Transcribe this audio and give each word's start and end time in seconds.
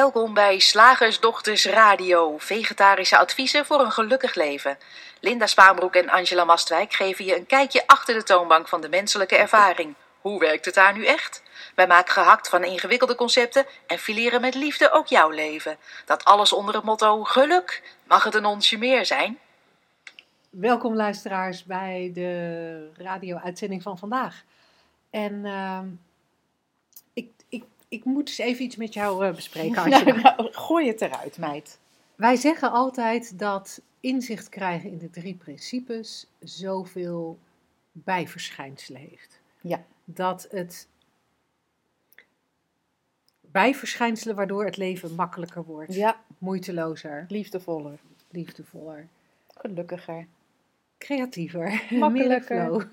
Welkom 0.00 0.34
bij 0.34 0.58
Slagersdochters 0.58 1.66
Radio, 1.66 2.38
vegetarische 2.38 3.18
adviezen 3.18 3.66
voor 3.66 3.80
een 3.80 3.92
gelukkig 3.92 4.34
leven. 4.34 4.78
Linda 5.20 5.46
Spaanbroek 5.46 5.94
en 5.94 6.08
Angela 6.08 6.44
Mastwijk 6.44 6.92
geven 6.92 7.24
je 7.24 7.36
een 7.36 7.46
kijkje 7.46 7.86
achter 7.86 8.14
de 8.14 8.22
toonbank 8.22 8.68
van 8.68 8.80
de 8.80 8.88
menselijke 8.88 9.36
ervaring. 9.36 9.94
Hoe 10.20 10.40
werkt 10.40 10.64
het 10.64 10.74
daar 10.74 10.92
nu 10.92 11.06
echt? 11.06 11.42
Wij 11.74 11.86
maken 11.86 12.12
gehakt 12.12 12.48
van 12.48 12.64
ingewikkelde 12.64 13.14
concepten 13.14 13.66
en 13.86 13.98
fileren 13.98 14.40
met 14.40 14.54
liefde 14.54 14.90
ook 14.90 15.06
jouw 15.06 15.30
leven. 15.30 15.76
Dat 16.04 16.24
alles 16.24 16.52
onder 16.52 16.74
het 16.74 16.84
motto 16.84 17.24
geluk. 17.24 17.82
Mag 18.06 18.24
het 18.24 18.34
een 18.34 18.46
onsje 18.46 18.78
meer 18.78 19.06
zijn? 19.06 19.38
Welkom 20.50 20.94
luisteraars 20.96 21.64
bij 21.64 22.10
de 22.14 22.92
radio-uitzending 22.96 23.82
van 23.82 23.98
vandaag. 23.98 24.42
En 25.10 25.44
ik, 25.44 26.09
ik, 27.90 28.04
moet 28.04 28.28
eens 28.28 28.38
even 28.38 28.64
iets 28.64 28.76
met 28.76 28.94
jou 28.94 29.26
uh, 29.26 29.34
bespreken. 29.34 29.90
Nou, 29.90 30.20
nou, 30.20 30.52
gooi 30.52 30.88
het 30.88 31.00
eruit, 31.00 31.38
meid. 31.38 31.78
Wij 32.14 32.36
zeggen 32.36 32.70
altijd 32.72 33.38
dat 33.38 33.80
inzicht 34.00 34.48
krijgen 34.48 34.90
in 34.90 34.98
de 34.98 35.10
drie 35.10 35.34
principes 35.34 36.26
zoveel 36.38 37.38
bijverschijnselen 37.92 39.00
heeft. 39.00 39.40
Ja. 39.60 39.84
Dat 40.04 40.48
het 40.50 40.88
bijverschijnselen 43.40 44.36
waardoor 44.36 44.64
het 44.64 44.76
leven 44.76 45.14
makkelijker 45.14 45.64
wordt. 45.64 45.94
Ja. 45.94 46.20
Moeitelozer. 46.38 47.24
Liefdevoller. 47.28 47.98
Liefdevoller. 48.30 49.08
Gelukkiger. 49.54 50.26
Creatiever. 50.98 51.82
Makkelijker. 51.98 52.88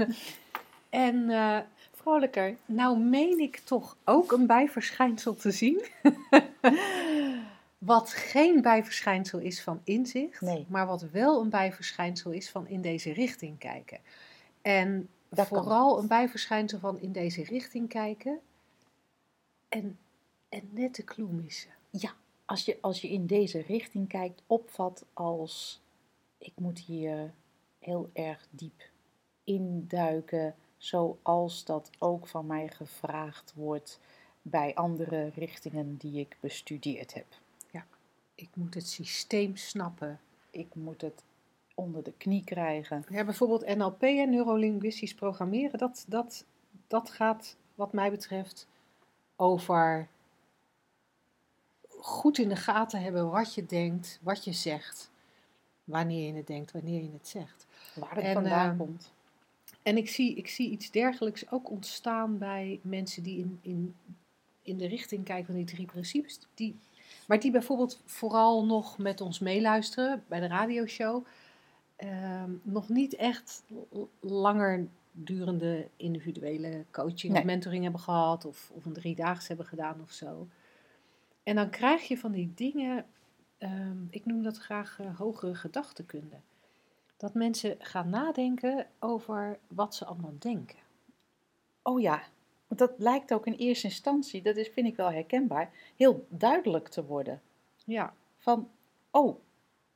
en 0.89 1.15
uh, 1.15 1.59
vrolijker. 2.07 2.57
Nou 2.65 2.99
meen 2.99 3.39
ik 3.39 3.57
toch 3.57 3.97
ook 4.03 4.31
een 4.31 4.47
bijverschijnsel 4.47 5.35
te 5.35 5.51
zien. 5.51 5.85
wat 7.77 8.09
geen 8.09 8.61
bijverschijnsel 8.61 9.39
is 9.39 9.61
van 9.61 9.81
inzicht, 9.83 10.41
nee. 10.41 10.65
maar 10.69 10.87
wat 10.87 11.01
wel 11.01 11.41
een 11.41 11.49
bijverschijnsel 11.49 12.31
is 12.31 12.49
van 12.49 12.67
in 12.67 12.81
deze 12.81 13.13
richting 13.13 13.57
kijken. 13.57 13.99
En 14.61 15.09
Dat 15.29 15.47
vooral 15.47 15.93
kan. 15.93 16.01
een 16.01 16.07
bijverschijnsel 16.07 16.79
van 16.79 16.99
in 16.99 17.11
deze 17.11 17.43
richting 17.43 17.89
kijken 17.89 18.39
en, 19.69 19.97
en 20.49 20.69
net 20.71 20.95
de 20.95 21.03
clue 21.03 21.29
missen. 21.29 21.71
Ja, 21.89 22.13
als 22.45 22.65
je, 22.65 22.77
als 22.81 23.01
je 23.01 23.09
in 23.09 23.25
deze 23.25 23.61
richting 23.61 24.07
kijkt, 24.07 24.41
opvat 24.47 25.05
als 25.13 25.81
ik 26.37 26.53
moet 26.55 26.79
hier 26.79 27.33
heel 27.79 28.09
erg 28.13 28.47
diep 28.49 28.83
induiken, 29.43 30.55
zoals 30.77 31.65
dat 31.65 31.89
ook 31.99 32.27
van 32.27 32.45
mij 32.45 32.67
gevraagd 32.67 33.53
wordt 33.55 33.99
bij 34.41 34.75
andere 34.75 35.31
richtingen 35.35 35.97
die 35.97 36.19
ik 36.19 36.37
bestudeerd 36.39 37.13
heb. 37.13 37.25
Ik 38.37 38.49
moet 38.53 38.73
het 38.73 38.87
systeem 38.87 39.55
snappen. 39.55 40.19
Ik 40.49 40.75
moet 40.75 41.01
het 41.01 41.23
onder 41.75 42.03
de 42.03 42.13
knie 42.17 42.43
krijgen. 42.43 43.05
Ja, 43.09 43.23
bijvoorbeeld 43.23 43.75
NLP 43.75 44.01
en 44.01 44.29
neurolinguistisch 44.29 45.13
programmeren, 45.13 45.79
dat, 45.79 46.05
dat, 46.07 46.45
dat 46.87 47.09
gaat 47.09 47.55
wat 47.75 47.93
mij 47.93 48.11
betreft 48.11 48.67
over 49.35 50.07
goed 51.89 52.37
in 52.37 52.49
de 52.49 52.55
gaten 52.55 53.01
hebben 53.01 53.29
wat 53.29 53.53
je 53.53 53.65
denkt, 53.65 54.19
wat 54.21 54.43
je 54.43 54.53
zegt, 54.53 55.11
wanneer 55.83 56.27
je 56.27 56.33
het 56.33 56.47
denkt, 56.47 56.71
wanneer 56.71 57.03
je 57.03 57.11
het 57.11 57.27
zegt. 57.27 57.65
Waar 57.95 58.15
het 58.15 58.23
En, 58.23 58.33
vandaan 58.33 58.69
ehm, 58.69 58.77
komt. 58.77 59.13
En 59.87 59.97
ik 59.97 60.09
zie, 60.09 60.35
ik 60.35 60.47
zie 60.47 60.69
iets 60.69 60.91
dergelijks 60.91 61.51
ook 61.51 61.69
ontstaan 61.69 62.37
bij 62.37 62.79
mensen 62.83 63.23
die 63.23 63.37
in, 63.39 63.59
in, 63.61 63.95
in 64.61 64.77
de 64.77 64.87
richting 64.87 65.23
kijken 65.23 65.45
van 65.45 65.55
die 65.55 65.65
drie 65.65 65.85
principes. 65.85 66.39
Die, 66.53 66.79
maar 67.27 67.39
die 67.39 67.51
bijvoorbeeld 67.51 68.01
vooral 68.05 68.65
nog 68.65 68.97
met 68.97 69.21
ons 69.21 69.39
meeluisteren 69.39 70.23
bij 70.27 70.39
de 70.39 70.47
radioshow. 70.47 71.25
ehm, 71.95 72.51
nog 72.61 72.89
niet 72.89 73.15
echt 73.15 73.63
langer 74.19 74.87
durende 75.11 75.87
individuele 75.95 76.85
coaching 76.91 77.31
Nee. 77.33 77.41
of 77.41 77.47
mentoring 77.47 77.83
hebben 77.83 78.01
gehad. 78.01 78.45
Of, 78.45 78.71
of 78.73 78.85
een 78.85 78.93
driedaags 78.93 79.47
hebben 79.47 79.65
gedaan 79.65 80.01
of 80.01 80.11
zo. 80.11 80.47
En 81.43 81.55
dan 81.55 81.69
krijg 81.69 82.07
je 82.07 82.17
van 82.17 82.31
die 82.31 82.51
dingen, 82.55 83.05
ehm, 83.57 83.97
ik 84.09 84.25
noem 84.25 84.43
dat 84.43 84.57
graag 84.57 84.99
eh, 84.99 85.17
hogere 85.17 85.55
gedachtenkunde. 85.55 86.35
Dat 87.17 87.33
mensen 87.33 87.75
gaan 87.79 88.09
nadenken 88.09 88.87
over 88.99 89.59
wat 89.67 89.95
ze 89.95 90.05
allemaal 90.05 90.35
denken. 90.39 90.79
Oh 91.81 92.01
ja, 92.01 92.23
want 92.67 92.79
dat 92.79 92.93
lijkt 92.97 93.33
ook 93.33 93.45
in 93.45 93.53
eerste 93.53 93.87
instantie, 93.87 94.41
dat 94.41 94.55
is, 94.55 94.67
vind 94.67 94.87
ik 94.87 94.95
wel 94.95 95.11
herkenbaar, 95.11 95.71
heel 95.95 96.25
duidelijk 96.29 96.87
te 96.87 97.05
worden. 97.05 97.41
Ja, 97.85 98.13
Van, 98.37 98.69
oh, 99.11 99.39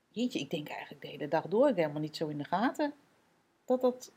jeetje, 0.10 0.40
ik 0.40 0.50
denk 0.50 0.70
eigenlijk 0.70 1.02
de 1.02 1.08
hele 1.08 1.28
dag 1.28 1.48
door, 1.48 1.70
ik 1.70 1.76
helemaal 1.76 2.02
niet 2.02 2.16
zo 2.16 2.28
in 2.28 2.38
de 2.38 2.44
gaten. 2.44 2.94
Dat 3.66 3.82
dat, 3.82 4.12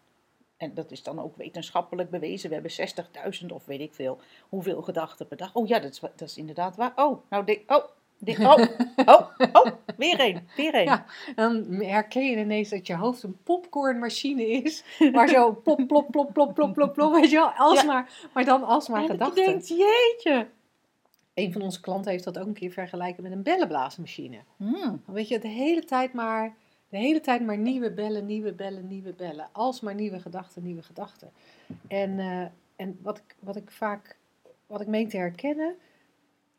en 0.56 0.75
dat 0.75 0.91
is 0.91 1.03
dan 1.03 1.20
ook 1.20 1.37
wetenschappelijk 1.37 2.10
bewezen, 2.10 2.48
we 2.48 2.54
hebben 2.54 3.41
60.000 3.43 3.47
of 3.47 3.64
weet 3.64 3.81
ik 3.81 3.94
veel, 3.94 4.19
hoeveel 4.48 4.82
gedachten 4.82 5.26
per 5.26 5.37
dag. 5.37 5.54
Oh 5.54 5.66
ja, 5.66 5.78
dat 5.78 5.91
is, 5.91 6.00
dat 6.00 6.20
is 6.20 6.37
inderdaad 6.37 6.76
waar. 6.76 6.93
Oh, 6.97 7.22
nou, 7.31 7.44
denk, 7.44 7.70
oh, 7.70 7.84
oh, 8.26 8.58
oh, 9.06 9.28
oh, 9.52 9.66
weer 9.96 10.20
een, 10.20 10.48
weer 10.56 10.74
een. 10.74 10.84
Ja. 10.84 11.04
dan 11.34 11.64
herken 11.68 12.24
je 12.24 12.36
ineens 12.36 12.68
dat 12.68 12.86
je 12.86 12.94
hoofd 12.96 13.22
een 13.22 13.36
popcornmachine 13.42 14.46
is. 14.46 14.84
Waar 15.12 15.28
zo 15.28 15.60
plop, 15.62 15.86
plop, 15.86 16.10
plop, 16.10 16.32
plop, 16.32 16.54
plop, 16.54 16.74
plop, 16.74 16.94
plop, 16.94 17.12
weet 17.12 17.30
je 17.30 17.36
wel, 17.36 17.50
alsmaar, 17.50 18.28
maar 18.32 18.44
dan 18.44 18.64
alsmaar 18.64 19.00
en 19.00 19.06
dat 19.06 19.16
je 19.16 19.24
gedachten. 19.24 19.44
denkt, 19.44 19.68
jeetje. 19.68 20.46
Een 21.34 21.52
van 21.52 21.62
onze 21.62 21.80
klanten 21.80 22.10
heeft 22.10 22.24
dat 22.24 22.38
ook 22.38 22.46
een 22.46 22.52
keer 22.52 22.70
vergelijken 22.70 23.22
met 23.22 23.32
een 23.32 23.42
bellenblaasmachine. 23.42 24.38
Hmm, 24.56 25.02
Dan 25.06 25.14
weet 25.14 25.28
je, 25.28 25.38
de 25.38 25.48
hele 25.48 25.84
tijd 25.84 26.12
maar, 26.12 26.54
de 26.88 26.96
hele 26.96 27.20
tijd 27.20 27.46
maar 27.46 27.58
nieuwe 27.58 27.92
bellen, 27.92 28.26
nieuwe 28.26 28.52
bellen, 28.52 28.86
nieuwe 28.86 29.12
bellen. 29.12 29.48
Alsmaar 29.52 29.94
nieuwe 29.94 30.20
gedachten, 30.20 30.62
nieuwe 30.62 30.82
gedachten. 30.82 31.30
En, 31.88 32.18
eh, 32.18 32.44
en 32.76 32.98
wat, 33.02 33.18
ik, 33.18 33.36
wat 33.38 33.56
ik 33.56 33.70
vaak, 33.70 34.16
wat 34.66 34.80
ik 34.80 34.86
meen 34.86 35.08
te 35.08 35.16
herkennen, 35.16 35.74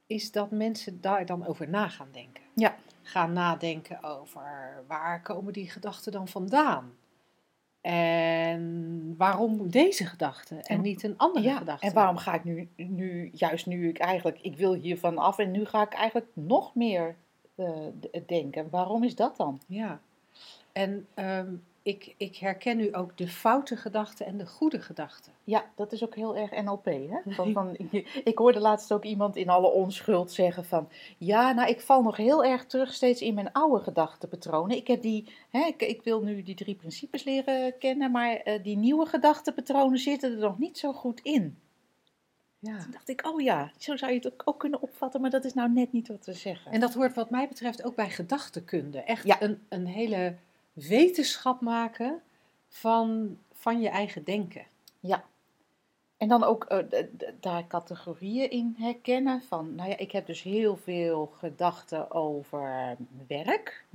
is 0.08 0.32
dat 0.32 0.52
mensen 0.52 1.02
daar 1.02 1.26
dan 1.26 1.46
over 1.46 1.70
na 1.70 1.88
gaan 1.88 2.10
denken. 2.12 2.44
Ja. 2.54 2.76
Gaan 3.02 3.34
nadenken 3.34 4.04
over 4.04 4.84
waar 4.88 5.22
komen 5.22 5.54
die 5.54 5.70
gedachten 5.70 6.12
dan 6.12 6.28
vandaan? 6.28 6.94
En 7.82 9.14
waarom 9.18 9.70
deze 9.70 10.06
gedachte 10.06 10.56
en 10.56 10.82
niet 10.82 11.04
een 11.04 11.18
andere 11.18 11.46
ja, 11.46 11.58
gedachte? 11.58 11.86
en 11.86 11.94
waarom 11.94 12.18
ga 12.18 12.34
ik 12.34 12.44
nu, 12.44 12.70
nu, 12.76 13.30
juist 13.34 13.66
nu 13.66 13.90
ik 13.90 13.98
eigenlijk, 13.98 14.42
ik 14.42 14.58
wil 14.58 14.74
hiervan 14.74 15.18
af 15.18 15.38
en 15.38 15.52
nu 15.52 15.66
ga 15.66 15.82
ik 15.82 15.94
eigenlijk 15.94 16.28
nog 16.34 16.76
meer 16.76 17.16
eh, 17.56 17.72
denken. 18.26 18.70
Waarom 18.70 19.04
is 19.04 19.16
dat 19.16 19.38
dan? 19.38 19.62
Ja, 19.68 20.00
en 20.72 21.08
ehm, 21.14 21.54
ik, 21.86 22.14
ik 22.18 22.36
herken 22.36 22.78
nu 22.78 22.94
ook 22.94 23.18
de 23.18 23.28
foute 23.28 23.76
gedachten 23.78 24.26
en 24.26 24.38
de 24.38 24.46
goede 24.46 24.82
gedachten. 24.82 25.34
Ja, 25.44 25.66
dat 25.76 25.92
is 25.92 26.04
ook 26.04 26.16
heel 26.16 26.36
erg 26.36 26.64
NLP. 26.64 26.86
Hè? 26.86 27.34
Van, 27.34 27.52
van, 27.52 27.78
ik 28.24 28.38
hoorde 28.38 28.60
laatst 28.60 28.94
ook 28.94 29.04
iemand 29.04 29.36
in 29.36 29.50
alle 29.50 29.68
onschuld 29.72 30.32
zeggen 30.32 30.66
van... 30.66 30.90
Ja, 31.18 31.52
nou, 31.52 31.70
ik 31.70 31.82
val 31.82 32.02
nog 32.02 32.18
heel 32.18 32.44
erg 32.44 32.66
terug 32.66 32.94
steeds 32.94 33.22
in 33.22 33.34
mijn 33.34 33.52
oude 33.52 33.84
gedachtenpatronen. 33.84 34.76
Ik, 34.78 34.88
heb 34.88 35.02
die, 35.02 35.28
hè, 35.50 35.60
ik, 35.66 35.82
ik 35.82 36.02
wil 36.04 36.22
nu 36.22 36.44
die 36.44 36.56
drie 36.56 36.76
principes 36.76 37.24
leren 37.24 37.78
kennen... 37.78 38.12
maar 38.12 38.36
eh, 38.36 38.64
die 38.64 38.78
nieuwe 38.78 39.06
gedachtenpatronen 39.06 40.00
zitten 40.00 40.32
er 40.32 40.38
nog 40.38 40.60
niet 40.60 40.78
zo 40.78 40.94
goed 40.94 41.20
in. 41.24 41.58
Ja. 42.60 42.78
Toen 42.78 42.92
dacht 42.92 43.10
ik, 43.10 43.28
oh 43.28 43.42
ja, 43.42 43.72
zo 43.78 43.96
zou 43.96 44.12
je 44.12 44.18
het 44.18 44.34
ook- 44.34 44.42
ook 44.46 44.60
kunnen 44.60 44.82
opvatten... 44.82 45.22
maar 45.22 45.30
dat 45.30 45.46
is 45.46 45.54
nou 45.54 45.70
net 45.72 45.92
niet 45.92 46.08
wat 46.08 46.26
we 46.26 46.34
zeggen. 46.34 46.72
En 46.72 46.80
dat 46.80 46.94
hoort 46.94 47.14
wat 47.16 47.30
mij 47.30 47.48
betreft 47.48 47.84
ook 47.84 47.96
bij 47.96 48.10
gedachtenkunde. 48.10 49.00
Echt 49.00 49.26
Ja. 49.26 49.42
een, 49.42 49.66
een 49.70 49.86
hele 49.88 50.36
wetenschap 50.76 51.62
maken 51.62 52.22
van, 52.68 53.38
van 53.54 53.82
je 53.82 53.90
eigen 53.90 54.24
denken. 54.24 54.66
Ja. 55.00 55.24
En 56.18 56.28
dan 56.28 56.44
ook 56.44 56.64
eh, 56.64 57.04
daar 57.40 57.68
categorieën 57.68 58.50
in 58.50 58.76
herkennen 58.78 59.42
van... 59.42 59.76
Nou 59.76 59.90
ja, 59.90 59.98
ik 59.98 60.12
heb 60.12 60.26
dus 60.26 60.42
heel 60.42 60.78
veel 60.78 61.26
gedachten 61.26 62.12
over 62.12 62.96
werk... 63.28 63.86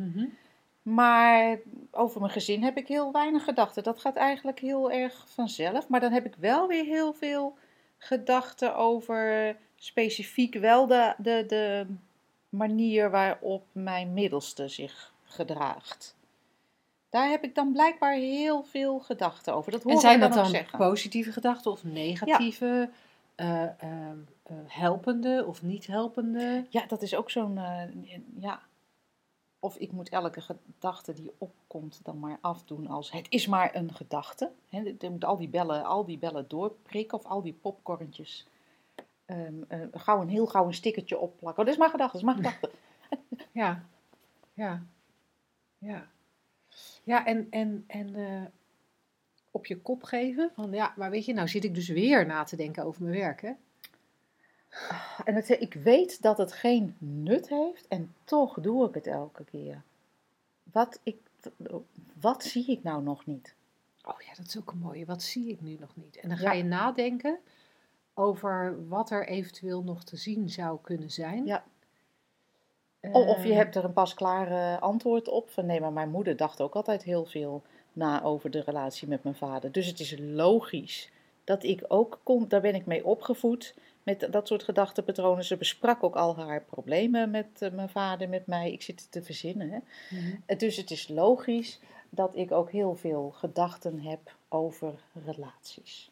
Maar 0.82 1.59
over 1.91 2.21
mijn 2.21 2.32
gezin 2.32 2.62
heb 2.62 2.77
ik 2.77 2.88
heel 2.88 3.12
weinig 3.12 3.44
gedachten. 3.44 3.83
Dat 3.83 4.00
gaat 4.00 4.17
eigenlijk 4.17 4.59
heel 4.59 4.91
erg 4.91 5.25
vanzelf. 5.29 5.88
Maar 5.88 6.00
dan 6.00 6.12
heb 6.12 6.26
ik 6.26 6.35
wel 6.38 6.69
weer 6.69 6.85
heel 6.85 7.12
veel 7.12 7.56
gedachten 7.99 8.76
over 8.76 9.56
specifiek 9.76 10.55
wel 10.55 10.87
de, 10.87 11.15
de, 11.19 11.44
de 11.47 11.87
manier 12.49 13.11
waarop 13.11 13.65
mijn 13.73 14.12
middelste 14.12 14.69
zich 14.69 15.12
gedraagt. 15.25 16.17
Daar 17.11 17.29
heb 17.29 17.45
ik 17.45 17.55
dan 17.55 17.73
blijkbaar 17.73 18.15
heel 18.15 18.62
veel 18.62 18.99
gedachten 19.01 19.55
over. 19.55 19.73
Dat 19.73 19.83
hoor 19.83 19.93
En 19.93 19.99
zijn 19.99 20.21
dat 20.21 20.33
dan 20.33 20.47
zeggen. 20.47 20.79
positieve 20.79 21.33
gedachten 21.33 21.71
of 21.71 21.85
negatieve, 21.85 22.91
eh, 23.35 23.62
ehm, 23.62 24.19
eh, 24.43 24.57
helpende 24.67 25.45
of 25.47 25.62
niet 25.62 25.87
helpende? 25.87 26.67
Ja, 26.69 26.87
dat 26.87 27.03
is 27.03 27.15
ook 27.15 27.31
zo'n. 27.31 27.59
eh, 27.59 28.19
ja. 28.41 28.61
Of 29.59 29.77
ik 29.77 29.93
moet 29.93 30.09
elke 30.09 30.41
gedachte 30.41 31.12
die 31.12 31.33
opkomt 31.39 32.01
dan 32.03 32.19
maar 32.19 32.39
afdoen 32.41 32.87
als 32.87 33.11
het 33.12 33.27
is 33.29 33.47
maar 33.47 33.75
een 33.75 33.95
gedachte. 33.95 34.51
Hè, 34.69 34.95
je 34.99 35.11
moet 35.11 35.25
al 35.25 35.37
die 35.37 35.49
bellen, 35.49 35.85
al 35.85 36.05
die 36.05 36.19
bellen 36.19 36.45
doorprikken 36.49 37.19
of 37.19 37.25
al 37.25 37.43
die 37.43 37.53
popcorntjes 37.53 38.47
um, 39.27 39.65
uh, 39.69 39.87
gauw 39.93 40.21
een 40.21 40.29
heel 40.29 40.47
gauw 40.47 40.67
een 40.67 40.75
stickertje 40.75 41.19
opplakken. 41.19 41.61
Oh, 41.61 41.65
dat 41.65 41.75
is 41.75 41.81
maar 41.81 41.91
gedachte, 41.91 42.12
dat 42.12 42.27
is 42.27 42.35
maar 42.35 42.53
gedachte. 42.53 42.71
ja, 43.61 43.85
ja, 44.55 44.83
ja. 45.79 46.09
Ja, 47.02 47.26
en, 47.26 47.47
en, 47.50 47.85
en 47.87 48.19
uh, 48.19 48.43
op 49.50 49.67
je 49.67 49.81
kop 49.81 50.02
geven 50.02 50.50
van 50.55 50.73
ja, 50.73 50.93
maar 50.97 51.11
weet 51.11 51.25
je, 51.25 51.32
nou 51.32 51.49
zit 51.49 51.64
ik 51.64 51.75
dus 51.75 51.88
weer 51.88 52.26
na 52.26 52.44
te 52.44 52.56
denken 52.56 52.85
over 52.85 53.02
mijn 53.02 53.17
werk, 53.17 53.41
hè? 53.43 53.52
En 55.25 55.35
het, 55.35 55.49
ik 55.49 55.75
weet 55.75 56.23
dat 56.23 56.38
het 56.38 56.52
geen 56.52 56.97
nut 56.99 57.49
heeft 57.49 57.88
en 57.88 58.14
toch 58.25 58.61
doe 58.61 58.88
ik 58.88 58.94
het 58.94 59.06
elke 59.06 59.44
keer. 59.44 59.82
Wat, 60.73 61.00
ik, 61.02 61.17
wat 62.20 62.44
zie 62.44 62.67
ik 62.67 62.82
nou 62.82 63.02
nog 63.02 63.26
niet? 63.26 63.55
Oh 64.02 64.20
ja, 64.20 64.35
dat 64.37 64.47
is 64.47 64.58
ook 64.58 64.70
een 64.70 64.79
mooie. 64.79 65.05
Wat 65.05 65.23
zie 65.23 65.49
ik 65.49 65.61
nu 65.61 65.76
nog 65.81 65.97
niet? 65.97 66.17
En 66.17 66.29
dan 66.29 66.38
ga 66.38 66.52
je 66.52 66.62
nadenken 66.62 67.38
over 68.14 68.88
wat 68.88 69.11
er 69.11 69.26
eventueel 69.29 69.82
nog 69.82 70.05
te 70.05 70.17
zien 70.17 70.49
zou 70.49 70.79
kunnen 70.82 71.11
zijn. 71.11 71.47
Ja. 71.47 71.64
Of 73.12 73.44
je 73.44 73.50
eh. 73.50 73.56
hebt 73.56 73.76
er 73.76 73.85
een 73.85 73.93
pasklaar 73.93 74.79
antwoord 74.79 75.29
op. 75.29 75.50
Van 75.50 75.67
nee, 75.67 75.81
maar 75.81 75.93
mijn 75.93 76.11
moeder 76.11 76.37
dacht 76.37 76.61
ook 76.61 76.75
altijd 76.75 77.02
heel 77.02 77.25
veel 77.25 77.62
na 77.93 78.23
over 78.23 78.50
de 78.50 78.62
relatie 78.67 79.08
met 79.08 79.23
mijn 79.23 79.35
vader. 79.35 79.73
Dus 79.73 79.87
het 79.87 80.00
is 80.00 80.17
logisch 80.19 81.11
dat 81.44 81.62
ik 81.62 81.85
ook 81.88 82.20
kom, 82.23 82.49
daar 82.49 82.61
ben 82.61 82.75
ik 82.75 82.87
mee 82.87 83.05
opgevoed 83.05 83.75
met 84.02 84.29
dat 84.31 84.47
soort 84.47 84.62
gedachtenpatronen. 84.62 85.44
Ze 85.44 85.56
besprak 85.56 86.02
ook 86.02 86.17
al 86.17 86.37
haar 86.37 86.62
problemen 86.62 87.31
met 87.31 87.47
eh, 87.58 87.70
mijn 87.70 87.88
vader, 87.88 88.29
met 88.29 88.47
mij. 88.47 88.73
Ik 88.73 88.82
zit 88.82 89.12
te 89.12 89.23
verzinnen. 89.23 89.70
Hè? 89.70 89.79
Mhm. 90.17 90.58
Dus 90.58 90.76
het 90.76 90.91
is 90.91 91.08
logisch 91.08 91.81
dat 92.11 92.37
ik 92.37 92.52
ook 92.52 92.70
heel 92.70 92.94
veel 92.94 93.31
gedachten 93.31 94.00
heb 94.00 94.37
over 94.49 94.94
relaties. 95.25 96.11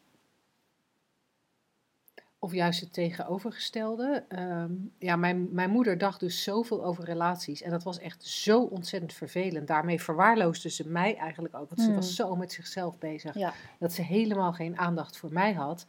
Of 2.40 2.52
juist 2.52 2.81
het 2.81 2.93
tegenovergestelde. 2.93 4.25
Ehm, 4.29 4.73
ja, 4.99 5.17
mijn, 5.17 5.49
mijn 5.52 5.70
moeder 5.70 5.99
dacht 5.99 6.20
dus 6.20 6.43
zoveel 6.43 6.85
over 6.85 7.05
relaties. 7.05 7.62
En 7.62 7.70
dat 7.70 7.82
was 7.82 7.99
echt 7.99 8.25
zo 8.25 8.62
ontzettend 8.62 9.12
vervelend. 9.12 9.67
Daarmee 9.67 10.02
verwaarloosde 10.02 10.70
ze 10.70 10.88
mij 10.88 11.17
eigenlijk 11.17 11.55
ook. 11.55 11.69
Want 11.69 11.81
ze 11.81 11.94
was 11.94 12.06
hmm. 12.06 12.14
zo 12.14 12.37
met 12.37 12.52
zichzelf 12.52 12.99
bezig. 12.99 13.37
Dat 13.79 13.93
ze 13.93 14.02
helemaal 14.02 14.52
geen 14.52 14.79
aandacht 14.79 15.17
voor 15.17 15.32
mij 15.32 15.52
had. 15.52 15.87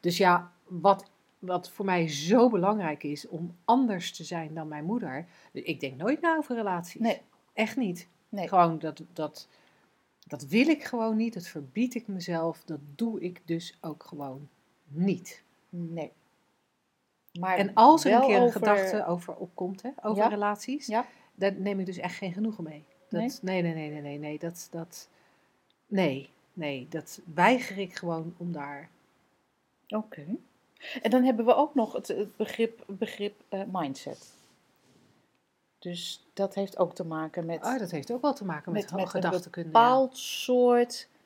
Dus 0.00 0.16
ja, 0.16 0.52
wat, 0.66 1.10
wat 1.38 1.70
voor 1.70 1.84
mij 1.84 2.08
zo 2.08 2.48
belangrijk 2.48 3.02
is 3.02 3.28
om 3.28 3.56
anders 3.64 4.12
te 4.12 4.24
zijn 4.24 4.54
dan 4.54 4.68
mijn 4.68 4.84
moeder. 4.84 5.26
Ik 5.52 5.80
denk 5.80 5.96
nooit 5.96 6.20
na 6.20 6.36
over 6.36 6.54
relaties. 6.54 7.00
Nee. 7.00 7.20
Echt 7.52 7.76
niet. 7.76 8.08
Nee. 8.28 8.48
Gewoon 8.48 8.78
dat, 8.78 9.02
dat, 9.12 9.48
dat 10.26 10.46
wil 10.46 10.68
ik 10.68 10.84
gewoon 10.84 11.16
niet. 11.16 11.34
Dat 11.34 11.46
verbied 11.46 11.94
ik 11.94 12.06
mezelf. 12.06 12.64
Dat 12.64 12.80
doe 12.94 13.20
ik 13.20 13.40
dus 13.44 13.78
ook 13.80 14.04
gewoon 14.04 14.48
niet. 14.86 15.42
Nee. 15.68 16.12
Maar 17.40 17.56
en 17.56 17.74
als 17.74 18.04
er 18.04 18.12
een 18.12 18.26
keer 18.26 18.40
een 18.40 18.52
gedachte 18.52 19.06
over 19.06 19.34
opkomt, 19.34 19.82
hè, 19.82 19.90
over 20.02 20.28
relaties, 20.28 20.86
ja. 20.86 21.06
daar 21.34 21.52
neem 21.52 21.80
ik 21.80 21.86
dus 21.86 21.98
echt 21.98 22.16
geen 22.16 22.32
genoegen 22.32 22.64
mee. 22.64 22.84
Dat, 23.08 23.20
nee? 23.20 23.62
nee? 23.62 23.74
Nee, 23.74 23.90
nee, 23.90 24.00
nee, 24.00 24.18
nee, 24.18 24.38
Dat, 24.38 24.68
dat, 24.70 25.08
nee, 25.86 26.30
nee, 26.52 26.86
dat 26.90 27.20
weiger 27.34 27.78
ik 27.78 27.94
gewoon 27.94 28.34
om 28.36 28.52
daar. 28.52 28.88
Oké. 29.88 30.24
En 31.02 31.10
dan 31.10 31.22
hebben 31.22 31.44
we 31.44 31.54
ook 31.54 31.74
nog 31.74 31.92
het, 31.92 32.36
begrip, 32.36 32.84
begrip 32.86 33.42
uh, 33.50 33.62
mindset. 33.72 34.32
Dus 35.78 36.28
dat 36.32 36.54
heeft 36.54 36.78
ook 36.78 36.94
te 36.94 37.04
maken 37.04 37.46
met. 37.46 37.64
Oh, 37.64 37.78
dat 37.78 37.90
heeft 37.90 38.12
ook 38.12 38.22
wel 38.22 38.34
te 38.34 38.44
maken 38.44 38.72
met, 38.72 38.82
met, 38.82 39.00
met 39.00 39.08
gedachtekunde. 39.08 39.68
Een 39.68 39.74
bepaald 39.74 40.16
soort 40.18 41.08
eh, 41.10 41.17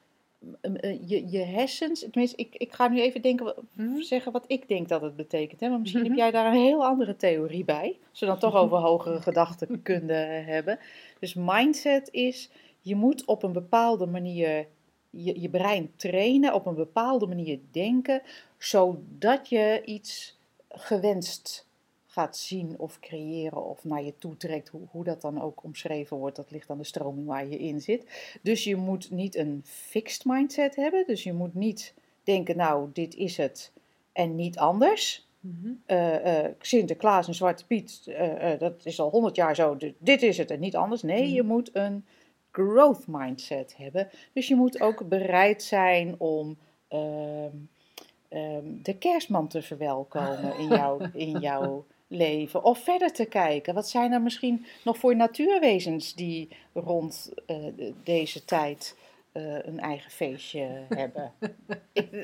je, 1.07 1.31
je 1.31 1.39
hersens, 1.39 2.01
tenminste, 2.01 2.37
ik, 2.37 2.55
ik 2.55 2.73
ga 2.73 2.89
nu 2.89 3.01
even 3.01 3.23
denken, 3.23 3.55
mhm. 3.73 4.01
zeggen 4.01 4.33
wat 4.33 4.45
ik 4.47 4.69
denk 4.69 4.89
dat 4.89 5.03
het 5.03 5.17
betekent. 5.17 5.61
Hè? 5.61 5.69
Maar 5.69 5.81
misschien 5.81 6.03
heb 6.03 6.11
mhm. 6.11 6.21
jij 6.21 6.31
daar 6.31 6.47
een 6.47 6.61
heel 6.61 6.85
andere 6.85 7.17
theorie 7.17 7.65
bij. 7.65 7.99
Als 8.11 8.21
we 8.21 8.27
dan 8.27 8.39
toch 8.39 8.55
over 8.55 8.79
hogere 8.91 9.21
gedachtenkunde 9.21 10.15
hebben. 10.15 10.79
Dus 11.19 11.35
mindset 11.35 12.09
is, 12.11 12.51
je 12.81 12.97
moet 12.97 13.25
op 13.25 13.43
een 13.43 13.53
bepaalde 13.53 14.07
manier 14.07 14.67
je, 15.13 15.41
je 15.41 15.49
brein 15.49 15.93
trainen, 15.97 16.55
op 16.55 16.67
een 16.67 16.75
bepaalde 16.75 17.27
manier 17.27 17.61
denken, 17.71 18.23
zodat 18.59 19.49
je 19.49 19.83
iets 19.85 20.39
gewenst 20.69 21.67
gaat 22.13 22.37
zien 22.37 22.79
of 22.79 23.01
creëren 23.01 23.65
of 23.65 23.85
naar 23.85 24.03
je 24.03 24.19
toe 24.19 24.37
trekt, 24.37 24.69
hoe, 24.69 24.81
hoe 24.91 25.05
dat 25.05 25.21
dan 25.21 25.43
ook 25.43 25.65
omschreven 25.65 26.17
wordt, 26.17 26.37
dat 26.37 26.51
ligt 26.51 26.71
aan 26.71 26.79
de 26.79 26.85
stroming 26.85 27.27
waar 27.27 27.47
je 27.47 27.59
in 27.59 27.81
zit. 27.81 28.07
Dus 28.43 28.65
je 28.65 28.77
moet 28.77 29.11
niet 29.11 29.37
een 29.37 29.61
fixed 29.65 30.25
mindset 30.25 30.77
hebben, 30.77 31.07
dus 31.07 31.23
je 31.23 31.33
moet 31.33 31.55
niet 31.55 31.95
denken, 32.25 32.57
nou, 32.57 32.89
dit 32.93 33.15
is 33.15 33.37
het 33.37 33.73
en 34.13 34.35
niet 34.35 34.59
anders. 34.59 35.27
Mm 35.41 35.83
Sinterklaas 36.61 37.27
en 37.27 37.35
Zwarte 37.35 37.67
Piet, 37.67 38.03
uh, 38.07 38.59
dat 38.59 38.85
is 38.85 39.01
al 39.01 39.11
honderd 39.11 39.37
jaar 39.37 39.55
zo, 39.55 39.77
dit 39.99 40.23
is 40.23 40.39
het 40.39 40.51
en 40.51 40.61
niet 40.61 40.77
anders. 40.77 41.03
Nee, 41.03 41.25
mhm. 41.25 41.35
je 41.35 41.43
moet 41.43 41.71
een 41.73 42.05
growth 42.51 43.07
mindset 43.07 43.77
hebben. 43.77 44.09
Dus 44.33 44.49
je 44.49 44.55
moet 44.55 44.81
ook 44.81 45.09
bereid 45.09 45.63
zijn 45.63 46.15
om 46.19 46.57
ehm, 46.89 47.57
ehm, 48.29 48.65
de 48.83 48.97
kerstman 48.99 49.49
te 49.49 49.63
verwelkomen 49.73 50.59
in, 50.59 50.69
jouw, 50.69 50.99
in 51.13 51.39
jouw 51.39 51.85
leven 52.13 52.65
of 52.65 52.79
verder 52.79 53.13
te 53.13 53.25
kijken. 53.25 53.75
Wat 53.75 53.89
zijn 53.89 54.13
er 54.13 54.23
misschien 54.23 54.67
nog 54.85 54.99
voor 54.99 55.17
natuurwezens 55.17 56.15
die 56.15 56.49
rond 56.73 57.33
uh, 57.47 57.57
deze 58.03 58.45
tijd 58.45 58.97
uh, 59.33 59.59
een 59.63 59.81
eigen 59.81 60.11
feestje 60.11 60.69
hebben? 60.89 61.33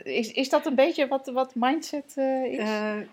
is, 0.05 0.33
is 0.33 0.49
dat 0.49 0.67
een 0.67 0.75
beetje 0.75 1.09
wat, 1.09 1.27
wat 1.27 1.55
mindset 1.55 2.15
uh, 2.17 2.45
is? 2.45 2.57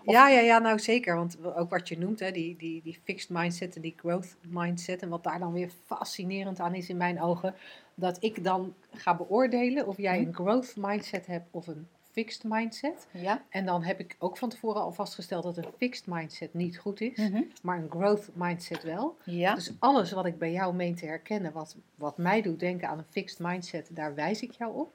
ja, 0.04 0.28
ja, 0.28 0.40
ja, 0.40 0.58
nou 0.58 0.78
zeker. 0.78 1.16
Want 1.16 1.36
ook 1.44 1.70
wat 1.70 1.88
je 1.88 1.98
noemt, 1.98 2.20
hè, 2.20 2.30
die, 2.30 2.56
die, 2.56 2.82
die 2.82 3.00
fixed 3.04 3.30
mindset 3.30 3.76
en 3.76 3.82
die 3.82 3.94
growth 3.96 4.36
mindset. 4.40 5.02
En 5.02 5.08
wat 5.08 5.24
daar 5.24 5.38
dan 5.38 5.52
weer 5.52 5.70
fascinerend 5.86 6.60
aan 6.60 6.74
is 6.74 6.88
in 6.88 6.96
mijn 6.96 7.20
ogen. 7.20 7.54
Dat 7.94 8.16
ik 8.20 8.44
dan 8.44 8.74
ga 8.90 9.16
beoordelen 9.16 9.86
of 9.86 9.96
jij 9.96 10.18
mhm. 10.18 10.28
een 10.28 10.34
growth 10.34 10.74
mindset 10.76 11.26
hebt 11.26 11.48
of 11.50 11.66
een 11.66 11.88
fixed 12.16 12.44
mindset. 12.44 13.06
Ja. 13.12 13.44
En 13.48 13.66
dan 13.66 13.82
heb 13.82 14.00
ik 14.00 14.16
ook 14.18 14.36
van 14.36 14.48
tevoren 14.48 14.80
al 14.80 14.92
vastgesteld 14.92 15.42
dat 15.42 15.56
een 15.56 15.72
fixed 15.76 16.06
mindset 16.06 16.54
niet 16.54 16.78
goed 16.78 17.00
is, 17.00 17.16
mhm. 17.16 17.42
maar 17.62 17.78
een 17.78 17.90
growth 17.90 18.28
mindset 18.34 18.82
wel. 18.82 19.16
Ja. 19.24 19.54
Dus 19.54 19.72
alles 19.78 20.12
wat 20.12 20.26
ik 20.26 20.38
bij 20.38 20.52
jou 20.52 20.74
meen 20.74 20.94
te 20.94 21.06
herkennen, 21.06 21.52
wat, 21.52 21.76
wat 21.94 22.18
mij 22.18 22.42
doet 22.42 22.60
denken 22.60 22.88
aan 22.88 22.98
een 22.98 23.04
fixed 23.10 23.38
mindset, 23.38 23.88
daar 23.92 24.14
wijs 24.14 24.42
ik 24.42 24.50
jou 24.50 24.74
op. 24.74 24.92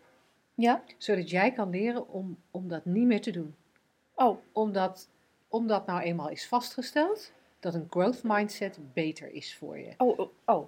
Ja. 0.54 0.84
Zodat 0.98 1.30
jij 1.30 1.52
kan 1.52 1.70
leren 1.70 2.10
om, 2.10 2.38
om 2.52 2.68
dat 2.68 2.86
niet 2.86 3.06
meer 3.06 3.22
te 3.22 3.32
doen. 3.32 3.56
Oh. 4.14 4.38
Omdat, 4.52 5.10
omdat 5.48 5.86
nou 5.86 6.02
eenmaal 6.02 6.30
is 6.30 6.48
vastgesteld 6.48 7.32
dat 7.60 7.74
een 7.74 7.88
growth 7.90 8.24
mindset 8.24 8.80
beter 8.94 9.32
is 9.32 9.56
voor 9.56 9.78
je. 9.78 9.94
Oh, 9.98 10.20
oh. 10.20 10.30
oh. 10.46 10.68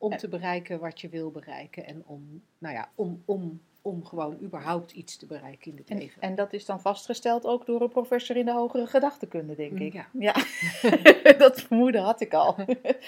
Om 0.00 0.16
te 0.16 0.28
bereiken 0.28 0.80
wat 0.80 1.00
je 1.00 1.08
wil 1.08 1.30
bereiken 1.30 1.86
en 1.86 2.02
om, 2.06 2.42
nou 2.58 2.74
ja, 2.74 2.90
om, 2.94 3.22
om 3.24 3.60
om 3.82 4.04
gewoon 4.04 4.38
überhaupt 4.42 4.92
iets 4.92 5.16
te 5.16 5.26
bereiken 5.26 5.70
in 5.70 5.76
het 5.76 5.88
leven. 5.88 6.22
En 6.22 6.34
dat 6.34 6.52
is 6.52 6.64
dan 6.64 6.80
vastgesteld 6.80 7.44
ook 7.44 7.66
door 7.66 7.80
een 7.80 7.88
professor 7.88 8.36
in 8.36 8.44
de 8.44 8.52
hogere 8.52 8.86
gedachtekunde, 8.86 9.54
denk 9.54 9.72
mm, 9.72 9.78
ik. 9.78 9.92
Ja, 9.92 10.06
ja. 10.12 10.34
dat 11.44 11.60
vermoeden 11.60 12.02
had 12.02 12.20
ik 12.20 12.34
al. 12.34 12.56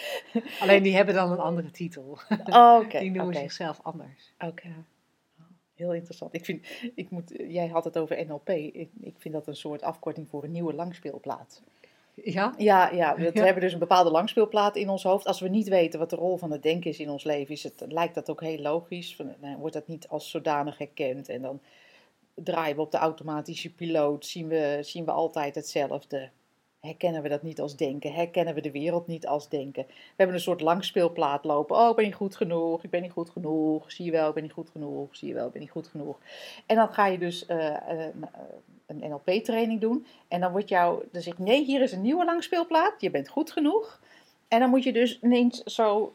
Alleen 0.60 0.82
die 0.82 0.96
hebben 0.96 1.14
dan 1.14 1.32
een 1.32 1.38
andere 1.38 1.70
titel. 1.70 2.18
Oh, 2.44 2.90
die 2.90 3.10
noemen 3.10 3.34
zichzelf 3.34 3.80
anders. 3.82 4.32
Oké. 4.38 4.68
Heel 5.74 5.94
interessant. 5.94 6.34
Ik 6.34 6.44
vind, 6.44 6.66
ik 6.94 7.10
moet, 7.10 7.32
jij 7.48 7.68
had 7.68 7.84
het 7.84 7.98
over 7.98 8.26
NLP. 8.26 8.48
Ik, 8.48 8.90
ik 9.00 9.14
vind 9.18 9.34
dat 9.34 9.46
een 9.46 9.56
soort 9.56 9.82
afkorting 9.82 10.28
voor 10.28 10.44
een 10.44 10.52
nieuwe 10.52 10.74
langspeelplaat. 10.74 11.62
Ja? 12.24 12.54
Ja, 12.58 12.90
ja. 12.90 13.16
We, 13.16 13.30
hebben 13.32 13.62
dus 13.62 13.72
een 13.72 13.78
bepaalde 13.78 14.10
langspeelplaat 14.10 14.76
in 14.76 14.88
ons 14.88 15.02
hoofd. 15.02 15.26
Als 15.26 15.40
we 15.40 15.48
niet 15.48 15.68
weten 15.68 15.98
wat 15.98 16.10
de 16.10 16.16
rol 16.16 16.36
van 16.36 16.50
het 16.50 16.62
denken 16.62 16.90
is 16.90 16.98
in 16.98 17.10
ons 17.10 17.24
leven, 17.24 17.54
is 17.54 17.62
het, 17.62 17.84
lijkt 17.88 18.14
dat 18.14 18.30
ook 18.30 18.40
heel 18.40 18.58
logisch. 18.58 19.16
Van, 19.16 19.34
nou, 19.40 19.56
wordt 19.56 19.74
dat 19.74 19.88
niet 19.88 20.08
als 20.08 20.30
zodanig 20.30 20.78
herkend. 20.78 21.28
En 21.28 21.42
dan 21.42 21.60
draaien 22.34 22.76
we 22.76 22.82
op 22.82 22.90
de 22.90 22.98
automatische 22.98 23.74
piloot, 23.74 24.26
zien 24.26 24.48
we, 24.48 24.78
zien 24.80 25.04
we 25.04 25.10
altijd 25.10 25.54
hetzelfde. 25.54 26.30
Herkennen 26.80 27.22
we 27.22 27.28
dat 27.28 27.42
niet 27.42 27.60
als 27.60 27.76
denken? 27.76 28.12
Herkennen 28.12 28.54
we 28.54 28.60
de 28.60 28.70
wereld 28.70 29.06
niet 29.06 29.26
als 29.26 29.48
denken? 29.48 29.84
We 29.86 30.14
hebben 30.16 30.36
een 30.36 30.42
soort 30.42 30.60
langspeelplaat 30.60 31.44
lopen. 31.44 31.76
Oh, 31.76 31.94
ben 31.94 32.04
je 32.04 32.12
goed 32.12 32.36
genoeg? 32.36 32.84
Ik 32.84 32.90
ben 32.90 33.02
niet 33.02 33.12
goed 33.12 33.30
genoeg. 33.30 33.92
Zie 33.92 34.04
je 34.04 34.10
wel, 34.10 34.32
ben 34.32 34.42
niet 34.42 34.52
goed 34.52 34.70
genoeg. 34.70 35.16
Zie 35.16 35.28
je 35.28 35.34
wel, 35.34 35.50
ben 35.50 35.60
niet 35.60 35.70
goed 35.70 35.86
genoeg. 35.86 36.18
En 36.66 36.76
dan 36.76 36.92
ga 36.92 37.06
je 37.06 37.18
dus 37.18 37.48
uh, 37.48 37.76
een 38.86 38.98
NLP-training 38.98 39.80
doen. 39.80 40.06
En 40.28 40.40
dan 40.40 40.52
wordt 40.52 40.68
jou, 40.68 41.04
dan 41.12 41.22
ik, 41.24 41.38
nee, 41.38 41.64
hier 41.64 41.82
is 41.82 41.92
een 41.92 42.02
nieuwe 42.02 42.24
langspeelplaat. 42.24 43.00
Je 43.00 43.10
bent 43.10 43.28
goed 43.28 43.52
genoeg. 43.52 44.00
En 44.48 44.60
dan 44.60 44.70
moet 44.70 44.82
je 44.82 44.92
dus 44.92 45.20
ineens 45.20 45.62
zo 45.62 46.14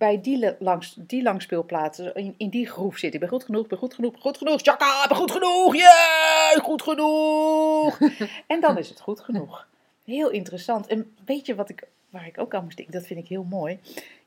bij 0.00 0.20
die, 0.20 0.54
langs, 0.58 0.94
die 0.98 1.22
langspeelplaat, 1.22 1.98
in, 1.98 2.34
in 2.36 2.48
die 2.48 2.66
groef 2.66 2.98
zitten. 2.98 3.20
Ik 3.20 3.28
ben 3.28 3.38
goed 3.38 3.44
genoeg, 3.44 3.66
ben 3.66 3.78
goed 3.78 3.94
genoeg, 3.94 4.12
ben 4.12 4.20
goed 4.20 4.38
genoeg. 4.38 4.60
Chaka, 4.60 5.06
ben 5.08 5.16
goed 5.16 5.30
genoeg, 5.30 5.76
yeah, 5.76 6.64
goed 6.64 6.82
genoeg. 6.82 7.98
en 8.46 8.60
dan 8.60 8.78
is 8.78 8.88
het 8.88 9.00
goed 9.00 9.20
genoeg. 9.20 9.66
Heel 10.04 10.30
interessant. 10.30 10.86
En 10.86 11.16
weet 11.24 11.46
je 11.46 11.54
wat 11.54 11.68
ik, 11.68 11.88
waar 12.10 12.26
ik 12.26 12.38
ook 12.38 12.54
aan 12.54 12.64
moest 12.64 12.76
denken? 12.76 12.94
Dat 12.94 13.06
vind 13.06 13.20
ik 13.20 13.28
heel 13.28 13.42
mooi. 13.42 13.78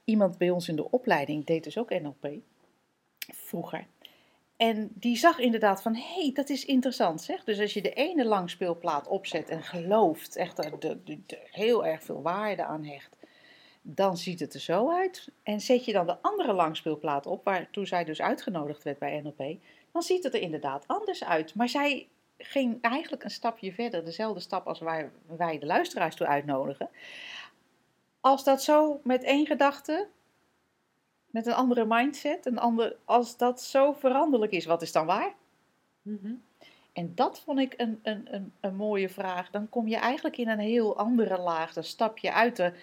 Iemand 0.04 0.38
bij 0.38 0.50
ons 0.50 0.68
in 0.68 0.76
de 0.76 0.92
opleiding 0.92 1.46
deed 1.46 1.64
dus 1.64 1.78
ook 1.78 1.90
NLP. 1.90 2.28
Vroeger. 3.32 3.86
En 4.58 4.92
die 4.94 5.18
zag 5.18 5.40
inderdaad 5.40 5.82
van, 5.82 5.96
hé, 5.96 6.22
hey, 6.22 6.32
dat 6.34 6.50
is 6.50 6.66
interessant 6.66 7.22
zeg. 7.22 7.44
Dus 7.44 7.60
als 7.60 7.74
je 7.74 7.82
de 7.82 7.94
ene 7.94 8.26
langspeelplaat 8.26 9.08
opzet 9.08 9.50
en 9.50 9.64
gelooft, 9.64 10.36
echt 10.36 10.58
er 10.58 10.98
heel 11.52 11.86
erg 11.86 12.04
veel 12.04 12.22
waarde 12.22 12.64
aan 12.64 12.84
hecht, 12.84 13.16
dan 13.86 14.18
ziet 14.18 14.40
het 14.40 14.54
er 14.54 14.60
zo 14.60 14.92
uit. 14.92 15.28
En 15.44 15.62
zet 15.62 15.86
je 15.86 15.94
dan 15.94 16.06
de 16.06 16.18
andere 16.22 16.54
langspeelplaat 16.54 17.26
op, 17.26 17.44
waartoe 17.44 17.86
zij 17.86 18.04
dus 18.04 18.22
uitgenodigd 18.22 18.84
werd 18.84 19.00
bij 19.00 19.22
NLP, 19.22 19.62
dan 19.92 20.02
ziet 20.02 20.24
het 20.24 20.34
er 20.34 20.42
inderdaad 20.42 20.88
anders 20.88 21.24
uit. 21.24 21.56
Maar 21.56 21.70
zij 21.70 22.08
ging 22.38 22.82
eigenlijk 22.82 23.24
een 23.24 23.30
stapje 23.30 23.74
verder, 23.74 24.06
dezelfde 24.06 24.40
stap 24.40 24.68
als 24.68 24.80
waar 24.80 25.12
wij 25.26 25.60
de 25.60 25.66
luisteraars 25.66 26.16
toe 26.16 26.28
uitnodigen. 26.28 26.90
Als 28.20 28.44
dat 28.44 28.64
zo 28.64 29.00
met 29.04 29.24
één 29.24 29.46
gedachte, 29.46 30.08
met 31.26 31.46
een 31.46 31.54
andere 31.54 31.86
mindset, 31.86 32.46
een 32.46 32.60
ander, 32.60 32.96
als 33.06 33.38
dat 33.38 33.62
zo 33.62 33.92
veranderlijk 33.92 34.52
is, 34.52 34.66
wat 34.66 34.82
is 34.82 34.92
dan 34.92 35.06
waar? 35.06 35.34
Mhm. 36.02 36.34
En 36.94 37.16
dat 37.16 37.40
vond 37.40 37.60
ik 37.60 37.74
een, 37.78 38.00
een, 38.04 38.34
een, 38.34 38.54
een 38.60 38.76
mooie 38.76 39.10
vraag. 39.10 39.50
Dan 39.50 39.70
kom 39.70 39.88
je 39.88 39.96
eigenlijk 39.96 40.38
in 40.38 40.50
een 40.50 40.60
heel 40.60 40.98
andere 40.98 41.38
laag. 41.38 41.74
Dan 41.74 41.84
stap 41.84 42.18
je 42.18 42.34
uit 42.34 42.56
de, 42.56 42.74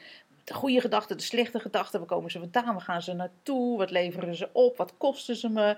de 0.51 0.57
goede 0.57 0.81
gedachten, 0.81 1.17
de 1.17 1.23
slechte 1.23 1.61
gedachten. 1.61 1.99
Waar 1.99 2.09
komen 2.09 2.31
ze 2.31 2.39
vandaan? 2.39 2.65
Waar 2.65 2.81
gaan 2.81 3.03
ze 3.03 3.13
naartoe? 3.13 3.79
Wat 3.79 3.91
leveren 3.91 4.35
ze 4.35 4.49
op? 4.53 4.77
Wat 4.77 4.97
kosten 4.97 5.37
ze 5.37 5.49
me? 5.49 5.77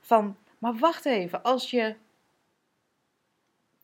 Van, 0.00 0.36
maar 0.58 0.74
wacht 0.78 1.04
even, 1.04 1.42
als 1.42 1.70
je 1.70 1.94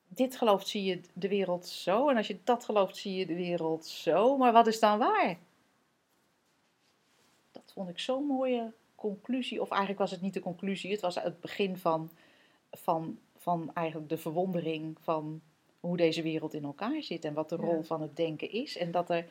dit 0.08 0.36
gelooft, 0.36 0.68
zie 0.68 0.84
je 0.84 1.00
de 1.12 1.28
wereld 1.28 1.66
zo. 1.66 2.08
En 2.08 2.16
als 2.16 2.26
je 2.26 2.38
dat 2.44 2.64
gelooft, 2.64 2.96
zie 2.96 3.14
je 3.14 3.26
de 3.26 3.34
wereld 3.34 3.86
zo. 3.86 4.36
Maar 4.36 4.52
wat 4.52 4.66
is 4.66 4.80
dan 4.80 4.98
waar? 4.98 5.38
Dat 7.50 7.72
vond 7.74 7.88
ik 7.88 7.98
zo'n 7.98 8.24
mooie 8.24 8.72
conclusie. 8.94 9.60
Of 9.60 9.68
eigenlijk 9.70 10.00
was 10.00 10.10
het 10.10 10.20
niet 10.20 10.34
de 10.34 10.40
conclusie, 10.40 10.90
het 10.92 11.00
was 11.00 11.14
het 11.14 11.40
begin 11.40 11.76
van, 11.76 12.10
van, 12.72 13.18
van 13.36 13.70
eigenlijk 13.74 14.08
de 14.08 14.18
verwondering 14.18 14.96
van 15.00 15.40
hoe 15.80 15.96
deze 15.96 16.22
wereld 16.22 16.54
in 16.54 16.64
elkaar 16.64 17.02
zit. 17.02 17.24
En 17.24 17.34
wat 17.34 17.48
de 17.48 17.56
rol 17.56 17.76
Ja. 17.76 17.82
van 17.82 18.02
het 18.02 18.16
denken 18.16 18.50
is. 18.52 18.76
En 18.76 18.90
dat 18.90 19.10
er. 19.10 19.26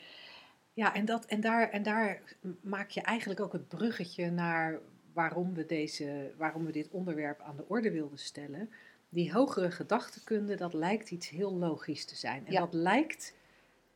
Ja, 0.79 0.93
en, 0.93 1.05
dat, 1.05 1.25
en, 1.25 1.41
daar, 1.41 1.69
en 1.69 1.83
daar 1.83 2.21
maak 2.61 2.89
je 2.89 3.01
eigenlijk 3.01 3.39
ook 3.39 3.53
het 3.53 3.67
bruggetje 3.67 4.31
naar 4.31 4.79
waarom 5.13 5.53
we, 5.53 5.65
deze, 5.65 6.31
waarom 6.37 6.65
we 6.65 6.71
dit 6.71 6.89
onderwerp 6.89 7.41
aan 7.41 7.55
de 7.55 7.65
orde 7.67 7.91
wilden 7.91 8.19
stellen. 8.19 8.69
Die 9.09 9.31
hogere 9.33 9.71
gedachtekunde, 9.71 10.55
dat 10.55 10.73
lijkt 10.73 11.11
iets 11.11 11.29
heel 11.29 11.53
logisch 11.53 12.05
te 12.05 12.15
zijn. 12.15 12.45
En 12.45 12.51
Ja. 12.51 12.59
dat 12.59 12.73
lijkt, 12.73 13.35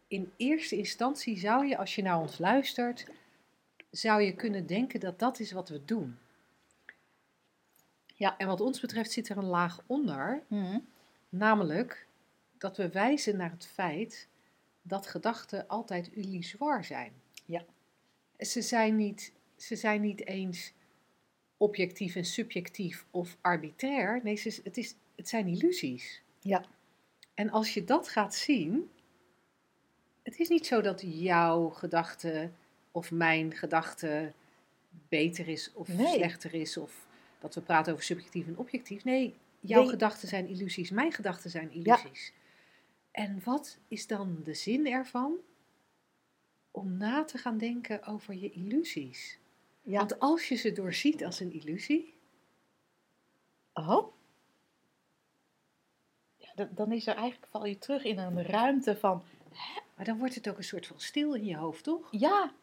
in 0.07 0.31
eerste 0.37 0.77
instantie 0.77 1.37
zou 1.39 1.65
je, 1.65 1.77
als 1.77 1.95
je 1.95 2.01
naar 2.01 2.19
ons 2.19 2.37
luistert, 2.37 3.07
zou 3.89 4.21
je 4.21 4.35
kunnen 4.35 4.65
denken 4.65 4.99
dat 4.99 5.19
dat 5.19 5.39
is 5.39 5.51
wat 5.51 5.69
we 5.69 5.85
doen. 5.85 6.17
Ja. 8.15 8.37
En 8.37 8.47
wat 8.47 8.61
ons 8.61 8.79
betreft 8.79 9.11
zit 9.11 9.29
er 9.29 9.37
een 9.37 9.43
laag 9.45 9.79
onder, 9.85 10.43
Mhm. 10.47 10.79
namelijk 11.29 12.07
dat 12.57 12.77
we 12.77 12.89
wijzen 12.89 13.37
naar 13.37 13.51
het 13.51 13.67
feit 13.67 14.27
dat 14.83 15.07
gedachten 15.07 15.67
altijd 15.67 16.07
illusoir 16.07 16.83
zijn. 16.83 17.13
Ja. 17.45 17.65
Ze 18.37 18.61
zijn 18.61 18.95
niet, 18.95 19.33
ze 19.55 19.75
zijn 19.75 20.01
niet 20.01 20.25
eens 20.25 20.73
objectief 21.57 22.15
en 22.15 22.25
subjectief 22.25 23.05
of 23.11 23.37
arbitrair. 23.41 24.19
Nee, 24.23 24.35
ze, 24.35 24.61
het, 24.63 24.77
is, 24.77 24.95
het 25.15 25.29
zijn 25.29 25.47
illusies. 25.47 26.21
Ja. 26.39 26.65
En 27.33 27.49
als 27.49 27.73
je 27.73 27.83
dat 27.83 28.07
gaat 28.09 28.35
zien, 28.35 28.89
het 30.23 30.39
is 30.39 30.49
niet 30.49 30.65
zo 30.65 30.81
dat 30.81 31.01
jouw 31.05 31.69
gedachte 31.69 32.51
of 32.91 33.11
mijn 33.11 33.55
gedachte 33.55 34.31
beter 35.09 35.47
is 35.47 35.73
of 35.73 35.87
Nee. 35.87 36.13
slechter 36.13 36.53
is 36.53 36.77
of 36.77 37.07
dat 37.39 37.55
we 37.55 37.61
praten 37.61 37.93
over 37.93 38.05
subjectief 38.05 38.47
en 38.47 38.57
objectief. 38.57 39.03
Nee, 39.03 39.35
jouw 39.59 39.81
Nee. 39.81 39.89
gedachten 39.89 40.27
zijn 40.27 40.47
illusies, 40.47 40.89
mijn 40.91 41.11
gedachten 41.11 41.49
zijn 41.49 41.71
illusies. 41.71 42.33
En 43.13 43.41
wat 43.43 43.77
is 43.87 44.07
dan 44.07 44.39
de 44.43 44.53
zin 44.53 44.87
ervan? 44.87 45.35
Om 46.71 46.97
na 46.97 47.23
te 47.23 47.37
gaan 47.37 47.57
denken 47.57 48.03
over 48.03 48.33
je 48.33 48.51
illusies. 48.51 49.39
Ja. 49.81 49.97
Want 49.97 50.19
als 50.19 50.47
je 50.47 50.55
ze 50.55 50.71
doorziet 50.71 51.23
als 51.25 51.39
een 51.39 51.51
illusie, 51.51 52.11
Oh. 53.73 54.13
Ja, 56.37 56.67
dan- 56.71 56.91
is 56.91 57.07
er 57.07 57.15
eigenlijk, 57.15 57.51
val 57.51 57.65
je 57.65 57.77
terug 57.77 58.03
in 58.03 58.17
een 58.17 58.43
ruimte 58.43 58.97
van, 58.97 59.23
maar 59.95 60.05
dan 60.05 60.17
wordt 60.17 60.35
het 60.35 60.49
ook 60.49 60.57
een 60.57 60.63
soort 60.63 60.87
van 60.87 60.99
stil 60.99 61.33
in 61.33 61.45
je 61.45 61.55
hoofd, 61.57 61.83
toch? 61.83 62.07
ja, 62.11 62.53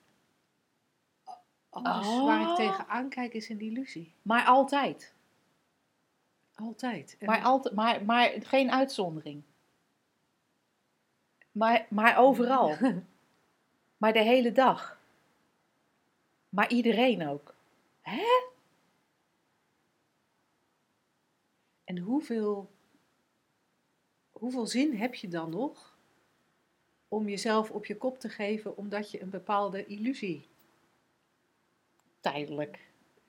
Alles 1.71 2.07
Oh. 2.07 2.25
waar 2.25 2.51
ik 2.51 2.57
tegenaan 2.57 3.09
kijk 3.09 3.33
is 3.35 3.49
een 3.49 3.61
illusie. 3.61 4.15
maar 4.23 4.45
altijd. 4.45 5.15
Altijd. 6.55 7.17
En- 7.19 7.27
Maar, 7.27 7.43
altijd, 7.43 7.75
maar, 7.75 8.05
maar 8.05 8.33
geen 8.43 8.71
uitzondering. 8.71 9.43
Maar, 11.53 11.87
maar 11.89 12.19
overal. 12.19 12.77
maar 14.01 14.13
de 14.13 14.23
hele 14.23 14.53
dag. 14.53 14.99
Maar 16.49 16.71
iedereen 16.71 17.29
ook. 17.29 17.55
Hè? 18.01 18.23
En 21.85 21.99
hoeveel, 21.99 22.71
hoeveel 24.31 24.67
zin 24.67 24.97
heb 24.97 25.15
je 25.15 25.29
dan 25.29 25.51
nog 25.51 25.99
om 27.09 27.29
jezelf 27.29 27.71
op 27.71 27.87
je 27.87 27.97
kop 27.97 28.19
te 28.19 28.29
geven 28.29 28.77
omdat 28.77 29.11
je 29.11 29.23
een 29.23 29.31
bepaalde 29.31 29.87
illusie 29.87 30.49
Tijdelijk 32.21 32.79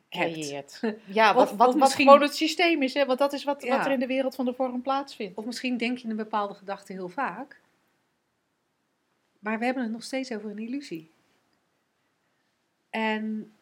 creëert. 0.09 0.79
Ja, 1.05 1.33
wat, 1.33 1.51
Of- 1.51 1.57
wat, 1.57 1.67
of 1.67 1.79
wat 1.79 1.93
gewoon 1.93 2.21
het 2.21 2.35
systeem 2.35 2.81
is. 2.81 2.93
Hè? 2.93 3.05
Want 3.05 3.19
dat 3.19 3.33
is 3.33 3.43
wat, 3.43 3.63
Ja. 3.63 3.77
wat 3.77 3.85
er 3.85 3.91
in 3.91 3.99
de 3.99 4.07
wereld 4.07 4.35
van 4.35 4.45
de 4.45 4.53
vorm 4.53 4.81
plaatsvindt. 4.81 5.37
Of 5.37 5.45
misschien 5.45 5.77
denk 5.77 5.97
je 5.97 6.07
een 6.07 6.15
bepaalde 6.15 6.53
gedachte 6.53 6.93
heel 6.93 7.09
vaak, 7.09 7.61
maar 9.41 9.59
we 9.59 9.65
hebben 9.65 9.83
het 9.83 9.91
nog 9.91 10.03
steeds 10.03 10.31
over 10.31 10.49
een 10.49 10.59
illusie. 10.59 11.11
En, 12.89 13.53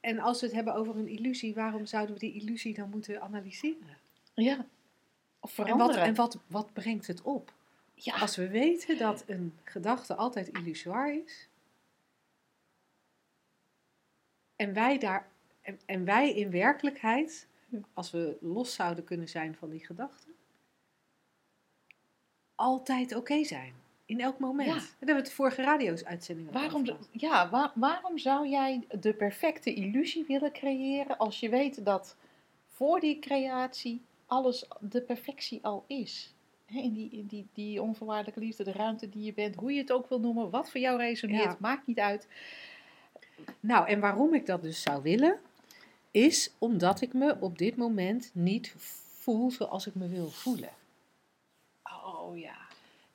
en 0.00 0.18
als 0.18 0.40
we 0.40 0.46
het 0.46 0.54
hebben 0.54 0.74
over 0.74 0.96
een 0.96 1.08
illusie, 1.08 1.54
waarom 1.54 1.86
zouden 1.86 2.14
we 2.14 2.20
die 2.20 2.34
illusie 2.34 2.74
dan 2.74 2.90
moeten 2.90 3.20
analyseren? 3.20 3.96
Ja. 4.34 4.66
Of 5.40 5.58
En, 5.58 5.64
wat, 5.64 5.66
veranderen. 5.66 6.04
en 6.04 6.14
wat, 6.14 6.38
wat 6.46 6.72
brengt 6.72 7.06
het 7.06 7.22
op? 7.22 7.52
ja. 7.94 8.14
Als 8.18 8.36
we 8.36 8.48
weten 8.48 8.98
dat 8.98 9.24
een 9.26 9.54
gedachte 9.64 10.14
altijd 10.14 10.48
illusoir 10.48 11.22
is, 11.24 11.48
en 14.56 14.72
wij, 14.72 14.98
daar, 14.98 15.28
en, 15.60 15.80
en 15.86 16.04
wij 16.04 16.34
in 16.34 16.50
werkelijkheid, 16.50 17.46
als 17.92 18.10
we 18.10 18.36
los 18.40 18.74
zouden 18.74 19.04
kunnen 19.04 19.28
zijn 19.28 19.54
van 19.54 19.70
die 19.70 19.86
gedachte, 19.86 20.28
altijd 22.60 23.14
oké 23.16 23.44
zijn. 23.44 23.72
In 24.06 24.20
elk 24.20 24.38
moment. 24.38 24.68
Ja. 24.68 24.74
Daar 24.74 24.82
hebben 24.98 25.14
we 25.14 25.20
het 25.20 25.26
de 25.26 25.34
vorige 25.34 25.62
radio's-uitzending 25.62 26.48
over 26.48 26.60
Waarom, 26.60 26.84
ja, 27.10 27.50
wa- 27.50 27.72
waarom 27.74 28.18
zou 28.18 28.48
jij 28.48 28.86
de 29.00 29.12
perfecte 29.12 29.74
illusie 29.74 30.24
willen 30.28 30.52
creëren 30.52 31.16
als 31.18 31.40
je 31.40 31.48
weet 31.48 31.84
dat 31.84 32.16
voor 32.66 33.00
die 33.00 33.18
creatie 33.18 34.00
alles 34.26 34.68
de 34.80 35.00
perfectie 35.00 35.58
al 35.64 35.84
is? 35.86 36.34
In 36.66 36.92
die, 36.92 37.10
in 37.10 37.26
die, 37.26 37.46
die 37.54 37.82
onvoorwaardelijke 37.82 38.40
liefde, 38.40 38.64
de 38.64 38.72
ruimte 38.72 39.08
die 39.08 39.24
je 39.24 39.32
bent, 39.32 39.54
hoe 39.54 39.72
je 39.72 39.80
het 39.80 39.92
ook 39.92 40.08
wil 40.08 40.20
noemen, 40.20 40.50
wat 40.50 40.70
voor 40.70 40.80
jou 40.80 40.98
resoneert, 40.98 41.44
Ja. 41.44 41.56
maakt 41.60 41.86
niet 41.86 41.98
uit. 41.98 42.26
Nou, 43.60 43.88
en 43.88 44.00
waarom 44.00 44.34
ik 44.34 44.46
dat 44.46 44.62
dus 44.62 44.82
zou 44.82 45.02
willen, 45.02 45.38
is 46.10 46.52
omdat 46.58 47.00
ik 47.00 47.12
me 47.12 47.36
op 47.40 47.58
dit 47.58 47.76
moment 47.76 48.30
niet 48.34 48.74
voel 49.18 49.50
zoals 49.50 49.86
ik 49.86 49.94
me 49.94 50.08
wil 50.08 50.28
voelen. 50.30 50.68
Oh 52.20 52.38
ja, 52.38 52.56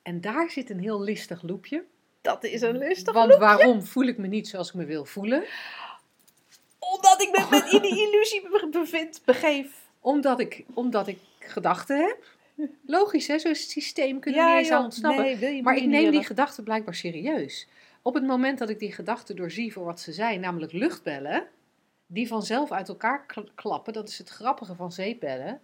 En 0.02 0.20
daar 0.20 0.50
zit 0.50 0.70
een 0.70 0.80
heel 0.80 1.00
listig 1.02 1.42
loopje. 1.42 1.84
dat 2.20 2.44
is 2.44 2.60
een 2.62 2.78
lustig 2.78 3.14
Want 3.14 3.34
waarom 3.36 3.82
voel 3.82 4.04
ik 4.04 4.18
me 4.18 4.26
niet 4.26 4.48
zoals 4.48 4.68
ik 4.68 4.74
me 4.74 4.84
wil 4.84 5.04
voelen? 5.04 5.44
Omdat 6.78 7.22
ik 7.22 7.30
me 7.30 7.46
met 7.50 7.70
in 7.72 7.82
die 7.82 8.06
illusie 8.08 8.42
be- 8.42 8.68
bevind, 8.70 9.20
begeef. 9.24 9.84
Omdat 10.00 10.40
ik, 10.40 10.64
omdat 10.74 11.06
ik 11.06 11.18
gedachten 11.38 11.98
heb. 11.98 12.24
Logisch, 12.86 13.26
hè? 13.26 13.38
Zo'n 13.38 13.54
systeem 13.54 14.20
kunnen 14.20 14.40
we 14.40 14.46
ja, 14.46 14.52
niet 14.56 14.64
eens 14.64 14.74
aan 14.74 14.84
ontsnappen. 14.84 15.24
nee, 15.24 15.36
wil 15.36 15.50
je 15.50 15.62
maar 15.62 15.76
ik 15.76 15.84
neem 15.86 16.10
die 16.10 16.24
gedachten 16.24 16.64
blijkbaar 16.64 16.94
serieus. 16.94 17.66
Op 18.02 18.14
het 18.14 18.26
moment 18.26 18.58
dat 18.58 18.68
ik 18.70 18.78
die 18.78 18.92
gedachten 18.92 19.36
doorzie 19.36 19.72
voor 19.72 19.84
wat 19.84 20.00
ze 20.00 20.12
zijn, 20.12 20.40
namelijk 20.40 20.72
luchtbellen, 20.72 21.46
die 22.06 22.28
vanzelf 22.28 22.72
uit 22.72 22.88
elkaar 22.88 23.26
kl- 23.26 23.40
klappen, 23.54 23.92
dat 23.92 24.08
is 24.08 24.18
het 24.18 24.28
grappige 24.28 24.74
van 24.74 24.92
zeepbellen. 24.92 25.60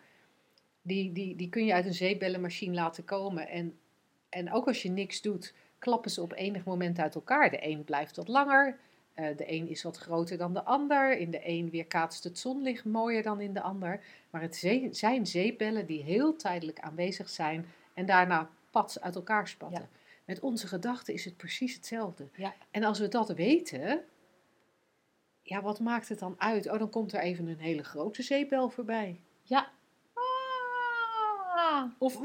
Die, 0.83 1.13
die, 1.13 1.37
die 1.37 1.49
kun 1.49 1.65
je 1.65 1.73
uit 1.73 1.87
een 1.87 1.95
zeepbellenmachine 1.95 2.75
laten 2.75 3.05
komen. 3.05 3.49
En, 3.49 3.79
en 4.29 4.53
ook 4.53 4.67
als 4.67 4.83
je 4.83 4.91
niks 4.91 5.21
doet, 5.21 5.55
klappen 5.79 6.11
ze 6.11 6.23
op 6.23 6.33
enig 6.33 6.65
moment 6.65 6.99
uit 6.99 7.15
elkaar. 7.15 7.51
De 7.51 7.67
een 7.67 7.85
blijft 7.85 8.17
wat 8.17 8.29
langer, 8.29 8.79
eh, 9.15 9.37
de 9.37 9.53
een 9.53 9.69
is 9.69 9.83
wat 9.83 9.97
groter 9.97 10.39
dan 10.39 10.55
de 10.55 10.65
ander. 10.65 11.19
In 11.19 11.31
de 11.31 11.49
een 11.49 11.71
weerkaatst 11.71 12.25
het 12.25 12.39
zonlicht 12.39 12.85
mooier 12.85 13.23
dan 13.23 13.41
in 13.41 13.53
de 13.53 13.61
ander. 13.61 14.01
Maar 14.31 14.43
het 14.43 14.57
zijn 14.91 15.27
zeepbellen 15.27 15.87
die 15.87 16.03
heel 16.03 16.37
tijdelijk 16.37 16.81
aanwezig 16.81 17.29
zijn 17.29 17.67
en 17.95 18.07
daarna 18.07 18.51
pats 18.71 19.01
uit 19.01 19.15
elkaar 19.15 19.49
spatten. 19.49 19.89
Ja. 19.91 19.99
Met 20.25 20.41
onze 20.41 20.67
gedachten 20.67 21.15
is 21.15 21.25
het 21.25 21.37
precies 21.37 21.75
hetzelfde. 21.75 22.29
Ja. 22.35 22.55
En 22.71 22.85
als 22.85 22.99
we 22.99 23.09
dat 23.09 23.29
weten, 23.35 24.05
ja, 25.43 25.63
wat 25.63 25.81
maakt 25.81 26.09
het 26.09 26.19
dan 26.19 26.35
uit? 26.39 26.71
Oh, 26.71 26.79
dan 26.79 26.91
komt 26.91 27.13
er 27.13 27.21
even 27.21 27.47
een 27.47 27.59
hele 27.59 27.85
grote 27.85 28.23
zeepbel 28.23 28.71
voorbij. 28.71 29.21
Of. 31.99 32.21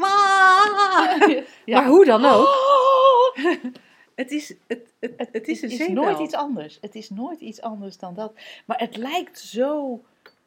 Maar 1.66 1.88
hoe 1.88 2.06
dan 2.06 2.26
ook. 2.26 3.36
het 4.16 4.32
is, 4.32 4.56
het, 4.68 4.94
het, 5.00 5.14
het, 5.18 5.30
het 5.32 5.48
is 5.48 5.62
een 5.62 5.70
het 5.70 5.80
is 5.80 5.88
nooit 5.88 6.20
iets 6.20 6.34
anders. 6.34 6.78
Het 6.82 6.96
is 6.96 7.10
nooit 7.10 7.40
iets 7.40 7.62
anders 7.62 7.98
dan 7.98 8.14
dat. 8.14 8.34
Maar 8.66 8.80
het 8.80 8.98
lijkt 8.98 9.40
zo 9.40 10.02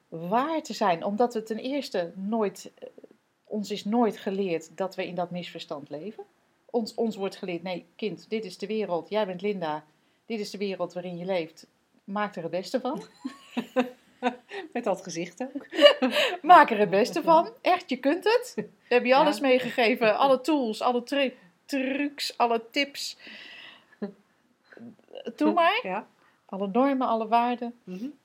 waar 0.08 0.62
te 0.62 0.72
zijn, 0.72 1.04
omdat 1.04 1.34
we 1.34 1.42
ten 1.42 1.58
eerste 1.58 2.12
nooit, 2.14 2.72
eh, 2.78 2.88
ons 3.44 3.70
is 3.70 3.84
nooit 3.84 4.16
geleerd 4.16 4.76
dat 4.76 4.94
we 4.94 5.06
in 5.06 5.14
dat 5.14 5.30
misverstand 5.30 5.90
leven. 5.90 6.24
Ons, 6.70 6.94
ons 6.94 7.16
wordt 7.16 7.36
geleerd, 7.36 7.62
nee 7.62 7.86
kind, 7.96 8.26
dit 8.28 8.44
is 8.44 8.58
de 8.58 8.66
wereld, 8.66 9.08
jij 9.08 9.26
bent 9.26 9.42
Linda, 9.42 9.84
dit 10.26 10.40
is 10.40 10.50
de 10.50 10.58
wereld 10.58 10.92
waarin 10.92 11.16
je 11.16 11.24
leeft, 11.24 11.66
maak 12.04 12.36
er 12.36 12.42
het 12.42 12.50
beste 12.50 12.80
van. 12.80 13.02
Met 14.72 14.84
dat 14.84 15.02
gezicht 15.02 15.42
ook. 15.42 15.66
maak 16.42 16.70
er 16.70 16.78
het 16.78 16.90
beste 16.90 17.22
van, 17.22 17.48
echt, 17.60 17.90
je 17.90 17.96
kunt 17.96 18.24
het. 18.24 18.52
We 18.54 18.64
hebben 18.88 19.08
je 19.08 19.14
alles 19.14 19.40
meegegeven, 19.40 20.16
alle 20.18 20.40
tools, 20.40 20.80
alle 20.80 21.32
trucs, 21.64 22.38
alle 22.38 22.62
tips. 22.70 23.18
Doe 25.36 25.52
maar. 25.52 25.80
Ja. 25.82 26.06
Alle 26.46 26.68
normen, 26.68 27.06
alle 27.06 27.28
waarden. 27.28 27.74
Mm 27.84 28.18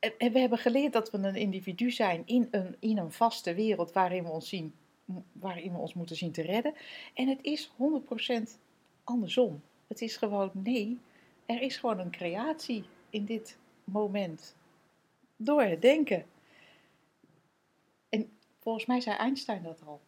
en 0.00 0.32
we 0.32 0.38
hebben 0.38 0.58
geleerd 0.58 0.92
dat 0.92 1.10
we 1.10 1.18
een 1.18 1.36
individu 1.36 1.90
zijn 1.90 2.22
in 2.24 2.48
een, 2.50 2.76
in 2.78 2.98
een 2.98 3.12
vaste 3.12 3.54
wereld 3.54 3.92
waarin 3.92 4.24
we, 4.24 4.30
ons 4.30 4.48
zien, 4.48 4.74
waarin 5.32 5.72
we 5.72 5.78
ons 5.78 5.94
moeten 5.94 6.16
zien 6.16 6.32
te 6.32 6.42
redden. 6.42 6.74
En 7.14 7.28
het 7.28 7.38
is 7.42 7.70
100% 7.70 7.72
andersom. 9.04 9.62
Het 9.86 10.00
is 10.00 10.16
gewoon 10.16 10.50
nee, 10.52 10.98
er 11.46 11.60
is 11.60 11.76
gewoon 11.76 11.98
een 11.98 12.10
creatie 12.10 12.84
in 13.10 13.24
dit 13.24 13.58
moment. 13.84 14.56
Door 15.42 15.62
het 15.62 15.82
denken. 15.82 16.24
En 18.08 18.30
volgens 18.58 18.86
mij 18.86 19.00
zei 19.00 19.16
Einstein 19.16 19.62
dat 19.62 19.80
al. 19.86 20.00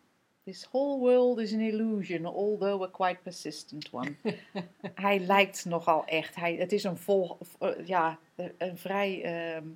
This 0.44 0.68
whole 0.70 0.98
world 0.98 1.38
is 1.38 1.52
an 1.52 1.60
illusion, 1.60 2.26
although 2.26 2.82
a 2.82 2.86
quite 2.86 3.20
persistent 3.22 3.88
one. 3.92 4.14
hij 4.94 5.18
lijkt 5.18 5.64
nogal 5.64 6.04
echt. 6.04 6.34
Hij, 6.34 6.54
het 6.54 6.72
is 6.72 6.84
een 6.84 6.98
vol, 6.98 7.38
eh, 7.58 7.86
ja, 7.86 8.18
een 8.58 8.78
vrij, 8.78 9.22
ehm, 9.22 9.66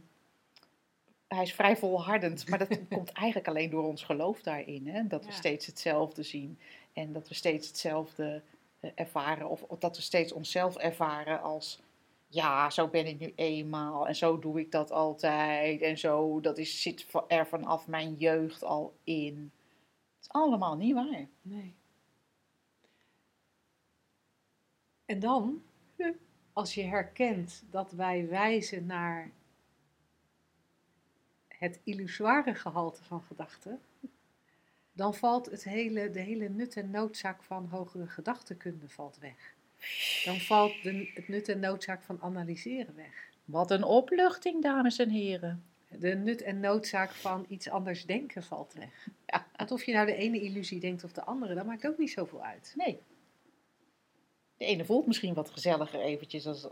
hij 1.29 1.43
is 1.43 1.55
vrij 1.55 1.77
volhardend, 1.77 2.49
maar 2.49 2.59
dat 2.59 2.79
komt 2.95 3.13
eigenlijk 3.13 3.49
alleen 3.49 3.71
door 3.71 3.85
ons 3.85 4.03
geloof 4.03 4.43
daarin. 4.43 4.87
Hè? 4.89 5.07
Dat 5.07 5.27
we 5.27 5.33
steeds 5.33 5.67
hetzelfde 5.67 6.23
zien 6.23 6.59
en 6.93 7.13
dat 7.13 7.29
we 7.29 7.35
steeds 7.35 7.69
hetzelfde 7.69 8.43
eh, 8.81 8.91
ervaren, 8.95 9.49
of, 9.49 9.63
of 9.63 9.79
dat 9.79 9.97
we 9.97 10.03
steeds 10.03 10.33
onszelf 10.33 10.77
ervaren 10.77 11.43
als 11.43 11.81
ja, 12.27 12.71
zo 12.71 12.89
ben 12.89 13.07
ik 13.07 13.19
nu 13.19 13.33
eenmaal 13.35 14.09
en 14.09 14.17
zo 14.17 14.39
doe 14.39 14.61
ik 14.61 14.71
dat 14.71 14.91
altijd 14.91 15.83
en 15.83 15.99
zo, 15.99 16.41
dat 16.41 16.59
is, 16.59 16.83
zit 16.83 17.07
er 17.29 17.47
vanaf 17.47 17.87
mijn 17.87 18.15
jeugd 18.15 18.65
al 18.65 18.97
in 19.05 19.53
is 20.27 20.33
allemaal 20.33 20.77
niet 20.77 20.95
waar. 20.95 21.27
Nee. 21.43 21.75
En 25.05 25.19
dan, 25.19 25.63
als 26.53 26.75
je 26.75 26.83
herkent 26.83 27.65
dat 27.71 27.93
wij 27.93 28.29
wijzen 28.29 28.87
naar 28.87 29.31
het 31.49 31.81
illusoire 31.85 32.55
gehalte 32.55 33.05
van 33.05 33.23
gedachten, 33.23 33.81
dan 34.93 35.15
valt 35.15 35.47
het 35.47 35.65
hele, 35.65 36.11
de 36.11 36.21
hele 36.21 36.49
nut 36.49 36.77
en 36.77 36.91
noodzaak 36.91 37.43
van 37.43 37.67
hogere 37.69 38.07
gedachtenkunde 38.07 38.89
valt 38.89 39.19
weg. 39.19 39.56
Dan 40.25 40.41
valt 40.41 40.83
de, 40.83 41.11
het 41.15 41.29
nut 41.29 41.49
en 41.49 41.61
noodzaak 41.61 42.03
van 42.03 42.19
analyseren 42.21 42.95
weg. 42.95 43.29
Wat 43.45 43.71
een 43.71 43.85
opluchting, 43.85 44.63
dames 44.63 44.99
en 44.99 45.11
heren 45.11 45.65
de 45.89 46.15
nut 46.15 46.43
en 46.43 46.61
noodzaak 46.61 47.11
van 47.11 47.47
iets 47.49 47.69
anders 47.69 48.07
denken 48.07 48.43
valt 48.43 48.73
weg. 48.73 49.09
Ja. 49.27 49.47
Want 49.57 49.71
of 49.71 49.85
je 49.85 49.93
nou 49.93 50.07
de 50.07 50.15
ene 50.15 50.41
illusie 50.41 50.81
denkt 50.81 51.05
of 51.05 51.13
de 51.13 51.25
andere, 51.25 51.55
dat 51.55 51.67
maakt 51.67 51.87
ook 51.87 51.99
niet 51.99 52.11
zoveel 52.11 52.43
uit. 52.43 52.73
Nee. 52.77 52.99
De 54.57 54.65
ene 54.65 54.85
voelt 54.85 55.07
misschien 55.07 55.35
wat 55.35 55.51
gezelliger 55.51 56.01
eventjes 56.01 56.47
als, 56.47 56.67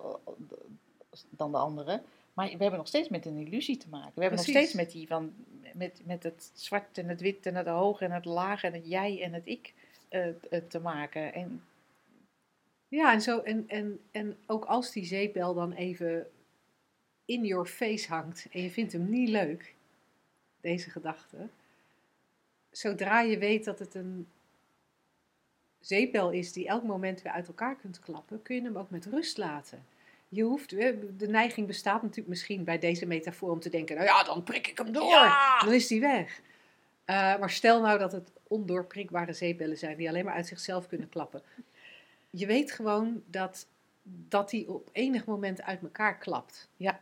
dan 1.30 1.50
de 1.50 1.58
andere. 1.58 2.02
Maar 2.32 2.46
we 2.46 2.62
hebben 2.62 2.78
nog 2.78 2.88
steeds 2.88 3.08
met 3.08 3.26
een 3.26 3.46
illusie 3.46 3.76
te 3.76 3.88
maken. 3.88 4.12
We 4.14 4.20
hebben 4.20 4.38
nog 4.38 4.48
steeds 4.48 4.72
met, 4.72 4.90
die 4.90 5.06
van, 5.06 5.34
met, 5.72 6.00
met 6.04 6.22
het 6.22 6.50
zwart 6.54 6.98
en 6.98 7.08
het 7.08 7.20
wit 7.20 7.46
en 7.46 7.54
het 7.54 7.66
hoog 7.66 8.00
en 8.00 8.10
het 8.10 8.24
laag 8.24 8.62
en 8.62 8.72
het 8.72 8.88
jij 8.88 9.22
en 9.22 9.32
het 9.32 9.46
ik 9.46 9.74
uh, 10.10 10.26
te 10.68 10.80
maken. 10.80 11.34
En... 11.34 11.62
Ja, 12.94 13.12
en, 13.12 13.20
zo, 13.20 13.40
en, 13.40 13.64
en, 13.68 14.00
en 14.10 14.36
ook 14.46 14.64
als 14.64 14.92
die 14.92 15.04
zeepbel 15.04 15.54
dan 15.54 15.72
even 15.72 16.26
in 17.24 17.44
your 17.44 17.66
face 17.66 18.08
hangt 18.08 18.46
en 18.50 18.62
je 18.62 18.70
vindt 18.70 18.92
hem 18.92 19.08
niet 19.08 19.28
leuk, 19.28 19.74
deze 20.60 20.90
gedachte, 20.90 21.48
zodra 22.70 23.20
je 23.20 23.38
weet 23.38 23.64
dat 23.64 23.78
het 23.78 23.94
een 23.94 24.28
zeepbel 25.80 26.30
is 26.30 26.52
die 26.52 26.66
elk 26.66 26.82
moment 26.82 27.22
weer 27.22 27.32
uit 27.32 27.46
elkaar 27.46 27.76
kunt 27.76 28.00
klappen, 28.00 28.42
kun 28.42 28.54
je 28.54 28.62
hem 28.62 28.76
ook 28.76 28.90
met 28.90 29.06
rust 29.06 29.38
laten. 29.38 29.86
Je 30.28 30.42
hoeft, 30.42 30.70
de 30.70 31.26
neiging 31.28 31.66
bestaat 31.66 32.02
natuurlijk 32.02 32.28
misschien 32.28 32.64
bij 32.64 32.78
deze 32.78 33.06
metafoor 33.06 33.50
om 33.50 33.60
te 33.60 33.70
denken, 33.70 33.96
nou 33.96 34.06
ja, 34.06 34.22
dan 34.22 34.42
prik 34.42 34.68
ik 34.68 34.78
hem 34.78 34.92
door, 34.92 35.36
dan 35.64 35.72
is 35.72 35.86
die 35.86 36.00
weg. 36.00 36.40
Uh, 37.06 37.38
maar 37.38 37.50
stel 37.50 37.80
nou 37.80 37.98
dat 37.98 38.12
het 38.12 38.30
ondoorprikbare 38.42 39.32
zeepbellen 39.32 39.78
zijn 39.78 39.96
die 39.96 40.08
alleen 40.08 40.24
maar 40.24 40.34
uit 40.34 40.46
zichzelf 40.46 40.86
kunnen 40.86 41.08
klappen. 41.08 41.42
Je 42.36 42.46
weet 42.46 42.72
gewoon 42.72 43.22
dat, 43.26 43.66
dat 44.02 44.50
die 44.50 44.68
op 44.68 44.88
enig 44.92 45.24
moment 45.24 45.62
uit 45.62 45.82
elkaar 45.82 46.18
klapt. 46.18 46.68
Ja. 46.76 47.00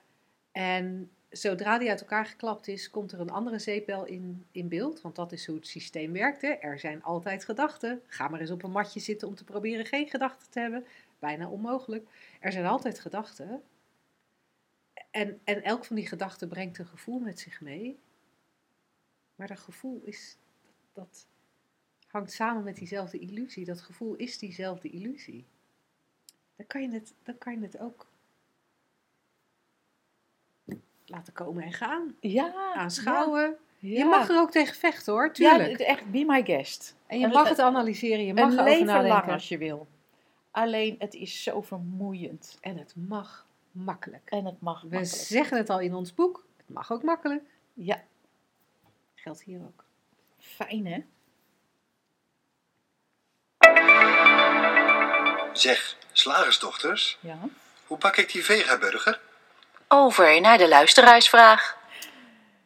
En 0.52 1.10
zodra 1.30 1.78
die 1.78 1.90
uit 1.90 2.00
elkaar 2.00 2.26
geklapt 2.26 2.68
is, 2.68 2.90
komt 2.90 3.12
er 3.12 3.20
een 3.20 3.30
andere 3.30 3.58
zeepbel 3.58 4.04
in, 4.04 4.46
in 4.50 4.68
beeld. 4.68 5.00
Want 5.00 5.14
dat 5.14 5.32
is 5.32 5.46
hoe 5.46 5.56
het 5.56 5.66
systeem 5.66 6.12
werkt. 6.12 6.42
Hè. 6.42 6.48
Er 6.48 6.78
zijn 6.78 7.02
altijd 7.02 7.44
gedachten. 7.44 8.02
Ga 8.06 8.28
maar 8.28 8.40
eens 8.40 8.50
op 8.50 8.62
een 8.62 8.70
matje 8.70 9.00
zitten 9.00 9.28
om 9.28 9.34
te 9.34 9.44
proberen 9.44 9.86
geen 9.86 10.08
gedachten 10.08 10.50
te 10.50 10.60
hebben. 10.60 10.86
Bijna 11.18 11.48
onmogelijk. 11.48 12.08
Er 12.40 12.52
zijn 12.52 12.66
altijd 12.66 13.00
gedachten. 13.00 13.62
En, 15.10 15.40
en 15.44 15.62
elk 15.62 15.84
van 15.84 15.96
die 15.96 16.06
gedachten 16.06 16.48
brengt 16.48 16.78
een 16.78 16.86
gevoel 16.86 17.18
met 17.18 17.40
zich 17.40 17.60
mee. 17.60 17.98
Maar 19.34 19.48
dat 19.48 19.60
gevoel 19.60 20.00
is, 20.04 20.36
dat 20.92 21.26
hangt 22.12 22.32
samen 22.32 22.62
met 22.62 22.76
diezelfde 22.76 23.18
illusie. 23.18 23.64
Dat 23.64 23.80
gevoel 23.80 24.14
is 24.14 24.38
diezelfde 24.38 24.90
illusie. 24.90 25.44
Dan 26.56 26.66
kan 26.66 26.82
je 26.82 26.88
het, 26.88 27.14
dan 27.22 27.38
kan 27.38 27.52
je 27.52 27.60
het 27.60 27.78
ook 27.78 28.06
laten 31.06 31.32
komen 31.32 31.62
en 31.62 31.72
gaan. 31.72 32.16
Ja. 32.20 32.72
Aanschouwen. 32.74 33.56
Ja. 33.78 33.98
Je 33.98 34.04
mag 34.04 34.28
er 34.28 34.38
ook 34.38 34.50
tegen 34.50 34.74
vechten 34.74 35.12
hoor, 35.12 35.32
tuurlijk. 35.32 35.78
Ja, 35.78 35.84
echt, 35.84 36.10
be 36.10 36.24
my 36.24 36.44
guest. 36.44 36.96
En 37.06 37.18
je 37.18 37.28
mag 37.28 37.48
het 37.48 37.58
analyseren, 37.58 38.24
je 38.24 38.34
mag 38.34 38.52
een 38.52 38.58
erover 38.58 38.84
nadenken. 38.84 39.08
lang 39.08 39.30
als 39.30 39.48
je 39.48 39.58
wil. 39.58 39.86
Alleen, 40.50 40.96
het 40.98 41.14
is 41.14 41.42
zo 41.42 41.62
vermoeiend. 41.62 42.58
En 42.60 42.76
het 42.76 42.94
mag 42.96 43.46
makkelijk. 43.70 44.30
En 44.30 44.44
het 44.44 44.60
mag 44.60 44.82
We 44.82 45.04
zeggen 45.04 45.56
het 45.56 45.70
al 45.70 45.80
in 45.80 45.94
ons 45.94 46.14
boek, 46.14 46.46
het 46.56 46.68
mag 46.68 46.92
ook 46.92 47.02
makkelijk. 47.02 47.44
Ja. 47.74 48.02
Geldt 49.14 49.42
hier 49.42 49.60
ook. 49.60 49.84
Fijn, 50.38 50.86
hè? 50.86 51.04
Zeg, 55.52 55.96
slagersdochters. 56.12 57.18
Ja? 57.20 57.38
Hoe 57.86 57.98
pak 57.98 58.16
ik 58.16 58.32
die 58.32 58.44
vegaburger? 58.44 59.20
over 59.92 60.40
naar 60.40 60.58
de 60.58 60.68
luisteraarsvraag. 60.68 61.80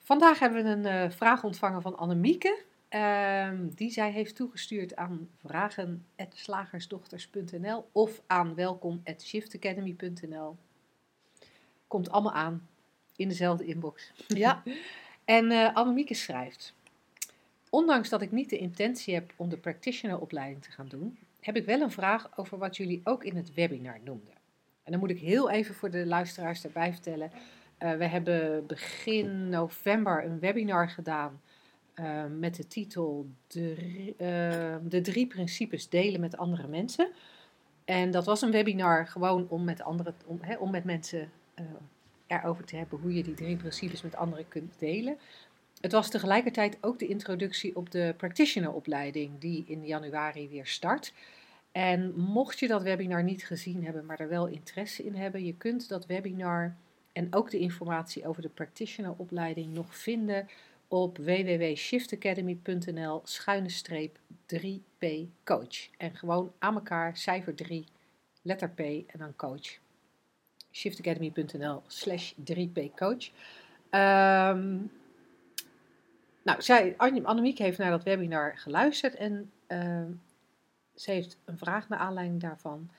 Vandaag 0.03 0.39
hebben 0.39 0.65
we 0.65 0.71
een 0.71 0.87
uh, 1.05 1.11
vraag 1.11 1.45
ontvangen 1.45 1.83
van 1.83 1.97
Annemieke. 1.97 2.65
Uh, 2.91 3.51
die 3.63 3.91
zij 3.91 4.11
heeft 4.11 4.37
toegestuurd 4.37 4.97
aan 4.97 5.29
vragen.slagersdochters.nl 5.45 7.89
of 7.93 8.21
aan 8.27 8.55
welkom.shiftacademy.nl. 8.55 10.57
Komt 11.87 12.11
allemaal 12.11 12.33
aan 12.33 12.69
in 13.17 13.29
dezelfde 13.29 13.65
inbox. 13.65 14.13
Ja. 14.27 14.63
en 15.25 15.51
uh, 15.51 15.75
Annemieke 15.75 16.15
schrijft: 16.15 16.75
Ondanks 17.71 18.09
dat 18.09 18.23
ik 18.23 18.33
niet 18.33 18.51
de 18.51 18.59
intentie 18.59 19.15
heb 19.15 19.33
om 19.37 19.49
de 19.49 19.59
practitioneropleiding 19.59 20.63
te 20.63 20.71
gaan 20.71 20.89
doen, 20.89 21.19
heb 21.47 21.57
ik 21.57 21.65
wel 21.65 21.81
een 21.81 21.91
vraag 21.91 22.39
over 22.39 22.59
wat 22.59 22.77
jullie 22.77 23.01
ook 23.05 23.25
in 23.25 23.37
het 23.37 23.55
webinar 23.55 23.99
noemden. 24.05 24.35
En 24.83 24.93
dan 24.93 25.01
moet 25.01 25.11
ik 25.11 25.19
heel 25.19 25.51
even 25.51 25.75
voor 25.75 25.91
de 25.91 26.07
luisteraars 26.07 26.65
erbij 26.65 26.93
vertellen. 26.93 27.31
Uh, 27.79 27.95
we 27.95 28.05
hebben 28.05 28.67
begin 28.67 29.49
november 29.49 30.25
een 30.25 30.39
webinar 30.39 30.89
gedaan 30.89 31.41
uh, 31.95 32.25
met 32.39 32.55
de 32.55 32.67
titel 32.67 33.27
de, 33.47 33.75
uh, 34.19 34.91
de 34.91 35.01
drie 35.01 35.27
principes 35.27 35.89
delen 35.89 36.21
met 36.21 36.37
andere 36.37 36.67
mensen. 36.67 37.09
En 37.85 38.11
dat 38.11 38.25
was 38.25 38.43
een 38.43 38.51
webinar 38.51 39.07
gewoon 39.07 39.49
om 39.49 39.65
met, 39.65 39.83
andere, 39.83 40.15
om, 40.27 40.41
om 40.59 40.71
met 40.71 40.85
mensen 40.85 41.31
erover 42.27 42.65
te 42.65 42.77
hebben 42.77 42.99
hoe 42.99 43.15
je 43.15 43.23
die 43.23 43.35
drie 43.35 43.57
principes 43.57 44.03
met 44.03 44.17
anderen 44.17 44.49
kunt 44.49 44.75
delen. 44.79 45.19
Het 45.81 45.93
was 45.93 46.11
tegelijkertijd 46.11 46.79
ook 46.81 46.99
de 46.99 47.07
introductie 47.07 47.77
op 47.77 47.91
de 47.91 48.15
practitioneropleiding 48.17 49.39
die 49.39 49.65
in 49.67 49.87
januari 49.87 50.49
weer 50.49 50.67
start. 50.67 51.13
En 51.77 52.13
mocht 52.17 52.59
je 52.59 52.69
dat 52.69 52.83
webinar 52.83 53.23
niet 53.23 53.45
gezien 53.45 53.85
hebben, 53.85 54.07
maar 54.07 54.21
er 54.21 54.29
wel 54.29 54.47
interesse 54.47 55.05
in 55.05 55.15
hebben, 55.15 55.45
je 55.45 55.57
kunt 55.57 55.89
dat 55.89 56.07
webinar 56.07 56.77
en 57.13 57.35
ook 57.35 57.51
de 57.51 57.59
informatie 57.59 58.27
over 58.27 58.43
de 58.43 58.49
practitioner-opleiding 58.49 59.75
nog 59.75 59.97
vinden 59.97 60.49
op 60.89 61.19
www.shiftacademy.nl 61.19 63.21
schuine 63.25 63.69
streep 63.69 64.19
3p 64.55 65.07
coach. 65.45 65.91
En 65.97 66.15
gewoon 66.15 66.53
aan 66.59 66.75
elkaar 66.75 67.17
cijfer 67.17 67.55
3, 67.55 67.85
letter 68.43 68.71
P 68.71 68.81
en 68.81 69.19
dan 69.19 69.37
coach. 69.37 69.79
shiftacademy.nl 70.73 71.83
slash 71.87 72.33
3p 72.33 72.95
coach. 72.95 73.31
Um, 73.91 74.91
nou, 76.43 76.63
zij, 76.63 76.95
Annemiek 76.97 77.59
heeft 77.59 77.79
naar 77.79 77.91
dat 77.91 78.03
webinar 78.03 78.59
geluisterd 78.59 79.15
en 79.15 79.51
uh, 79.69 80.05
ze 80.97 81.11
heeft 81.11 81.37
een 81.45 81.59
vraag 81.59 81.89
naar 81.89 81.99
aanleiding 81.99 82.41
daarvan. 82.41 82.91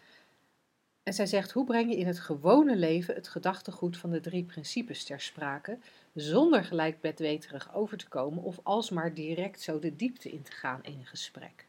En 1.04 1.14
zij 1.14 1.26
zegt: 1.26 1.52
Hoe 1.52 1.66
breng 1.66 1.92
je 1.92 1.98
in 1.98 2.08
het 2.08 2.20
gewone 2.20 2.76
leven 2.76 3.16
het 3.16 3.28
gedachtegoed 3.28 3.98
van 3.98 4.10
de 4.10 4.20
drie 4.20 4.44
principes 4.44 5.04
ter 5.04 5.22
sprake, 5.22 5.78
zonder 6.14 6.64
gelijk 6.64 7.02
bedweterig 7.02 7.76
over 7.76 7.98
te 7.98 8.08
komen 8.08 8.44
of 8.44 8.60
alsmaar 8.64 9.14
direct 9.14 9.62
zo 9.62 9.80
de 9.80 9.96
diepte 9.96 10.32
in 10.32 10.42
te 10.42 10.52
gaan 10.52 10.84
in 10.84 10.94
een 11.00 11.06
gesprek? 11.06 11.66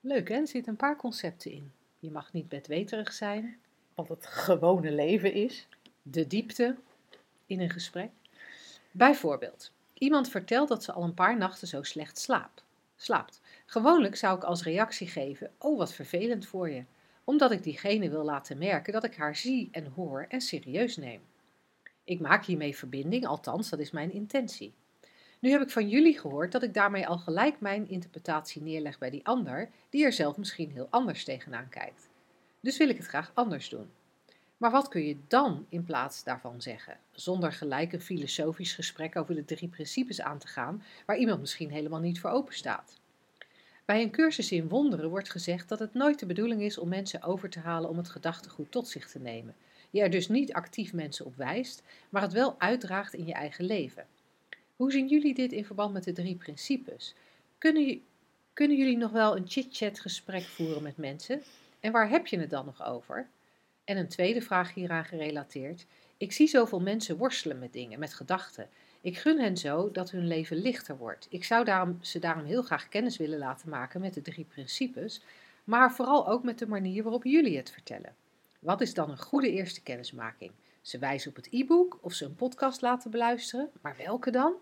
Leuk 0.00 0.28
hè, 0.28 0.34
er 0.34 0.46
zitten 0.46 0.72
een 0.72 0.78
paar 0.78 0.96
concepten 0.96 1.50
in. 1.50 1.72
Je 1.98 2.10
mag 2.10 2.32
niet 2.32 2.48
bedweterig 2.48 3.12
zijn. 3.12 3.58
Wat 3.94 4.08
het 4.08 4.26
gewone 4.26 4.92
leven 4.92 5.32
is. 5.32 5.66
De 6.02 6.26
diepte 6.26 6.76
in 7.46 7.60
een 7.60 7.70
gesprek. 7.70 8.10
Bijvoorbeeld, 8.90 9.70
iemand 9.92 10.28
vertelt 10.28 10.68
dat 10.68 10.84
ze 10.84 10.92
al 10.92 11.02
een 11.02 11.14
paar 11.14 11.36
nachten 11.36 11.68
zo 11.68 11.82
slecht 11.82 12.18
slaapt. 12.18 12.64
slaapt. 12.96 13.40
Gewoonlijk 13.64 14.16
zou 14.16 14.36
ik 14.36 14.44
als 14.44 14.62
reactie 14.62 15.06
geven: 15.06 15.50
Oh, 15.58 15.78
wat 15.78 15.94
vervelend 15.94 16.46
voor 16.46 16.70
je 16.70 16.84
omdat 17.24 17.50
ik 17.50 17.62
diegene 17.62 18.10
wil 18.10 18.24
laten 18.24 18.58
merken 18.58 18.92
dat 18.92 19.04
ik 19.04 19.16
haar 19.16 19.36
zie 19.36 19.68
en 19.70 19.86
hoor 19.86 20.26
en 20.28 20.40
serieus 20.40 20.96
neem. 20.96 21.20
Ik 22.04 22.20
maak 22.20 22.44
hiermee 22.44 22.76
verbinding, 22.76 23.26
althans 23.26 23.70
dat 23.70 23.78
is 23.78 23.90
mijn 23.90 24.12
intentie. 24.12 24.74
Nu 25.38 25.50
heb 25.50 25.60
ik 25.60 25.70
van 25.70 25.88
jullie 25.88 26.18
gehoord 26.18 26.52
dat 26.52 26.62
ik 26.62 26.74
daarmee 26.74 27.06
al 27.06 27.18
gelijk 27.18 27.60
mijn 27.60 27.88
interpretatie 27.88 28.62
neerleg 28.62 28.98
bij 28.98 29.10
die 29.10 29.26
ander, 29.26 29.70
die 29.90 30.04
er 30.04 30.12
zelf 30.12 30.36
misschien 30.36 30.70
heel 30.70 30.86
anders 30.90 31.24
tegenaan 31.24 31.68
kijkt. 31.68 32.08
Dus 32.60 32.76
wil 32.76 32.88
ik 32.88 32.96
het 32.96 33.06
graag 33.06 33.30
anders 33.34 33.68
doen. 33.68 33.90
Maar 34.56 34.70
wat 34.70 34.88
kun 34.88 35.06
je 35.06 35.16
dan 35.28 35.66
in 35.68 35.84
plaats 35.84 36.24
daarvan 36.24 36.62
zeggen, 36.62 36.98
zonder 37.12 37.52
gelijk 37.52 37.92
een 37.92 38.00
filosofisch 38.00 38.72
gesprek 38.72 39.16
over 39.16 39.34
de 39.34 39.44
drie 39.44 39.68
principes 39.68 40.20
aan 40.20 40.38
te 40.38 40.46
gaan, 40.46 40.82
waar 41.06 41.16
iemand 41.16 41.40
misschien 41.40 41.70
helemaal 41.70 42.00
niet 42.00 42.20
voor 42.20 42.30
open 42.30 42.54
staat? 42.54 42.98
Bij 43.84 44.02
een 44.02 44.10
cursus 44.10 44.52
in 44.52 44.68
wonderen 44.68 45.10
wordt 45.10 45.30
gezegd 45.30 45.68
dat 45.68 45.78
het 45.78 45.94
nooit 45.94 46.18
de 46.18 46.26
bedoeling 46.26 46.62
is 46.62 46.78
om 46.78 46.88
mensen 46.88 47.22
over 47.22 47.50
te 47.50 47.58
halen 47.58 47.90
om 47.90 47.96
het 47.96 48.08
gedachtegoed 48.08 48.70
tot 48.70 48.88
zich 48.88 49.10
te 49.10 49.18
nemen. 49.18 49.54
Je 49.90 50.00
er 50.00 50.10
dus 50.10 50.28
niet 50.28 50.52
actief 50.52 50.92
mensen 50.92 51.24
op 51.24 51.36
wijst, 51.36 51.82
maar 52.08 52.22
het 52.22 52.32
wel 52.32 52.54
uitdraagt 52.58 53.14
in 53.14 53.26
je 53.26 53.32
eigen 53.32 53.64
leven. 53.64 54.06
Hoe 54.76 54.92
zien 54.92 55.08
jullie 55.08 55.34
dit 55.34 55.52
in 55.52 55.64
verband 55.64 55.92
met 55.92 56.04
de 56.04 56.12
drie 56.12 56.34
principes? 56.34 57.14
Kunnen, 57.58 58.02
kunnen 58.52 58.76
jullie 58.76 58.96
nog 58.96 59.10
wel 59.10 59.36
een 59.36 59.48
chit-chat 59.48 60.00
gesprek 60.00 60.42
voeren 60.42 60.82
met 60.82 60.96
mensen? 60.96 61.42
En 61.80 61.92
waar 61.92 62.08
heb 62.08 62.26
je 62.26 62.38
het 62.38 62.50
dan 62.50 62.64
nog 62.64 62.84
over? 62.84 63.28
En 63.84 63.96
een 63.96 64.08
tweede 64.08 64.42
vraag 64.42 64.74
hieraan 64.74 65.04
gerelateerd. 65.04 65.86
Ik 66.16 66.32
zie 66.32 66.46
zoveel 66.46 66.80
mensen 66.80 67.16
worstelen 67.16 67.58
met 67.58 67.72
dingen, 67.72 67.98
met 67.98 68.14
gedachten. 68.14 68.68
Ik 69.04 69.18
gun 69.18 69.40
hen 69.40 69.56
zo 69.56 69.90
dat 69.90 70.10
hun 70.10 70.26
leven 70.26 70.56
lichter 70.56 70.96
wordt. 70.96 71.26
Ik 71.30 71.44
zou 71.44 71.64
daarom, 71.64 71.98
ze 72.00 72.18
daarom 72.18 72.44
heel 72.44 72.62
graag 72.62 72.88
kennis 72.88 73.16
willen 73.16 73.38
laten 73.38 73.68
maken 73.68 74.00
met 74.00 74.14
de 74.14 74.22
drie 74.22 74.44
principes, 74.44 75.22
maar 75.64 75.92
vooral 75.92 76.28
ook 76.28 76.42
met 76.42 76.58
de 76.58 76.66
manier 76.66 77.02
waarop 77.02 77.24
jullie 77.24 77.56
het 77.56 77.70
vertellen. 77.70 78.14
Wat 78.58 78.80
is 78.80 78.94
dan 78.94 79.10
een 79.10 79.18
goede 79.18 79.50
eerste 79.50 79.82
kennismaking? 79.82 80.50
Ze 80.80 80.98
wijzen 80.98 81.30
op 81.30 81.36
het 81.36 81.48
e-book 81.50 81.98
of 82.00 82.12
ze 82.12 82.24
een 82.24 82.34
podcast 82.34 82.80
laten 82.80 83.10
beluisteren, 83.10 83.70
maar 83.80 83.94
welke 83.98 84.30
dan? 84.30 84.54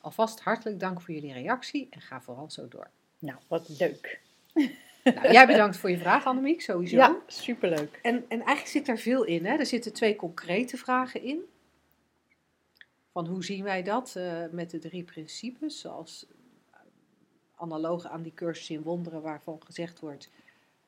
Alvast 0.00 0.40
hartelijk 0.40 0.80
dank 0.80 1.00
voor 1.00 1.14
jullie 1.14 1.32
reactie 1.32 1.86
en 1.90 2.00
ga 2.00 2.20
vooral 2.20 2.50
zo 2.50 2.68
door. 2.68 2.90
Nou, 3.18 3.38
wat 3.48 3.68
leuk. 3.78 4.20
Nou, 5.04 5.32
jij 5.32 5.46
bedankt 5.46 5.76
voor 5.76 5.90
je 5.90 5.98
vraag, 5.98 6.24
Annemiek, 6.26 6.60
sowieso. 6.60 6.96
Ja, 6.96 7.16
superleuk. 7.26 7.98
En, 8.02 8.14
en 8.14 8.38
eigenlijk 8.38 8.66
zit 8.66 8.88
er 8.88 8.98
veel 8.98 9.24
in. 9.24 9.46
Hè? 9.46 9.56
Er 9.56 9.66
zitten 9.66 9.92
twee 9.92 10.16
concrete 10.16 10.76
vragen 10.76 11.22
in. 11.22 11.44
Van 13.12 13.26
hoe 13.26 13.44
zien 13.44 13.64
wij 13.64 13.82
dat 13.82 14.14
uh, 14.16 14.46
met 14.50 14.70
de 14.70 14.78
drie 14.78 15.04
principes, 15.04 15.80
zoals 15.80 16.26
uh, 16.26 16.78
analoog 17.54 18.06
aan 18.06 18.22
die 18.22 18.34
cursus 18.34 18.70
in 18.70 18.82
wonderen 18.82 19.22
waarvan 19.22 19.62
gezegd 19.62 20.00
wordt 20.00 20.30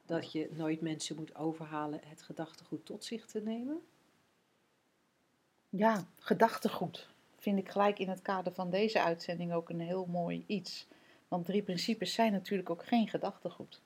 dat 0.07 0.33
je 0.33 0.49
nooit 0.53 0.81
mensen 0.81 1.17
moet 1.17 1.35
overhalen 1.35 2.01
het 2.05 2.23
gedachtegoed 2.23 2.87
tot 2.87 3.05
zich 3.05 3.27
te 3.27 3.41
nemen? 3.41 3.81
Ja, 5.69 6.07
gedachtegoed 6.19 7.09
vind 7.39 7.59
ik 7.59 7.69
gelijk 7.69 7.99
in 7.99 8.09
het 8.09 8.23
kader 8.23 8.53
van 8.53 8.71
deze 8.71 9.03
uitzending 9.03 9.53
ook 9.53 9.69
een 9.69 9.81
heel 9.81 10.07
mooi 10.07 10.45
iets. 10.47 10.87
Want 11.29 11.47
drie 11.47 11.63
principes 11.63 12.15
zijn 12.15 12.33
natuurlijk 12.33 12.71
ook 12.71 12.87
geen 12.87 13.09
gedachtegoed. 13.09 13.81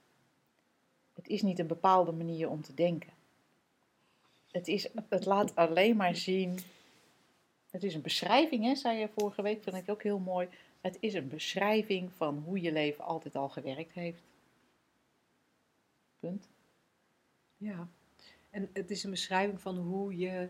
Het 1.14 1.28
is 1.28 1.42
niet 1.42 1.58
een 1.58 1.66
bepaalde 1.66 2.12
manier 2.12 2.48
om 2.48 2.62
te 2.62 2.74
denken. 2.74 3.10
Het, 4.50 4.68
is, 4.68 4.88
het 5.08 5.24
laat 5.24 5.54
alleen 5.54 5.96
maar 5.96 6.16
zien 6.16 6.58
het 7.76 7.84
is 7.84 7.94
een 7.94 8.02
beschrijving, 8.02 8.64
hè, 8.64 8.74
zei 8.74 8.98
je 8.98 9.08
vorige 9.08 9.42
week, 9.42 9.62
vind 9.62 9.76
ik 9.76 9.90
ook 9.90 10.02
heel 10.02 10.18
mooi. 10.18 10.48
Het 10.80 10.96
is 11.00 11.14
een 11.14 11.28
beschrijving 11.28 12.12
van 12.12 12.38
hoe 12.38 12.60
je 12.60 12.72
leven 12.72 13.04
altijd 13.04 13.36
al 13.36 13.48
gewerkt 13.48 13.92
heeft. 13.92 14.22
Punt. 16.18 16.48
Ja, 17.56 17.88
en 18.50 18.70
het 18.72 18.90
is 18.90 19.04
een 19.04 19.10
beschrijving 19.10 19.60
van 19.60 19.76
hoe 19.76 20.16
je 20.16 20.48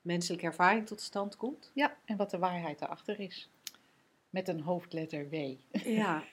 menselijke 0.00 0.46
ervaring 0.46 0.86
tot 0.86 1.00
stand 1.00 1.36
komt. 1.36 1.70
Ja, 1.74 1.96
en 2.04 2.16
wat 2.16 2.30
de 2.30 2.38
waarheid 2.38 2.80
erachter 2.80 3.20
is. 3.20 3.50
Met 4.30 4.48
een 4.48 4.60
hoofdletter 4.60 5.28
W. 5.28 5.54
Ja. 5.70 6.24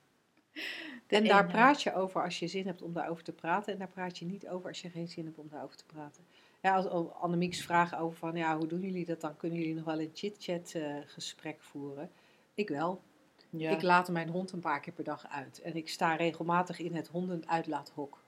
en 1.06 1.24
daar 1.24 1.46
praat 1.46 1.82
je 1.82 1.94
over 1.94 2.22
als 2.22 2.38
je 2.38 2.46
zin 2.46 2.66
hebt 2.66 2.82
om 2.82 2.92
daarover 2.92 3.24
te 3.24 3.32
praten. 3.32 3.72
En 3.72 3.78
daar 3.78 3.88
praat 3.88 4.18
je 4.18 4.24
niet 4.24 4.48
over 4.48 4.68
als 4.68 4.80
je 4.80 4.90
geen 4.90 5.08
zin 5.08 5.24
hebt 5.24 5.38
om 5.38 5.48
daarover 5.48 5.76
te 5.76 5.86
praten 5.86 6.24
ja, 6.60 6.76
als 6.76 7.12
Annemiek's 7.12 7.62
vraag 7.62 7.98
over 7.98 8.18
van, 8.18 8.36
ja, 8.36 8.56
hoe 8.56 8.66
doen 8.66 8.80
jullie 8.80 9.04
dat 9.04 9.20
dan? 9.20 9.36
Kunnen 9.36 9.58
jullie 9.58 9.74
nog 9.74 9.84
wel 9.84 10.00
een 10.00 10.10
chit-chat 10.14 10.72
uh, 10.76 10.96
gesprek 11.06 11.62
voeren? 11.62 12.10
Ik 12.54 12.68
wel. 12.68 13.02
Ja. 13.50 13.70
Ik 13.70 13.82
laat 13.82 14.08
mijn 14.08 14.28
hond 14.28 14.52
een 14.52 14.60
paar 14.60 14.80
keer 14.80 14.92
per 14.92 15.04
dag 15.04 15.28
uit. 15.28 15.60
En 15.60 15.76
ik 15.76 15.88
sta 15.88 16.14
regelmatig 16.14 16.78
in 16.78 16.94
het 16.94 17.08
hondenuitlaathok. 17.08 18.24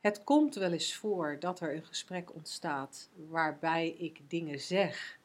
Het 0.00 0.24
komt 0.24 0.54
wel 0.54 0.72
eens 0.72 0.94
voor 0.94 1.36
dat 1.40 1.60
er 1.60 1.74
een 1.74 1.84
gesprek 1.84 2.34
ontstaat 2.34 3.08
waarbij 3.28 3.88
ik 3.88 4.20
dingen 4.28 4.60
zeg 4.60 5.18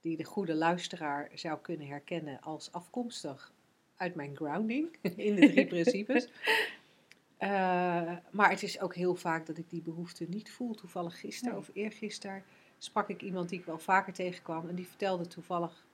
die 0.00 0.16
de 0.16 0.24
goede 0.24 0.54
luisteraar 0.54 1.30
zou 1.34 1.58
kunnen 1.58 1.86
herkennen 1.86 2.40
als 2.40 2.72
afkomstig 2.72 3.52
uit 3.96 4.14
mijn 4.14 4.36
grounding 4.36 4.96
in 5.16 5.34
de 5.34 5.50
drie 5.50 5.66
principes. 5.66 6.28
Uh, 7.42 7.48
maar 8.30 8.50
het 8.50 8.62
is 8.62 8.80
ook 8.80 8.94
heel 8.94 9.14
vaak 9.14 9.46
dat 9.46 9.58
ik 9.58 9.70
die 9.70 9.82
behoefte 9.82 10.24
niet 10.24 10.50
voel. 10.50 10.74
Toevallig 10.74 11.20
gisteren 11.20 11.58
of 11.58 11.70
eergisteren 11.72 12.44
sprak 12.78 13.08
ik 13.08 13.22
iemand 13.22 13.48
die 13.48 13.58
ik 13.58 13.64
wel 13.64 13.78
vaker 13.78 14.12
tegenkwam. 14.12 14.68
En 14.68 14.74
die 14.74 14.88
vertelde 14.88 15.26
toevallig 15.26 15.86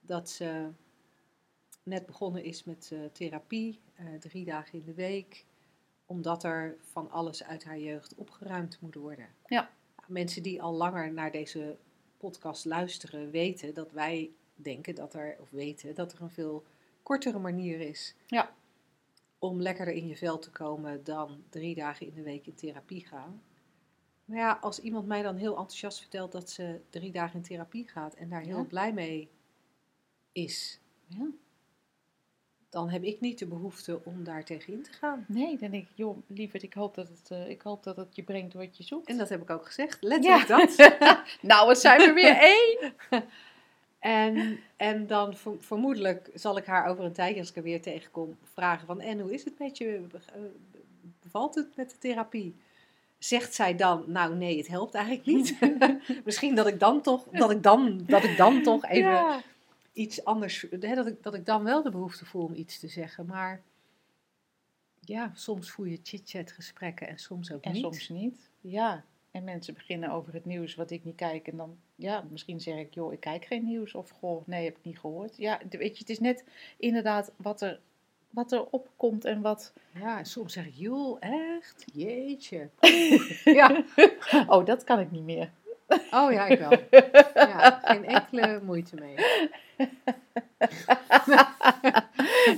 dat 0.00 0.30
ze 0.30 0.70
net 1.82 2.06
begonnen 2.06 2.44
is 2.44 2.64
met 2.64 2.90
uh, 2.92 3.04
therapie, 3.12 3.80
uh, 4.00 4.18
drie 4.18 4.44
dagen 4.44 4.78
in 4.78 4.84
de 4.84 4.94
week. 4.94 5.44
Omdat 6.06 6.44
er 6.44 6.76
van 6.80 7.10
alles 7.10 7.44
uit 7.44 7.64
haar 7.64 7.78
jeugd 7.78 8.14
opgeruimd 8.14 8.80
moet 8.80 8.94
worden. 8.94 9.28
Ja. 9.46 9.70
Mensen 10.06 10.42
die 10.42 10.62
al 10.62 10.74
langer 10.74 11.12
naar 11.12 11.30
deze 11.30 11.76
podcast 12.16 12.64
luisteren 12.64 13.30
weten 13.30 13.74
dat 13.74 13.92
wij 13.92 14.30
denken 14.54 14.94
dat 14.94 15.14
er, 15.14 15.36
of 15.40 15.50
weten 15.50 15.94
dat 15.94 16.12
er 16.12 16.22
een 16.22 16.30
veel 16.30 16.64
kortere 17.02 17.38
manier 17.38 17.80
is. 17.80 18.14
Ja 18.26 18.54
om 19.38 19.60
lekkerder 19.60 19.94
in 19.94 20.06
je 20.06 20.16
vel 20.16 20.38
te 20.38 20.50
komen 20.50 21.04
dan 21.04 21.44
drie 21.48 21.74
dagen 21.74 22.06
in 22.06 22.14
de 22.14 22.22
week 22.22 22.46
in 22.46 22.54
therapie 22.54 23.06
gaan. 23.06 23.42
Maar 24.24 24.38
ja, 24.38 24.58
als 24.60 24.80
iemand 24.80 25.06
mij 25.06 25.22
dan 25.22 25.36
heel 25.36 25.56
enthousiast 25.56 25.98
vertelt 25.98 26.32
dat 26.32 26.50
ze 26.50 26.80
drie 26.90 27.12
dagen 27.12 27.36
in 27.36 27.42
therapie 27.42 27.88
gaat 27.88 28.14
en 28.14 28.28
daar 28.28 28.40
heel 28.40 28.66
blij 28.66 28.92
mee 28.92 29.30
is, 30.32 30.80
ja. 31.06 31.26
dan 32.68 32.88
heb 32.88 33.02
ik 33.02 33.20
niet 33.20 33.38
de 33.38 33.46
behoefte 33.46 34.00
om 34.04 34.24
daar 34.24 34.44
tegenin 34.44 34.82
te 34.82 34.92
gaan. 34.92 35.24
Nee, 35.28 35.58
dan 35.58 35.70
denk 35.70 35.88
ik, 35.88 35.96
joh, 35.96 36.18
lieverd, 36.26 36.62
ik 36.62 36.74
hoop 36.74 36.94
dat 36.94 37.08
het, 37.08 37.30
uh, 37.32 37.48
ik 37.48 37.62
hoop 37.62 37.82
dat 37.82 37.96
het 37.96 38.16
je 38.16 38.22
brengt 38.22 38.54
wat 38.54 38.76
je 38.76 38.82
zoekt. 38.82 39.08
En 39.08 39.16
dat 39.16 39.28
heb 39.28 39.42
ik 39.42 39.50
ook 39.50 39.66
gezegd, 39.66 40.02
letterlijk 40.02 40.48
ja. 40.48 40.56
dat. 40.56 40.76
nou, 41.50 41.68
het 41.68 41.78
zijn 41.78 42.00
er 42.00 42.14
weer 42.14 42.36
één. 42.56 42.94
En, 44.06 44.58
en 44.76 45.06
dan 45.06 45.34
vermoedelijk 45.58 46.30
zal 46.34 46.56
ik 46.56 46.64
haar 46.64 46.86
over 46.86 47.04
een 47.04 47.12
tijdje, 47.12 47.40
als 47.40 47.50
ik 47.50 47.56
er 47.56 47.62
weer 47.62 47.82
tegenkom, 47.82 48.36
vragen 48.42 48.86
van... 48.86 49.00
En 49.00 49.20
hoe 49.20 49.32
is 49.32 49.44
het 49.44 49.58
met 49.58 49.78
je? 49.78 50.06
Bevalt 51.22 51.54
het 51.54 51.76
met 51.76 51.90
de 51.90 51.98
therapie? 51.98 52.56
Zegt 53.18 53.54
zij 53.54 53.76
dan, 53.76 54.04
nou 54.06 54.34
nee, 54.34 54.56
het 54.56 54.66
helpt 54.66 54.94
eigenlijk 54.94 55.26
niet. 55.26 55.58
Misschien 56.24 56.54
dat 56.54 56.66
ik 56.66 56.80
dan 56.80 57.00
toch, 57.02 57.24
dat 57.30 57.50
ik 57.50 57.62
dan, 57.62 58.02
dat 58.06 58.24
ik 58.24 58.36
dan 58.36 58.62
toch 58.62 58.84
even 58.84 59.42
iets 59.92 60.24
anders... 60.24 60.66
Hè, 60.70 60.94
dat, 60.94 61.06
ik, 61.06 61.22
dat 61.22 61.34
ik 61.34 61.46
dan 61.46 61.64
wel 61.64 61.82
de 61.82 61.90
behoefte 61.90 62.24
voel 62.24 62.44
om 62.44 62.54
iets 62.54 62.80
te 62.80 62.88
zeggen. 62.88 63.26
Maar 63.26 63.62
ja, 65.00 65.30
soms 65.34 65.70
voel 65.70 65.86
je 65.86 66.00
chit-chat 66.02 66.52
gesprekken 66.52 67.08
en 67.08 67.18
soms 67.18 67.52
ook 67.52 67.64
niet. 67.64 67.74
En 67.74 67.80
soms 67.80 68.08
niet, 68.08 68.50
ja. 68.60 69.04
En 69.30 69.44
mensen 69.44 69.74
beginnen 69.74 70.10
over 70.10 70.32
het 70.32 70.44
nieuws 70.44 70.74
wat 70.74 70.90
ik 70.90 71.04
niet 71.04 71.16
kijk. 71.16 71.48
En 71.48 71.56
dan, 71.56 71.78
ja, 71.96 72.24
misschien 72.30 72.60
zeg 72.60 72.76
ik, 72.76 72.94
joh, 72.94 73.12
ik 73.12 73.20
kijk 73.20 73.44
geen 73.44 73.64
nieuws. 73.64 73.94
Of, 73.94 74.10
goh, 74.10 74.46
nee, 74.46 74.64
heb 74.64 74.76
ik 74.76 74.84
niet 74.84 74.98
gehoord. 74.98 75.36
Ja, 75.36 75.60
weet 75.70 75.92
je, 75.92 75.98
het 75.98 76.10
is 76.10 76.20
net 76.20 76.44
inderdaad 76.76 77.32
wat 77.36 77.60
er, 77.60 77.80
wat 78.30 78.52
er 78.52 78.66
opkomt 78.70 79.24
en 79.24 79.40
wat... 79.40 79.72
Ja, 79.94 80.18
en 80.18 80.26
soms 80.26 80.52
zeg 80.52 80.66
ik, 80.66 80.74
joh, 80.74 81.16
echt? 81.20 81.84
Jeetje. 81.92 82.68
ja. 83.58 83.84
Oh, 84.46 84.64
dat 84.64 84.84
kan 84.84 85.00
ik 85.00 85.10
niet 85.10 85.24
meer. 85.24 85.50
Oh 86.10 86.32
ja, 86.32 86.46
ik 86.46 86.58
wel. 86.58 86.78
Ja, 87.34 87.80
geen 87.84 88.04
enkele 88.04 88.60
moeite 88.62 88.94
mee. 88.94 89.14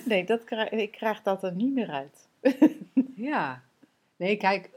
nee, 0.04 0.24
dat 0.24 0.44
krijg, 0.44 0.70
ik 0.70 0.90
krijg 0.90 1.22
dat 1.22 1.42
er 1.42 1.52
niet 1.52 1.72
meer 1.72 1.90
uit. 1.90 2.28
ja. 3.14 3.62
Nee, 4.16 4.36
kijk. 4.36 4.70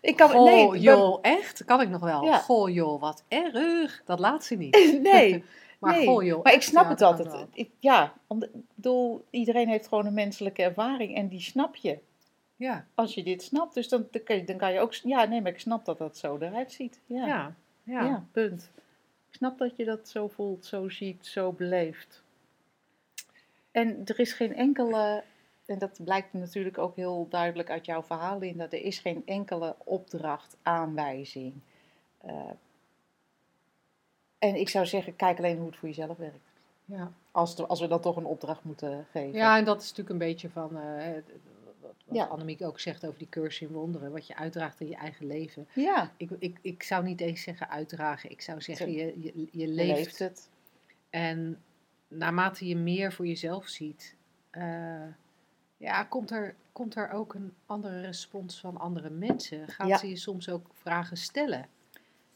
Ik 0.00 0.16
kan, 0.16 0.30
Goh, 0.30 0.44
nee, 0.44 0.80
joh, 0.80 1.18
echt? 1.22 1.64
Kan 1.64 1.80
ik 1.80 1.88
nog 1.88 2.00
wel. 2.00 2.24
Ja. 2.24 2.38
Goh, 2.38 2.70
joh, 2.70 3.00
wat 3.00 3.24
erg. 3.28 4.02
Dat 4.04 4.18
laat 4.18 4.44
ze 4.44 4.54
niet. 4.54 4.98
nee. 5.12 5.44
maar 5.80 5.96
nee. 5.96 6.06
goh, 6.06 6.24
joh. 6.24 6.42
Maar 6.42 6.52
ik 6.52 6.62
snap 6.62 6.88
het 6.88 7.02
altijd. 7.02 7.46
Ik, 7.52 7.70
ja, 7.78 8.12
om 8.26 8.42
ik 8.42 8.50
bedoel, 8.74 9.24
iedereen 9.30 9.68
heeft 9.68 9.88
gewoon 9.88 10.06
een 10.06 10.14
menselijke 10.14 10.62
ervaring 10.62 11.14
en 11.16 11.28
die 11.28 11.40
snap 11.40 11.76
je. 11.76 11.98
Ja. 12.56 12.86
Als 12.94 13.14
je 13.14 13.22
dit 13.22 13.42
snapt, 13.42 13.74
dus 13.74 13.88
dan, 13.88 14.08
dan, 14.10 14.22
kan 14.22 14.36
je, 14.36 14.44
dan 14.44 14.56
kan 14.56 14.72
je 14.72 14.80
ook... 14.80 14.94
Ja, 14.94 15.24
nee, 15.24 15.42
maar 15.42 15.52
ik 15.52 15.60
snap 15.60 15.84
dat 15.84 15.98
dat 15.98 16.16
zo 16.16 16.38
eruit 16.40 16.72
ziet. 16.72 17.00
Ja. 17.06 17.26
ja. 17.26 17.54
Ja. 17.88 18.04
ja, 18.04 18.26
punt. 18.32 18.70
Ik 19.28 19.34
snap 19.34 19.58
dat 19.58 19.76
je 19.76 19.84
dat 19.84 20.08
zo 20.08 20.28
voelt, 20.28 20.66
zo 20.66 20.88
ziet, 20.88 21.26
zo 21.26 21.52
beleeft. 21.52 22.22
En 23.70 24.02
er 24.04 24.18
is 24.18 24.32
geen 24.32 24.54
enkele, 24.54 25.22
en 25.68 25.78
dat 25.78 26.04
blijkt 26.04 26.32
natuurlijk 26.32 26.78
ook 26.78 26.96
heel 26.96 27.26
duidelijk 27.28 27.70
uit 27.70 27.86
jouw 27.86 28.02
verhaal, 28.02 28.40
in 28.40 28.56
dat 28.56 28.72
er 28.72 28.82
is 28.82 28.98
geen 28.98 29.22
enkele 29.26 29.76
opdracht, 29.84 30.56
aanwijzing. 30.62 31.54
Uh, 32.26 32.50
en 34.38 34.54
ik 34.54 34.68
zou 34.68 34.86
zeggen, 34.86 35.16
kijk 35.16 35.38
alleen 35.38 35.56
hoe 35.56 35.66
het 35.66 35.76
voor 35.76 35.88
jezelf 35.88 36.16
werkt. 36.16 36.52
Ja. 36.84 37.12
Als, 37.30 37.56
de, 37.56 37.66
als 37.66 37.80
we 37.80 37.86
dan 37.86 38.00
toch 38.00 38.16
een 38.16 38.24
opdracht 38.24 38.64
moeten 38.64 39.06
geven. 39.10 39.38
Ja, 39.38 39.58
en 39.58 39.64
dat 39.64 39.80
is 39.80 39.88
natuurlijk 39.88 40.10
een 40.10 40.26
beetje 40.28 40.50
van, 40.50 40.76
uh, 40.76 41.12
wat, 41.80 41.94
wat 42.04 42.16
ja. 42.16 42.24
Annemiek 42.24 42.62
ook 42.62 42.80
zegt 42.80 43.06
over 43.06 43.18
die 43.18 43.28
cursus 43.28 43.68
in 43.68 43.74
wonderen, 43.74 44.12
wat 44.12 44.26
je 44.26 44.36
uitdraagt 44.36 44.80
in 44.80 44.88
je 44.88 44.96
eigen 44.96 45.26
leven. 45.26 45.68
Ja. 45.74 46.12
Ik, 46.16 46.30
ik, 46.38 46.58
ik 46.62 46.82
zou 46.82 47.04
niet 47.04 47.20
eens 47.20 47.42
zeggen 47.42 47.68
uitdragen, 47.68 48.30
ik 48.30 48.40
zou 48.40 48.60
zeggen 48.60 48.92
je, 48.92 49.20
je, 49.20 49.48
je 49.52 49.68
leeft. 49.68 49.96
leeft 49.96 50.18
het. 50.18 50.50
En 51.10 51.62
naarmate 52.08 52.66
je 52.66 52.76
meer 52.76 53.12
voor 53.12 53.26
jezelf 53.26 53.66
ziet, 53.66 54.16
uh, 54.52 55.02
ja, 55.78 56.04
komt 56.04 56.30
er, 56.30 56.54
komt 56.72 56.94
er 56.94 57.10
ook 57.10 57.34
een 57.34 57.54
andere 57.66 58.00
respons 58.00 58.60
van 58.60 58.76
andere 58.76 59.10
mensen. 59.10 59.68
Gaan 59.68 59.88
ja. 59.88 59.96
ze 59.96 60.08
je 60.08 60.16
soms 60.16 60.48
ook 60.48 60.66
vragen 60.72 61.16
stellen? 61.16 61.68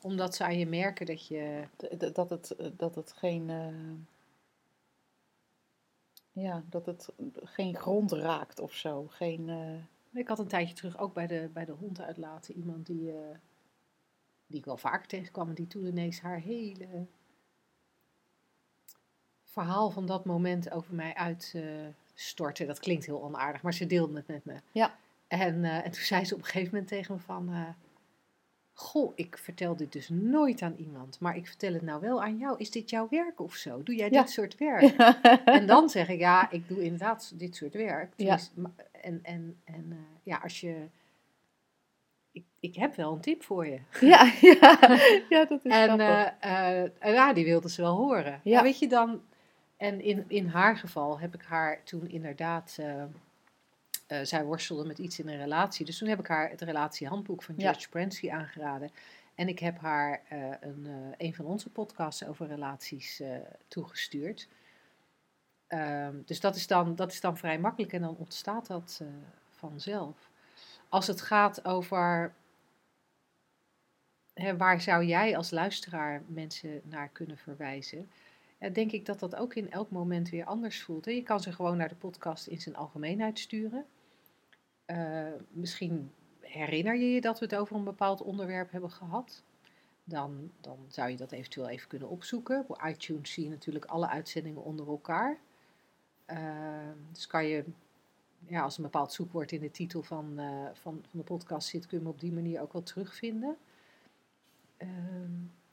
Omdat 0.00 0.35
ze 0.35 0.44
aan 0.44 0.59
je 0.59 0.66
merken 0.66 1.07
dat 1.07 1.26
je... 1.26 1.68
Dat 2.12 2.31
het, 2.31 2.57
dat 2.76 2.94
het 2.94 3.12
geen... 3.12 3.48
Uh, 3.48 3.94
ja, 6.33 6.62
dat 6.68 6.87
het 6.87 7.09
geen 7.35 7.76
grond 7.76 8.12
raakt 8.12 8.61
of 8.61 8.72
zo. 8.72 9.07
Geen, 9.09 9.48
uh... 9.48 10.20
Ik 10.20 10.28
had 10.28 10.38
een 10.38 10.48
tijdje 10.48 10.74
terug 10.74 10.98
ook 10.98 11.14
bij 11.14 11.26
de, 11.26 11.50
bij 11.52 11.64
de 11.64 11.72
hond 11.72 12.00
uitlaten 12.00 12.55
iemand 12.55 12.87
die, 12.87 13.12
uh, 13.12 13.18
die 14.46 14.59
ik 14.59 14.64
wel 14.64 14.76
vaker 14.76 15.09
tegenkwam. 15.09 15.48
En 15.48 15.55
die 15.55 15.66
toen 15.66 15.87
ineens 15.87 16.20
haar 16.20 16.38
hele 16.38 17.07
verhaal 19.44 19.90
van 19.90 20.07
dat 20.07 20.24
moment 20.24 20.70
over 20.70 20.94
mij 20.94 21.14
uitstortte. 22.12 22.66
dat 22.66 22.79
klinkt 22.79 23.07
heel 23.07 23.22
onaardig, 23.22 23.62
maar 23.62 23.75
ze 23.75 23.87
deelde 23.87 24.16
het 24.16 24.27
met 24.27 24.44
me. 24.44 24.55
Ja. 24.72 24.98
En, 25.29 25.64
uh, 25.64 25.77
en 25.77 25.90
toen 25.90 26.03
zei 26.03 26.25
ze 26.25 26.35
op 26.35 26.40
een 26.40 26.46
gegeven 26.46 26.70
moment 26.70 26.88
tegen 26.88 27.14
me 27.14 27.20
van... 27.20 27.75
Goh, 28.75 29.12
ik 29.14 29.38
vertel 29.38 29.77
dit 29.77 29.92
dus 29.92 30.09
nooit 30.09 30.62
aan 30.62 30.75
iemand, 30.79 31.20
maar 31.20 31.37
ik 31.37 31.46
vertel 31.46 31.72
het 31.72 31.83
nou 31.83 32.01
wel 32.01 32.22
aan 32.22 32.38
jou. 32.38 32.59
Is 32.59 32.70
dit 32.70 32.90
jouw 32.90 33.09
werk 33.11 33.40
of 33.40 33.55
zo? 33.55 33.83
Doe 33.83 33.94
jij 33.94 34.11
ja. 34.11 34.20
dit 34.20 34.31
soort 34.31 34.59
werk? 34.59 34.96
en 35.44 35.66
dan 35.66 35.88
zeg 35.88 36.09
ik, 36.09 36.18
ja, 36.18 36.51
ik 36.51 36.68
doe 36.68 36.83
inderdaad 36.83 37.33
dit 37.38 37.57
soort 37.57 37.75
werk. 37.75 38.12
Ja. 38.16 38.38
En, 38.92 39.20
en, 39.22 39.61
en 39.64 39.87
uh, 39.88 39.96
ja, 40.22 40.40
als 40.42 40.61
je... 40.61 40.88
Ik, 42.33 42.44
ik 42.61 42.75
heb 42.75 42.94
wel 42.94 43.12
een 43.12 43.20
tip 43.20 43.42
voor 43.42 43.66
je. 43.66 43.79
Ja, 44.01 44.33
ja. 44.40 44.79
ja 45.29 45.44
dat 45.44 45.64
is 45.64 45.72
en, 45.72 46.01
uh, 46.01 46.27
uh, 46.44 47.14
ja, 47.14 47.33
die 47.33 47.44
wilde 47.44 47.70
ze 47.70 47.83
wel 47.83 47.96
horen. 47.96 48.40
Ja. 48.44 48.55
Maar 48.55 48.62
weet 48.62 48.79
je 48.79 48.88
dan... 48.88 49.20
En 49.83 50.01
in, 50.01 50.25
in 50.29 50.47
haar 50.47 50.77
geval 50.77 51.21
heb 51.21 51.35
ik 51.35 51.42
haar 51.42 51.83
toen 51.83 52.09
inderdaad... 52.09 52.77
Uh, 52.81 53.05
zij 54.23 54.45
worstelde 54.45 54.85
met 54.85 54.99
iets 54.99 55.18
in 55.18 55.29
een 55.29 55.38
relatie. 55.38 55.87
Dus 55.87 55.99
toen 55.99 56.09
heb 56.09 56.18
ik 56.18 56.27
haar 56.27 56.51
het 56.51 56.61
relatiehandboek 56.61 57.42
van 57.42 57.55
George 57.59 57.81
ja. 57.81 57.87
Prancy 57.90 58.31
aangeraden. 58.31 58.90
En 59.35 59.49
ik 59.49 59.59
heb 59.59 59.79
haar 59.79 60.23
uh, 60.33 60.55
een, 60.61 61.14
een 61.16 61.35
van 61.35 61.45
onze 61.45 61.71
podcasts 61.71 62.25
over 62.25 62.47
relaties 62.47 63.23
toegestuurd. 63.68 64.49
Um, 65.68 66.23
dus 66.27 66.40
dat 66.40 66.57
is, 66.57 66.66
dan, 66.66 66.95
dat 66.95 67.12
is 67.12 67.21
dan 67.21 67.37
vrij 67.37 67.59
makkelijk 67.59 67.92
en 67.92 68.01
dan 68.01 68.16
ontstaat 68.16 68.66
dat 68.66 69.03
vanzelf. 69.51 70.31
Als 70.88 71.07
het 71.07 71.21
gaat 71.21 71.64
over 71.64 72.35
hè, 74.35 74.57
waar 74.57 74.81
zou 74.81 75.05
jij 75.05 75.37
als 75.37 75.51
luisteraar 75.51 76.23
mensen 76.27 76.81
naar 76.85 77.09
kunnen 77.09 77.38
verwijzen, 77.38 78.11
denk 78.72 78.92
ik 78.92 79.07
dat 79.07 79.18
dat 79.18 79.37
ook 79.37 79.55
in 79.55 79.70
elk 79.70 79.90
moment 79.90 80.29
weer 80.29 80.44
anders 80.44 80.83
voelt. 80.83 81.05
Je 81.05 81.22
kan 81.22 81.40
ze 81.40 81.53
gewoon 81.53 81.77
naar 81.77 81.88
de 81.88 81.94
podcast 81.94 82.46
in 82.46 82.61
zijn 82.61 82.77
algemeenheid 82.77 83.38
sturen. 83.38 83.87
Uh, 84.87 85.33
misschien 85.51 86.12
herinner 86.40 86.96
je 86.96 87.11
je 87.11 87.20
dat 87.20 87.38
we 87.38 87.44
het 87.44 87.55
over 87.55 87.77
een 87.77 87.85
bepaald 87.85 88.22
onderwerp 88.22 88.70
hebben 88.70 88.90
gehad. 88.90 89.42
Dan, 90.05 90.51
dan 90.61 90.79
zou 90.88 91.11
je 91.11 91.16
dat 91.16 91.33
eventueel 91.33 91.68
even 91.68 91.88
kunnen 91.88 92.09
opzoeken. 92.09 92.64
Op 92.68 92.83
iTunes 92.87 93.33
zie 93.33 93.44
je 93.44 93.51
natuurlijk 93.51 93.85
alle 93.85 94.09
uitzendingen 94.09 94.62
onder 94.62 94.88
elkaar. 94.88 95.38
Uh, 96.27 96.38
dus 97.12 97.27
kan 97.27 97.46
je, 97.46 97.64
ja, 98.46 98.62
als 98.62 98.77
een 98.77 98.83
bepaald 98.83 99.12
zoekwoord 99.12 99.53
in 99.53 99.61
de 99.61 99.70
titel 99.70 100.03
van, 100.03 100.40
uh, 100.40 100.64
van, 100.72 101.05
van 101.09 101.18
de 101.18 101.25
podcast 101.25 101.68
zit, 101.68 101.87
kun 101.87 101.98
je 101.98 102.05
hem 102.05 102.12
op 102.12 102.20
die 102.20 102.33
manier 102.33 102.61
ook 102.61 102.72
wel 102.72 102.83
terugvinden. 102.83 103.57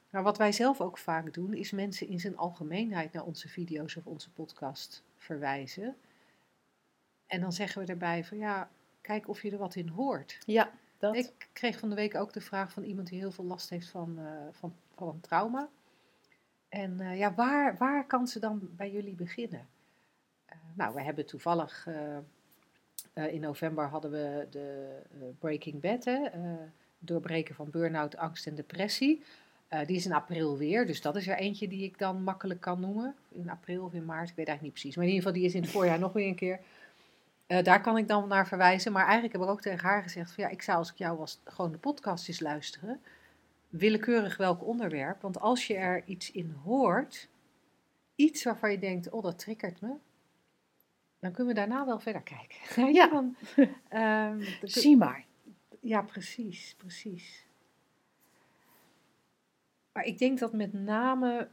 Maar 0.09 0.23
wat 0.23 0.37
wij 0.37 0.51
zelf 0.51 0.81
ook 0.81 0.97
vaak 0.97 1.33
doen, 1.33 1.53
is 1.53 1.71
mensen 1.71 2.07
in 2.07 2.19
zijn 2.19 2.37
algemeenheid 2.37 3.13
naar 3.13 3.23
onze 3.23 3.47
video's 3.47 3.95
of 3.95 4.05
onze 4.05 4.31
podcast 4.31 5.03
verwijzen. 5.17 5.95
En 7.27 7.41
dan 7.41 7.53
zeggen 7.53 7.85
we 7.85 7.91
erbij 7.91 8.25
van 8.25 8.37
ja, 8.37 8.69
kijk 9.01 9.27
of 9.27 9.41
je 9.41 9.51
er 9.51 9.57
wat 9.57 9.75
in 9.75 9.87
hoort. 9.87 10.39
Ja, 10.45 10.71
dat. 10.97 11.15
Ik 11.15 11.49
kreeg 11.53 11.79
van 11.79 11.89
de 11.89 11.95
week 11.95 12.15
ook 12.15 12.33
de 12.33 12.41
vraag 12.41 12.71
van 12.71 12.83
iemand 12.83 13.07
die 13.07 13.19
heel 13.19 13.31
veel 13.31 13.45
last 13.45 13.69
heeft 13.69 13.87
van, 13.87 14.19
uh, 14.19 14.31
van, 14.51 14.75
van 14.95 15.07
een 15.07 15.19
trauma. 15.19 15.69
En 16.69 17.01
uh, 17.01 17.17
ja, 17.17 17.33
waar, 17.33 17.77
waar 17.77 18.05
kan 18.07 18.27
ze 18.27 18.39
dan 18.39 18.69
bij 18.75 18.91
jullie 18.91 19.15
beginnen? 19.15 19.67
Uh, 20.49 20.55
nou, 20.73 20.93
we 20.93 21.01
hebben 21.01 21.25
toevallig 21.25 21.87
in 23.13 23.41
november 23.41 23.87
hadden 23.87 24.11
we 24.11 24.47
de 24.49 24.99
Breaking 25.39 25.81
Bad, 25.81 26.05
hè, 26.05 26.29
doorbreken 26.99 27.55
van 27.55 27.69
burn-out, 27.69 28.17
angst 28.17 28.47
en 28.47 28.55
depressie. 28.55 29.23
Uh, 29.69 29.85
die 29.85 29.95
is 29.95 30.05
in 30.05 30.13
april 30.13 30.57
weer, 30.57 30.87
dus 30.87 31.01
dat 31.01 31.15
is 31.15 31.27
er 31.27 31.37
eentje 31.37 31.67
die 31.67 31.83
ik 31.83 31.97
dan 31.97 32.23
makkelijk 32.23 32.61
kan 32.61 32.79
noemen. 32.79 33.15
In 33.31 33.49
april 33.49 33.83
of 33.83 33.93
in 33.93 34.05
maart, 34.05 34.29
ik 34.29 34.35
weet 34.35 34.47
eigenlijk 34.47 34.61
niet 34.61 34.71
precies. 34.71 34.95
Maar 34.95 35.05
in 35.05 35.11
ieder 35.11 35.25
geval, 35.25 35.39
die 35.41 35.49
is 35.49 35.55
in 35.55 35.61
het 35.61 35.71
voorjaar 35.71 35.99
nog 35.99 36.13
weer 36.13 36.27
een 36.27 36.35
keer. 36.35 36.59
Uh, 37.47 37.63
daar 37.63 37.81
kan 37.81 37.97
ik 37.97 38.07
dan 38.07 38.27
naar 38.27 38.47
verwijzen. 38.47 38.91
Maar 38.91 39.03
eigenlijk 39.03 39.33
heb 39.33 39.41
ik 39.41 39.49
ook 39.49 39.61
tegen 39.61 39.87
haar 39.87 40.03
gezegd: 40.03 40.31
van, 40.31 40.43
ja, 40.43 40.49
ik 40.49 40.61
zou 40.61 40.77
als 40.77 40.91
ik 40.91 40.97
jou 40.97 41.17
was 41.17 41.39
gewoon 41.43 41.71
de 41.71 41.77
podcast 41.77 42.27
eens 42.27 42.39
luisteren. 42.39 43.01
Willekeurig 43.69 44.37
welk 44.37 44.65
onderwerp. 44.65 45.21
Want 45.21 45.39
als 45.39 45.67
je 45.67 45.75
er 45.75 46.03
iets 46.05 46.31
in 46.31 46.55
hoort, 46.63 47.29
iets 48.15 48.43
waarvan 48.43 48.71
je 48.71 48.79
denkt: 48.79 49.09
oh, 49.09 49.23
dat 49.23 49.39
triggert 49.39 49.81
me. 49.81 49.93
Dan 51.19 51.31
kunnen 51.31 51.53
we 51.53 51.59
daarna 51.59 51.85
wel 51.85 51.99
verder 51.99 52.21
kijken. 52.21 52.93
ja, 52.99 53.07
dan, 53.07 53.35
um, 53.93 54.45
zie 54.61 54.97
maar. 54.97 55.25
Ja, 55.79 56.01
precies, 56.01 56.75
precies. 56.77 57.47
Maar 59.99 60.07
ik 60.07 60.17
denk 60.17 60.39
dat 60.39 60.53
met 60.53 60.73
name 60.73 61.47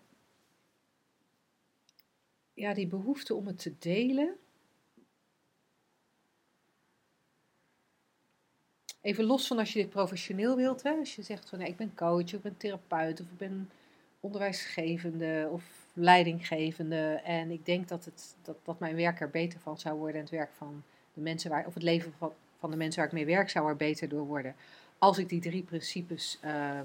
ja, 2.54 2.74
die 2.74 2.86
behoefte 2.86 3.34
om 3.34 3.46
het 3.46 3.58
te 3.58 3.74
delen. 3.78 4.36
Even 9.00 9.24
los 9.24 9.46
van 9.46 9.58
als 9.58 9.72
je 9.72 9.78
dit 9.78 9.90
professioneel 9.90 10.56
wilt, 10.56 10.82
hè? 10.82 10.90
als 10.90 11.16
je 11.16 11.22
zegt 11.22 11.48
van 11.48 11.58
nee, 11.58 11.68
ik 11.68 11.76
ben 11.76 11.94
coach 11.94 12.24
of 12.24 12.32
ik 12.32 12.42
ben 12.42 12.56
therapeut 12.56 13.20
of 13.20 13.26
ik 13.26 13.36
ben 13.36 13.70
onderwijsgevende 14.20 15.48
of 15.52 15.86
leidinggevende 15.92 17.20
en 17.24 17.50
ik 17.50 17.64
denk 17.64 17.88
dat, 17.88 18.04
het, 18.04 18.36
dat, 18.42 18.56
dat 18.62 18.78
mijn 18.78 18.96
werk 18.96 19.20
er 19.20 19.30
beter 19.30 19.60
van 19.60 19.78
zou 19.78 19.98
worden 19.98 20.16
en 20.16 20.22
het 20.22 20.30
werk 20.30 20.52
van 20.52 20.82
de 21.14 21.20
mensen 21.20 21.50
waar, 21.50 21.66
of 21.66 21.74
het 21.74 21.82
leven 21.82 22.12
van, 22.18 22.32
van 22.58 22.70
de 22.70 22.76
mensen 22.76 23.00
waar 23.00 23.08
ik 23.08 23.16
mee 23.16 23.34
werk 23.36 23.50
zou 23.50 23.68
er 23.68 23.76
beter 23.76 24.08
door 24.08 24.26
worden. 24.26 24.54
Als 24.98 25.18
ik 25.18 25.28
die 25.28 25.40
drie 25.40 25.62
principes 25.62 26.38
uh, 26.44 26.80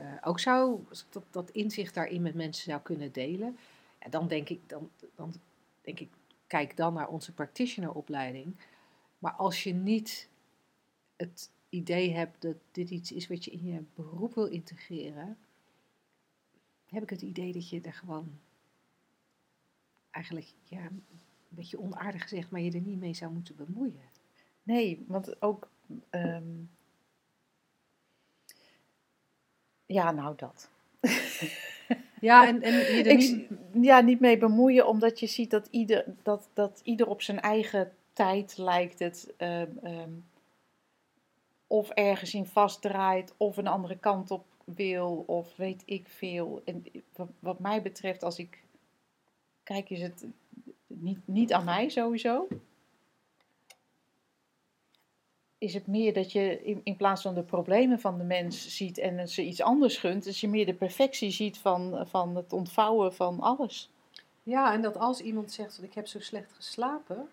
uh, 0.00 0.12
ook 0.20 0.40
zou, 0.40 0.84
dat, 1.10 1.24
dat 1.30 1.50
inzicht 1.50 1.94
daarin 1.94 2.22
met 2.22 2.34
mensen 2.34 2.70
zou 2.70 2.82
kunnen 2.82 3.12
delen. 3.12 3.56
En 3.98 4.10
dan 4.10 4.28
denk 4.28 4.48
ik, 4.48 4.68
dan, 4.68 4.90
dan 5.14 5.34
denk 5.80 6.00
ik, 6.00 6.08
kijk 6.46 6.76
dan 6.76 6.94
naar 6.94 7.08
onze 7.08 7.32
practitioneropleiding. 7.32 8.56
Maar 9.18 9.32
als 9.32 9.62
je 9.62 9.74
niet 9.74 10.28
het 11.16 11.50
idee 11.68 12.10
heb 12.10 12.34
dat 12.38 12.56
dit 12.72 12.90
iets 12.90 13.12
is 13.12 13.26
wat 13.26 13.44
je 13.44 13.50
in 13.50 13.64
je 13.64 13.82
beroep 13.94 14.34
wil 14.34 14.46
integreren, 14.46 15.38
heb 16.86 17.02
ik 17.02 17.10
het 17.10 17.22
idee 17.22 17.52
dat 17.52 17.68
je 17.68 17.80
er 17.80 17.92
gewoon 17.92 18.38
eigenlijk, 20.10 20.52
ja, 20.62 20.84
een 20.84 21.04
beetje 21.48 21.80
onaardig 21.80 22.22
gezegd, 22.22 22.50
maar 22.50 22.60
je 22.60 22.72
er 22.72 22.80
niet 22.80 22.98
mee 22.98 23.14
zou 23.14 23.32
moeten 23.32 23.56
bemoeien. 23.56 24.10
Nee, 24.62 25.04
want 25.08 25.42
ook. 25.42 25.70
Ehm, 26.10 26.52
ja, 29.86 30.10
nou 30.10 30.34
dat. 30.36 30.68
Ja, 32.20 32.46
en, 32.46 32.62
en 32.62 32.72
je 32.72 33.02
er 33.04 33.16
niet... 33.16 33.48
ja, 33.84 34.00
niet 34.00 34.20
mee 34.20 34.38
bemoeien, 34.38 34.86
omdat 34.86 35.20
je 35.20 35.26
ziet 35.26 35.50
dat 35.50 35.68
ieder, 35.70 36.04
dat, 36.22 36.48
dat 36.52 36.80
ieder 36.84 37.06
op 37.06 37.22
zijn 37.22 37.40
eigen 37.40 37.92
tijd 38.12 38.56
lijkt 38.58 38.98
het. 38.98 39.34
Ehm, 39.36 39.70
ehm, 39.82 40.10
of 41.66 41.90
ergens 41.90 42.34
in 42.34 42.46
vastdraait, 42.46 43.34
of 43.36 43.56
een 43.56 43.66
andere 43.66 43.98
kant 43.98 44.30
op 44.30 44.44
wil, 44.64 45.24
of 45.26 45.56
weet 45.56 45.82
ik 45.84 46.08
veel. 46.08 46.62
En 46.64 46.84
wat, 47.38 47.58
mij 47.58 47.82
betreft, 47.82 48.22
als 48.22 48.38
ik 48.38 48.62
kijk, 49.62 49.90
is 49.90 50.02
het 50.02 50.26
niet, 50.86 51.20
niet 51.24 51.52
aan 51.52 51.64
mij 51.64 51.88
sowieso. 51.88 52.48
Is 55.58 55.74
het 55.74 55.86
meer 55.86 56.12
dat 56.12 56.32
je 56.32 56.62
in, 56.62 56.80
in 56.84 56.96
plaats 56.96 57.22
van 57.22 57.34
de 57.34 57.42
problemen 57.42 58.00
van 58.00 58.18
de 58.18 58.24
mens 58.24 58.76
ziet 58.76 58.98
en 58.98 59.28
ze 59.28 59.42
iets 59.42 59.62
anders 59.62 59.96
gunt, 59.96 60.24
dat 60.24 60.38
je 60.38 60.48
meer 60.48 60.66
de 60.66 60.74
perfectie 60.74 61.30
ziet 61.30 61.58
van, 61.58 62.06
van 62.06 62.36
het 62.36 62.52
ontvouwen 62.52 63.14
van 63.14 63.40
alles. 63.40 63.90
Ja, 64.42 64.72
en 64.72 64.82
dat 64.82 64.96
als 64.96 65.20
iemand 65.20 65.52
zegt 65.52 65.76
dat 65.76 65.84
ik 65.84 65.94
heb 65.94 66.06
zo 66.06 66.20
slecht 66.20 66.52
geslapen, 66.52 67.28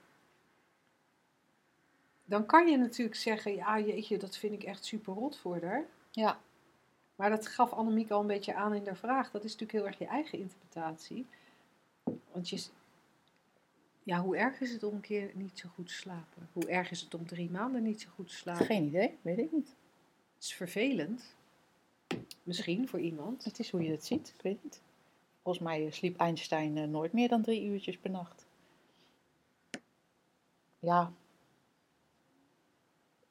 dan 2.25 2.45
kan 2.45 2.67
je 2.67 2.77
natuurlijk 2.77 3.17
zeggen, 3.17 3.55
ja 3.55 3.79
jeetje, 3.79 4.17
dat 4.17 4.37
vind 4.37 4.53
ik 4.53 4.63
echt 4.63 4.85
super 4.85 5.13
rot 5.13 5.37
voor 5.37 5.59
haar. 5.63 5.85
Ja. 6.11 6.39
Maar 7.15 7.29
dat 7.29 7.47
gaf 7.47 7.71
Annemiek 7.71 8.11
al 8.11 8.21
een 8.21 8.27
beetje 8.27 8.55
aan 8.55 8.73
in 8.73 8.83
de 8.83 8.95
vraag. 8.95 9.31
Dat 9.31 9.43
is 9.43 9.51
natuurlijk 9.51 9.79
heel 9.79 9.87
erg 9.87 9.97
je 9.97 10.05
eigen 10.05 10.39
interpretatie. 10.39 11.25
Want 12.31 12.49
je, 12.49 12.63
ja, 14.03 14.21
hoe 14.21 14.37
erg 14.37 14.59
is 14.59 14.71
het 14.71 14.83
om 14.83 14.93
een 14.93 15.01
keer 15.01 15.31
niet 15.33 15.59
zo 15.59 15.69
goed 15.73 15.87
te 15.87 15.93
slapen? 15.93 16.49
Hoe 16.53 16.67
erg 16.67 16.91
is 16.91 17.01
het 17.01 17.13
om 17.13 17.25
drie 17.25 17.49
maanden 17.49 17.83
niet 17.83 18.01
zo 18.01 18.09
goed 18.15 18.27
te 18.27 18.35
slapen? 18.35 18.65
Geen 18.65 18.83
idee, 18.83 19.17
weet 19.21 19.37
ik 19.37 19.51
niet. 19.51 19.67
Het 20.35 20.43
is 20.43 20.53
vervelend. 20.53 21.35
Misschien 22.43 22.87
voor 22.87 22.99
iemand. 22.99 23.43
Het 23.43 23.59
is 23.59 23.69
hoe 23.69 23.83
je 23.83 23.91
het 23.91 24.05
ziet, 24.05 24.33
ik 24.37 24.41
weet 24.41 24.63
niet. 24.63 24.81
Volgens 25.41 25.63
mij 25.63 25.91
sliep 25.91 26.17
Einstein 26.17 26.77
eh, 26.77 26.83
nooit 26.83 27.13
meer 27.13 27.29
dan 27.29 27.41
drie 27.41 27.63
uurtjes 27.65 27.97
per 27.97 28.09
nacht. 28.09 28.45
Ja, 30.79 31.11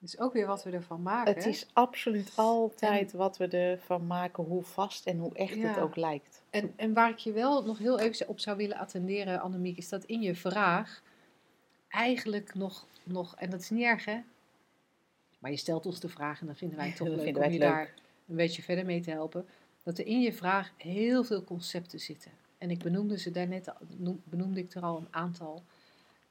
is 0.03 0.19
ook 0.19 0.33
weer 0.33 0.47
wat 0.47 0.65
we 0.65 0.71
ervan 0.71 1.03
maken. 1.03 1.35
Het 1.35 1.47
is 1.47 1.67
absoluut 1.73 2.33
altijd 2.35 3.13
wat 3.13 3.37
we 3.37 3.49
ervan 3.49 4.07
maken, 4.07 4.45
hoe 4.45 4.63
vast 4.63 5.07
en 5.07 5.19
hoe 5.19 5.35
echt 5.35 5.63
het 5.63 5.79
ook 5.79 5.97
lijkt. 5.97 6.43
En, 6.51 6.73
en 6.77 6.93
waar 6.93 7.11
ik 7.11 7.19
je 7.19 7.33
wel 7.33 7.65
nog 7.65 7.79
heel 7.79 7.99
even 7.99 8.29
op 8.29 8.41
zou 8.41 8.57
willen 8.57 8.77
attenderen, 8.77 9.41
Annemiek, 9.41 9.77
is 9.77 9.89
dat 9.89 10.05
in 10.05 10.23
je 10.23 10.35
vraag 10.35 11.03
eigenlijk 11.89 12.55
nog, 12.55 12.87
nog 13.05 13.35
en 13.37 13.51
dat 13.51 13.61
is 13.61 13.71
niet 13.71 13.85
erg 13.85 14.05
hè, 14.05 14.21
maar 15.39 15.51
je 15.51 15.57
stelt 15.57 15.87
ons 15.87 16.01
de 16.01 16.09
vraag 16.09 16.41
en 16.41 16.47
dan 16.47 16.57
vinden 16.57 16.77
wij 16.77 16.87
het 16.87 16.97
toch 16.97 17.09
leuk 17.17 17.37
om 17.37 17.51
je 17.51 17.59
daar 17.59 17.95
een 18.29 18.37
beetje 18.37 18.63
verder 18.63 18.85
mee 18.85 19.01
te 19.01 19.11
helpen, 19.11 19.47
dat 19.83 19.99
er 19.99 20.07
in 20.07 20.21
je 20.21 20.33
vraag 20.33 20.73
heel 20.77 21.25
veel 21.25 21.45
concepten 21.45 22.01
zitten. 22.01 22.31
En 22.59 22.71
ik 22.71 22.79
benoemde 22.79 23.19
ze 23.19 23.31
daarnet, 23.31 23.73
benoemde 24.25 24.61
ik 24.61 24.75
er 24.75 24.83
al 24.83 24.97
een 24.97 25.09
aantal. 25.11 25.63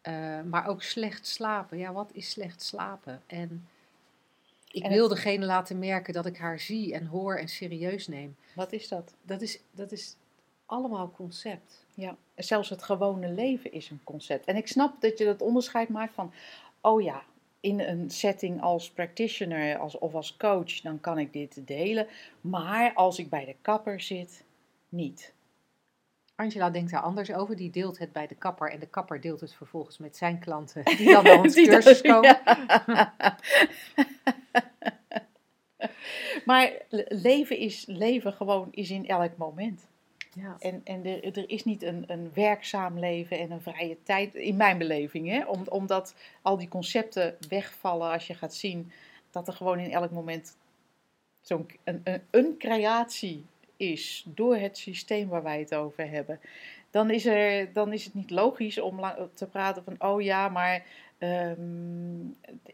Eh, 0.01 0.41
maar 0.41 0.67
ook 0.67 0.83
slecht 0.83 1.27
slapen. 1.27 1.77
Ja, 1.77 1.93
wat 1.93 2.09
is 2.13 2.29
slecht 2.29 2.61
slapen? 2.63 3.21
En 3.27 3.67
ik 4.71 4.87
wil 4.87 5.07
degene 5.07 5.45
laten 5.45 5.79
merken 5.79 6.13
dat 6.13 6.25
ik 6.25 6.37
haar 6.37 6.59
zie 6.59 6.93
en 6.93 7.05
hoor 7.05 7.35
en 7.35 7.47
serieus 7.47 8.07
neem. 8.07 8.35
Wat 8.55 8.71
is 8.71 8.87
dat? 8.87 9.13
Dat 9.21 9.41
is, 9.41 9.59
dat 9.71 9.91
is 9.91 10.15
allemaal 10.65 11.11
concept. 11.11 11.85
Ja, 11.93 12.15
zelfs 12.35 12.69
het 12.69 12.83
gewone 12.83 13.29
leven 13.29 13.71
is 13.71 13.89
een 13.89 14.03
concept. 14.03 14.45
En 14.45 14.55
ik 14.55 14.67
snap 14.67 15.01
dat 15.01 15.17
je 15.17 15.25
dat 15.25 15.41
onderscheid 15.41 15.89
maakt 15.89 16.13
van, 16.13 16.33
oh 16.81 17.01
ja, 17.01 17.23
in 17.59 17.79
een 17.79 18.09
setting 18.09 18.61
als 18.61 18.89
practitioner 18.89 19.77
als, 19.77 19.97
of 19.97 20.13
als 20.13 20.37
coach, 20.37 20.81
dan 20.81 20.99
kan 20.99 21.19
ik 21.19 21.33
dit 21.33 21.67
delen. 21.67 22.07
Maar 22.41 22.93
als 22.93 23.19
ik 23.19 23.29
bij 23.29 23.45
de 23.45 23.55
kapper 23.61 24.01
zit, 24.01 24.43
niet. 24.89 25.33
Angela 26.41 26.69
denkt 26.69 26.91
daar 26.91 27.01
anders 27.01 27.31
over. 27.33 27.55
Die 27.55 27.69
deelt 27.69 27.97
het 27.97 28.11
bij 28.11 28.27
de 28.27 28.35
kapper 28.35 28.71
en 28.71 28.79
de 28.79 28.87
kapper 28.87 29.21
deelt 29.21 29.41
het 29.41 29.53
vervolgens 29.53 29.97
met 29.97 30.17
zijn 30.17 30.39
klanten, 30.39 30.83
die 30.97 31.11
dan 31.11 31.23
bij 31.23 31.37
onze 31.37 31.61
cursus 31.61 32.01
komen. 32.01 32.39
maar 36.45 36.71
leven 37.07 37.57
is 37.57 37.85
leven 37.85 38.33
gewoon 38.33 38.67
is 38.71 38.89
in 38.89 39.07
elk 39.07 39.37
moment. 39.37 39.89
Ja. 40.33 40.55
En, 40.59 40.81
en 40.83 41.05
er, 41.05 41.37
er 41.37 41.49
is 41.49 41.63
niet 41.63 41.83
een, 41.83 42.03
een 42.07 42.31
werkzaam 42.33 42.99
leven 42.99 43.39
en 43.39 43.51
een 43.51 43.61
vrije 43.61 43.97
tijd, 44.03 44.35
in 44.35 44.55
mijn 44.55 44.77
beleving, 44.77 45.29
hè? 45.29 45.45
Om, 45.45 45.63
omdat 45.69 46.15
al 46.41 46.57
die 46.57 46.67
concepten 46.67 47.37
wegvallen 47.49 48.11
als 48.11 48.27
je 48.27 48.33
gaat 48.33 48.55
zien 48.55 48.91
dat 49.31 49.47
er 49.47 49.53
gewoon 49.53 49.79
in 49.79 49.91
elk 49.91 50.11
moment 50.11 50.57
zo'n 51.41 51.69
een, 51.83 52.01
een, 52.03 52.21
een 52.29 52.55
creatie 52.57 53.45
is 53.81 54.25
door 54.27 54.55
het 54.55 54.77
systeem 54.77 55.27
waar 55.27 55.43
wij 55.43 55.59
het 55.59 55.75
over 55.75 56.09
hebben, 56.09 56.39
dan 56.89 57.09
is, 57.09 57.25
er, 57.25 57.73
dan 57.73 57.93
is 57.93 58.05
het 58.05 58.13
niet 58.13 58.29
logisch 58.29 58.79
om 58.79 58.99
te 59.33 59.47
praten 59.47 59.83
van, 59.83 59.95
oh 60.09 60.21
ja, 60.21 60.49
maar 60.49 60.85
ehm, 61.17 62.21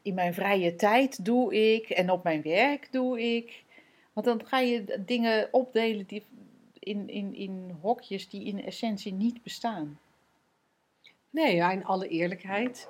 in 0.02 0.14
mijn 0.14 0.34
vrije 0.34 0.76
tijd 0.76 1.26
doe 1.26 1.74
ik 1.74 1.90
en 1.90 2.12
op 2.12 2.24
mijn 2.24 2.42
werk 2.42 2.92
doe 2.92 3.22
ik. 3.36 3.64
Want 4.14 4.26
dan 4.26 4.46
ga 4.46 4.60
je 4.60 5.02
dingen 5.06 5.48
opdelen 5.52 6.06
die 6.06 6.24
in, 6.80 7.10
in, 7.10 7.36
in 7.36 7.78
hokjes 7.82 8.30
die 8.30 8.44
in 8.44 8.66
essentie 8.66 9.14
niet 9.14 9.44
bestaan. 9.44 10.00
Nee, 11.30 11.56
ja, 11.56 11.72
in 11.72 11.86
alle 11.86 12.08
eerlijkheid 12.08 12.90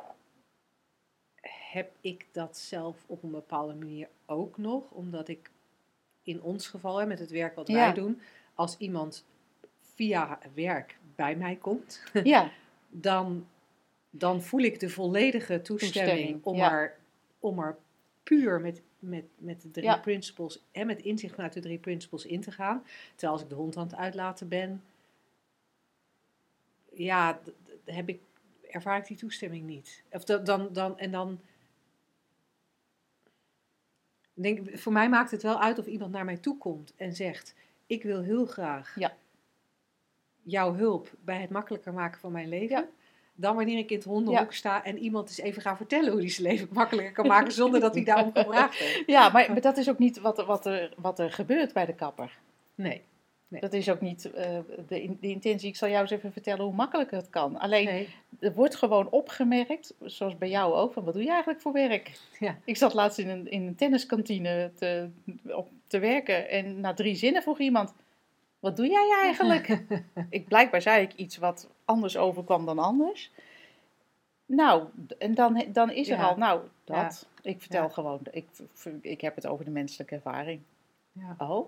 heb 1.72 1.92
ik 2.02 2.26
dat 2.32 2.58
zelf 2.58 3.04
op 3.08 3.24
een 3.24 3.32
bepaalde 3.32 3.74
manier 3.74 4.08
ook 4.26 4.58
nog, 4.58 4.92
omdat 4.92 5.28
ik 5.28 5.52
in 6.28 6.42
ons 6.42 6.68
geval, 6.68 6.98
hè, 6.98 7.06
met 7.06 7.20
het 7.20 7.32
werk 7.32 7.56
wat 7.56 7.68
wij 7.68 7.94
doen, 7.94 8.22
als 8.54 8.78
iemand 8.78 9.26
via 9.96 10.40
werk 10.54 10.98
bij 11.16 11.36
mij 11.36 11.56
komt, 11.56 12.04
ja. 12.24 12.52
dan, 12.90 13.48
dan 14.10 14.42
voel 14.42 14.62
ik 14.62 14.80
de 14.80 14.90
volledige 14.90 15.62
toestemming, 15.62 16.44
om, 16.44 16.60
er, 16.60 16.96
om 17.40 17.60
er 17.60 17.78
puur 18.24 18.62
met, 18.62 18.82
met, 19.00 19.26
met 19.38 19.62
de 19.62 19.72
drie 19.72 20.00
principles 20.00 20.64
en 20.72 20.88
met 20.88 21.02
inzicht 21.02 21.36
vanuit 21.36 21.54
de 21.54 21.60
drie 21.60 21.80
principles 21.80 22.26
in 22.26 22.42
te 22.42 22.52
gaan. 22.52 22.84
Terwijl 23.10 23.32
als 23.32 23.42
ik 23.42 23.50
de 23.50 23.56
hond 23.56 23.78
aan 23.78 23.88
het 23.88 23.96
uitlaten 23.96 24.48
ben, 24.48 24.84
ja, 26.94 27.40
heb 27.86 28.10
ik, 28.10 28.22
ervaar 28.70 28.98
ik 28.98 29.08
die 29.08 29.18
toestemming 29.18 29.66
niet. 29.66 30.04
Of 30.12 30.24
dan, 30.24 30.70
dan, 30.74 31.00
en 31.00 31.12
dan 31.12 31.40
denk, 34.44 34.78
voor 34.78 34.92
mij 34.92 35.10
maakt 35.10 35.32
het 35.32 35.44
wel 35.44 35.62
uit 35.62 35.80
of 35.80 35.86
iemand 35.86 36.12
naar 36.12 36.26
mij 36.26 36.38
toe 36.38 36.58
komt 36.58 36.94
en 36.96 37.14
zegt: 37.14 37.56
Ik 37.86 38.04
wil 38.04 38.22
heel 38.22 38.46
graag 38.46 38.96
ja. 38.96 39.14
jouw 40.44 40.76
hulp 40.76 41.12
bij 41.20 41.42
het 41.42 41.50
makkelijker 41.50 41.94
maken 41.94 42.20
van 42.20 42.32
mijn 42.32 42.50
leven. 42.50 42.90
Dan 43.40 43.56
wanneer 43.56 43.78
ik 43.78 43.90
in 43.90 43.98
het 43.98 44.06
hondenhoek 44.06 44.54
sta 44.54 44.84
en 44.84 44.98
iemand 44.98 45.28
eens 45.28 45.40
even 45.40 45.62
gaat 45.62 45.78
vertellen 45.78 46.12
hoe 46.12 46.20
hij 46.22 46.30
zijn 46.30 46.48
leven 46.48 46.68
makkelijker 46.72 47.14
kan 47.14 47.28
maken 47.28 47.52
zonder 47.62 47.80
dat 47.80 47.94
hij 47.94 48.04
daarom 48.04 48.32
gevraagd 48.34 48.78
heeft. 48.78 49.04
Ja, 49.06 49.30
maar, 49.30 49.52
maar 49.52 49.62
dat 49.62 49.78
is 49.78 49.90
ook 49.90 50.00
niet 50.00 50.20
wat, 50.20 50.46
wat, 50.46 50.66
er, 50.66 50.94
wat 50.98 51.20
er 51.20 51.32
gebeurt 51.32 51.74
bij 51.74 51.86
de 51.86 51.96
kapper. 51.96 52.38
Nee. 52.76 53.04
Dat 53.50 53.74
is 53.74 53.90
ook 53.90 54.02
niet 54.02 54.26
uh, 54.26 54.34
de, 54.88 55.16
de, 55.20 55.28
intentie. 55.28 55.70
Ik 55.70 55.76
zal 55.76 55.90
jou 55.90 56.02
eens 56.02 56.12
even 56.12 56.32
vertellen 56.32 56.66
hoe 56.66 56.74
makkelijk 56.74 57.12
het 57.12 57.30
kan. 57.30 57.60
Alleen, 57.60 58.08
er 58.40 58.54
wordt 58.54 58.76
gewoon 58.76 59.10
opgemerkt, 59.10 59.94
zoals 60.02 60.38
bij 60.38 60.50
jou 60.50 60.74
ook, 60.74 60.94
van 60.94 61.04
wat 61.04 61.14
doe 61.14 61.24
je 61.24 61.30
eigenlijk 61.30 61.62
voor 61.62 61.74
werk? 61.74 62.20
Ja. 62.40 62.58
Ik 62.66 62.78
zat 62.78 62.94
laatst 62.94 63.20
in 63.20 63.30
een, 63.30 63.52
in 63.52 63.68
een 63.68 63.76
tenniskantine 63.76 64.72
te, 64.76 65.10
op, 65.44 65.70
te 65.88 66.00
werken 66.00 66.50
en 66.50 66.80
na 66.80 66.94
drie 66.94 67.16
zinnen 67.16 67.42
vroeg 67.42 67.60
iemand, 67.60 67.94
wat 68.60 68.76
doe 68.76 68.88
jij 68.88 69.16
eigenlijk? 69.22 69.84
ik, 70.30 70.48
blijkbaar 70.48 70.82
zei 70.82 71.02
ik 71.02 71.14
iets 71.14 71.38
wat 71.38 71.70
anders 71.86 72.18
overkwam 72.18 72.66
dan 72.66 72.80
anders. 72.80 73.32
Nou, 74.46 74.88
en 75.18 75.34
dan, 75.34 75.66
dan 75.68 75.92
is 75.92 76.10
er 76.10 76.24
al, 76.24 76.38
nou, 76.38 76.62
dat. 76.84 77.28
Ik 77.42 77.62
vertel 77.62 77.90
gewoon, 77.90 78.20
ik, 78.32 78.48
ik 79.02 79.22
heb 79.22 79.36
het 79.36 79.48
over 79.48 79.66
de 79.66 79.72
menselijke 79.72 80.16
ervaring. 80.16 80.62
Oh, 81.38 81.68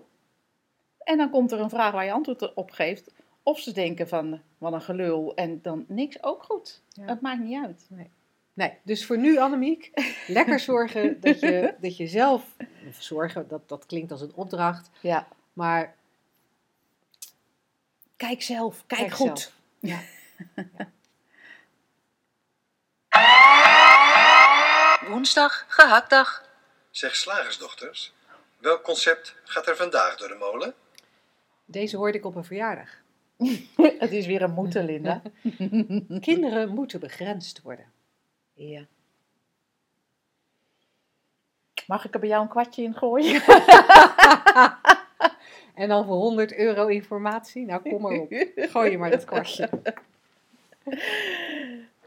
en 1.10 1.16
dan 1.16 1.30
komt 1.30 1.52
er 1.52 1.60
een 1.60 1.70
vraag 1.70 1.92
waar 1.92 2.04
je 2.04 2.12
antwoord 2.12 2.54
op 2.54 2.70
geeft. 2.70 3.10
Of 3.42 3.58
ze 3.58 3.72
denken 3.72 4.08
van, 4.08 4.42
wat 4.58 4.72
een 4.72 4.82
gelul. 4.82 5.34
En 5.34 5.62
dan 5.62 5.84
niks, 5.88 6.22
ook 6.22 6.42
goed. 6.42 6.82
Ja. 6.88 7.04
Het 7.04 7.20
maakt 7.20 7.40
niet 7.40 7.64
uit. 7.64 7.86
Nee. 7.88 8.10
nee. 8.52 8.78
dus 8.82 9.06
voor 9.06 9.18
nu 9.18 9.38
Annemiek, 9.38 9.90
lekker 10.26 10.60
zorgen 10.60 11.20
dat 11.20 11.40
je, 11.40 11.74
dat 11.80 11.96
je 11.96 12.06
zelf... 12.06 12.56
Zorgen, 12.98 13.48
dat, 13.48 13.68
dat 13.68 13.86
klinkt 13.86 14.10
als 14.10 14.20
een 14.20 14.34
opdracht. 14.34 14.90
Ja. 15.00 15.28
Maar... 15.52 15.96
Kijk 18.16 18.42
zelf, 18.42 18.84
kijk, 18.86 19.10
goed. 19.12 19.52
Ja. 19.78 20.00
ja. 20.78 20.90
Woensdag, 25.08 25.64
gehaktdag. 25.68 26.44
Zeg 26.90 27.16
slagersdochters, 27.16 28.12
welk 28.58 28.82
concept 28.82 29.34
gaat 29.44 29.66
er 29.66 29.76
vandaag 29.76 30.16
door 30.16 30.28
de 30.28 30.34
molen? 30.34 30.74
Deze 31.70 31.96
hoorde 31.96 32.18
ik 32.18 32.24
op 32.24 32.34
een 32.34 32.44
verjaardag. 32.44 33.02
het 33.98 34.12
is 34.12 34.26
weer 34.26 34.42
een 34.42 34.52
moeten, 34.52 34.84
Linda. 34.84 35.22
Kinderen 36.20 36.74
moeten 36.74 37.00
begrensd 37.00 37.62
worden. 37.62 37.84
Ja. 38.52 38.86
Mag 41.86 42.04
ik 42.04 42.14
er 42.14 42.20
bij 42.20 42.28
jou 42.28 42.42
een 42.42 42.48
kwartje 42.48 42.82
in 42.82 42.94
gooien? 42.94 43.42
en 45.82 45.88
dan 45.88 46.04
voor 46.04 46.16
100 46.16 46.56
euro 46.56 46.86
informatie? 46.86 47.66
Nou, 47.66 47.90
kom 47.90 48.02
maar 48.02 48.18
op. 48.18 48.32
Gooi 48.56 48.90
je 48.90 48.98
maar 48.98 49.10
dat 49.10 49.24
kwartje. 49.24 49.70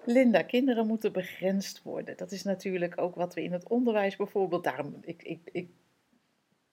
Linda, 0.04 0.42
kinderen 0.42 0.88
moeten 0.88 1.12
begrensd 1.12 1.82
worden. 1.84 2.18
Dat 2.18 2.32
is 2.32 2.44
natuurlijk 2.44 3.02
ook 3.02 3.16
wat 3.16 3.34
we 3.34 3.44
in 3.44 3.52
het 3.52 3.68
onderwijs 3.68 4.16
bijvoorbeeld. 4.16 4.64
Daarom, 4.64 4.98
ik, 5.02 5.24
ik, 5.24 5.40
ik 5.52 5.70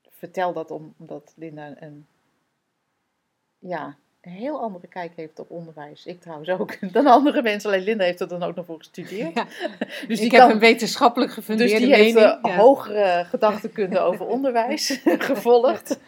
vertel 0.09 0.53
dat 0.53 0.71
omdat 0.71 1.33
Linda 1.37 1.83
een 1.83 2.07
ja, 3.61 3.97
een 4.21 4.33
heel 4.33 4.61
andere 4.61 4.87
kijk 4.87 5.13
heeft 5.17 5.39
op 5.39 5.51
onderwijs. 5.51 6.07
Ik 6.07 6.21
trouwens 6.21 6.49
ook. 6.49 6.77
Dan 6.93 7.07
andere 7.07 7.43
mensen. 7.43 7.71
Alleen 7.71 7.85
Linda 7.85 8.05
heeft 8.05 8.21
er 8.21 8.29
dan 8.29 8.43
ook 8.43 8.55
nog 8.55 8.67
voor 8.67 8.79
gestudeerd. 8.79 9.45
Dus 10.09 10.21
ik 10.21 10.31
heb 10.31 10.51
een 10.51 10.59
wetenschappelijk 10.59 11.33
gefundeerde 11.33 11.73
dus 11.73 11.81
die 11.81 11.91
mening. 11.91 12.19
heeft 12.19 12.39
een 12.43 12.55
hogere 12.55 13.25
gedachtekunde 13.29 13.99
over 13.99 14.27
onderwijs 14.27 15.01
gevolgd. 15.05 15.99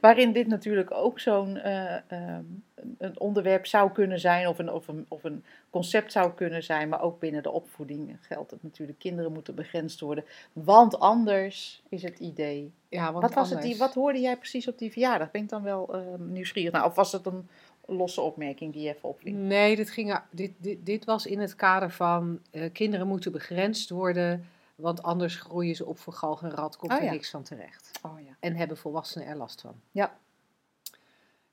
Waarin 0.00 0.32
dit 0.32 0.46
natuurlijk 0.46 0.90
ook 0.90 1.20
zo'n 1.20 1.56
uh, 1.56 1.94
um, 2.12 2.64
een 2.98 3.20
onderwerp 3.20 3.66
zou 3.66 3.92
kunnen 3.92 4.20
zijn. 4.20 4.48
Of 4.48 4.58
een, 4.58 4.72
of, 4.72 4.88
een, 4.88 5.06
of 5.08 5.24
een 5.24 5.44
concept 5.70 6.12
zou 6.12 6.32
kunnen 6.32 6.62
zijn. 6.62 6.88
Maar 6.88 7.02
ook 7.02 7.20
binnen 7.20 7.42
de 7.42 7.50
opvoeding 7.50 8.16
geldt 8.20 8.50
het 8.50 8.62
natuurlijk. 8.62 8.98
Kinderen 8.98 9.32
moeten 9.32 9.54
begrensd 9.54 10.00
worden. 10.00 10.24
Want 10.52 10.98
anders 10.98 11.82
is 11.88 12.02
het 12.02 12.18
idee 12.18 12.72
ja, 12.90 13.12
wat, 13.12 13.34
was 13.34 13.50
het 13.50 13.62
die, 13.62 13.76
wat 13.76 13.94
hoorde 13.94 14.20
jij 14.20 14.36
precies 14.36 14.68
op 14.68 14.78
die 14.78 14.92
verjaardag? 14.92 15.30
Ben 15.30 15.42
ik 15.42 15.48
dan 15.48 15.62
wel 15.62 15.96
uh, 15.96 16.02
nieuwsgierig 16.18 16.72
naar? 16.72 16.84
Of 16.84 16.94
was 16.94 17.12
het 17.12 17.26
een 17.26 17.48
losse 17.86 18.20
opmerking 18.20 18.72
die 18.72 18.82
je 18.82 18.94
even 18.94 19.08
opviel? 19.08 19.34
Nee, 19.34 19.76
dit, 19.76 19.90
ging, 19.90 20.20
dit, 20.30 20.52
dit, 20.56 20.86
dit 20.86 21.04
was 21.04 21.26
in 21.26 21.40
het 21.40 21.54
kader 21.54 21.90
van 21.90 22.40
uh, 22.52 22.72
kinderen 22.72 23.06
moeten 23.06 23.32
begrensd 23.32 23.90
worden, 23.90 24.46
want 24.74 25.02
anders 25.02 25.36
groeien 25.36 25.74
ze 25.74 25.86
op 25.86 25.98
voor 25.98 26.12
galg 26.12 26.42
en 26.42 26.50
rat, 26.50 26.76
komt 26.76 26.92
oh, 26.92 26.98
er 26.98 27.04
ja. 27.04 27.10
niks 27.10 27.30
van 27.30 27.42
terecht. 27.42 27.90
Oh, 28.02 28.20
ja. 28.20 28.36
En 28.40 28.56
hebben 28.56 28.76
volwassenen 28.76 29.26
er 29.26 29.36
last 29.36 29.60
van. 29.60 29.74
Ja. 29.90 30.18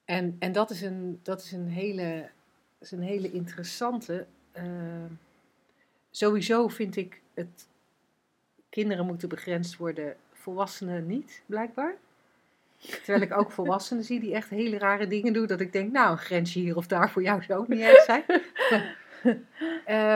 En, 0.08 0.36
en 0.40 0.52
dat, 0.52 0.70
is 0.70 0.82
een, 0.82 1.20
dat 1.24 1.42
is 1.42 1.52
een 1.52 1.68
hele, 1.68 2.30
is 2.80 2.92
een 2.92 3.02
hele 3.02 3.32
interessante. 3.32 4.26
Uh, 4.58 4.64
sowieso 6.12 6.68
vind 6.68 6.96
ik 6.96 7.22
het 7.34 7.68
kinderen 8.70 9.06
moeten 9.06 9.30
begrensd 9.30 9.78
worden 9.78 10.16
volwassenen 10.32 11.08
niet, 11.08 11.42
blijkbaar. 11.46 11.96
Terwijl 12.78 13.22
ik 13.22 13.38
ook 13.38 13.52
volwassenen 13.60 14.04
zie 14.04 14.20
die 14.20 14.34
echt 14.34 14.50
hele 14.50 14.78
rare 14.78 15.08
dingen 15.08 15.34
doen. 15.34 15.48
Dat 15.48 15.60
ik 15.60 15.74
denk, 15.74 15.92
nou, 15.92 16.12
een 16.12 16.18
grensje 16.18 16.60
hier 16.60 16.76
of 16.76 16.88
daar 16.88 17.12
voor 17.12 17.22
jou 17.22 17.44
zou 17.44 17.60
ook 17.60 17.68
niet 17.68 17.80
erg 17.80 18.04
zijn. 18.04 18.24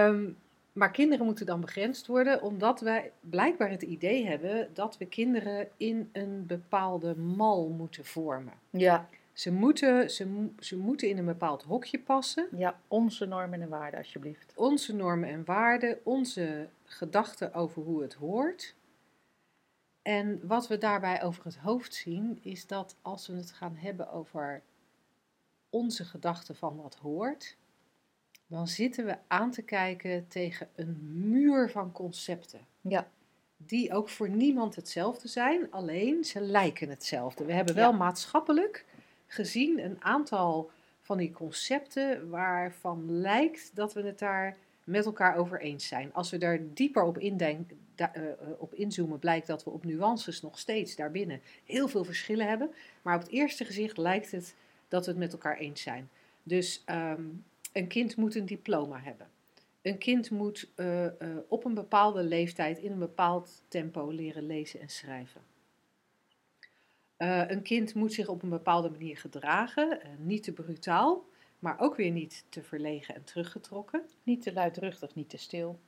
um, 0.10 0.38
maar 0.80 0.92
kinderen 0.92 1.26
moeten 1.26 1.46
dan 1.46 1.62
begrensd 1.62 2.08
worden, 2.08 2.42
omdat 2.42 2.80
wij 2.80 3.12
blijkbaar 3.20 3.70
het 3.70 3.82
idee 3.82 4.26
hebben 4.26 4.70
dat 4.74 4.98
we 4.98 5.06
kinderen 5.06 5.68
in 5.78 6.10
een 6.12 6.46
bepaalde 6.46 7.16
mal 7.16 7.70
moeten 7.70 8.06
vormen. 8.06 8.54
Ja. 8.70 9.10
Ze 9.34 9.51
moeten, 9.51 10.11
ze, 10.11 10.49
ze 10.59 10.77
moeten 10.77 11.09
in 11.09 11.17
een 11.17 11.25
bepaald 11.25 11.63
hokje 11.63 11.99
passen. 11.99 12.47
Ja, 12.55 12.79
onze 12.88 13.25
normen 13.25 13.61
en 13.61 13.69
waarden, 13.69 13.99
alsjeblieft. 13.99 14.53
Onze 14.55 14.95
normen 14.95 15.29
en 15.29 15.45
waarden, 15.45 15.99
onze 16.03 16.69
gedachten 16.84 17.53
over 17.53 17.82
hoe 17.82 18.01
het 18.01 18.13
hoort. 18.13 18.75
En 20.01 20.47
wat 20.47 20.67
we 20.67 20.77
daarbij 20.77 21.23
over 21.23 21.43
het 21.45 21.57
hoofd 21.57 21.93
zien, 21.93 22.39
is 22.41 22.67
dat 22.67 22.95
als 23.01 23.27
we 23.27 23.36
het 23.36 23.51
gaan 23.51 23.75
hebben 23.75 24.11
over 24.11 24.61
onze 25.69 26.05
gedachten 26.05 26.55
van 26.55 26.75
wat 26.75 26.95
hoort, 26.95 27.57
dan 28.47 28.67
zitten 28.67 29.05
we 29.05 29.17
aan 29.27 29.51
te 29.51 29.61
kijken 29.61 30.27
tegen 30.27 30.69
een 30.75 30.97
muur 31.29 31.69
van 31.69 31.91
concepten. 31.91 32.59
Ja. 32.82 33.09
Die 33.57 33.93
ook 33.93 34.09
voor 34.09 34.29
niemand 34.29 34.75
hetzelfde 34.75 35.27
zijn, 35.27 35.71
alleen 35.71 36.23
ze 36.23 36.41
lijken 36.41 36.89
hetzelfde. 36.89 37.45
We 37.45 37.53
hebben 37.53 37.75
wel 37.75 37.93
maatschappelijk 37.93 38.86
gezien 39.34 39.79
een 39.84 40.03
aantal 40.03 40.71
van 41.01 41.17
die 41.17 41.32
concepten 41.32 42.29
waarvan 42.29 43.11
lijkt 43.11 43.71
dat 43.73 43.93
we 43.93 44.01
het 44.01 44.19
daar 44.19 44.57
met 44.84 45.05
elkaar 45.05 45.36
over 45.36 45.61
eens 45.61 45.88
zijn. 45.88 46.13
Als 46.13 46.29
we 46.29 46.38
daar 46.38 46.59
dieper 46.73 47.03
op, 47.03 47.17
indenken, 47.17 47.79
da, 47.95 48.15
uh, 48.15 48.23
op 48.57 48.73
inzoomen, 48.73 49.19
blijkt 49.19 49.47
dat 49.47 49.63
we 49.63 49.69
op 49.69 49.86
nuances 49.86 50.41
nog 50.41 50.59
steeds 50.59 50.95
daarbinnen 50.95 51.41
heel 51.65 51.88
veel 51.88 52.03
verschillen 52.03 52.47
hebben. 52.47 52.71
Maar 53.01 53.15
op 53.15 53.21
het 53.21 53.32
eerste 53.32 53.65
gezicht 53.65 53.97
lijkt 53.97 54.32
het 54.32 54.55
dat 54.88 55.05
we 55.05 55.11
het 55.11 55.19
met 55.19 55.32
elkaar 55.32 55.57
eens 55.57 55.82
zijn. 55.82 56.09
Dus 56.43 56.84
um, 56.89 57.43
een 57.73 57.88
kind 57.88 58.15
moet 58.15 58.36
een 58.36 58.45
diploma 58.45 58.99
hebben. 58.99 59.27
Een 59.82 59.97
kind 59.97 60.29
moet 60.29 60.69
uh, 60.75 61.05
op 61.47 61.65
een 61.65 61.73
bepaalde 61.73 62.23
leeftijd 62.23 62.77
in 62.77 62.91
een 62.91 62.99
bepaald 62.99 63.61
tempo 63.67 64.09
leren 64.09 64.45
lezen 64.45 64.79
en 64.79 64.89
schrijven. 64.89 65.41
Een 67.28 67.61
kind 67.61 67.93
moet 67.93 68.13
zich 68.13 68.28
op 68.28 68.43
een 68.43 68.49
bepaalde 68.49 68.89
manier 68.89 69.17
gedragen, 69.17 69.99
niet 70.17 70.43
te 70.43 70.51
brutaal, 70.51 71.26
maar 71.59 71.80
ook 71.80 71.95
weer 71.95 72.11
niet 72.11 72.45
te 72.49 72.63
verlegen 72.63 73.15
en 73.15 73.24
teruggetrokken. 73.24 74.01
Niet 74.24 74.41
te 74.41 74.53
luidruchtig, 74.53 75.15
niet 75.15 75.30
te 75.30 75.38
stil. 75.38 75.80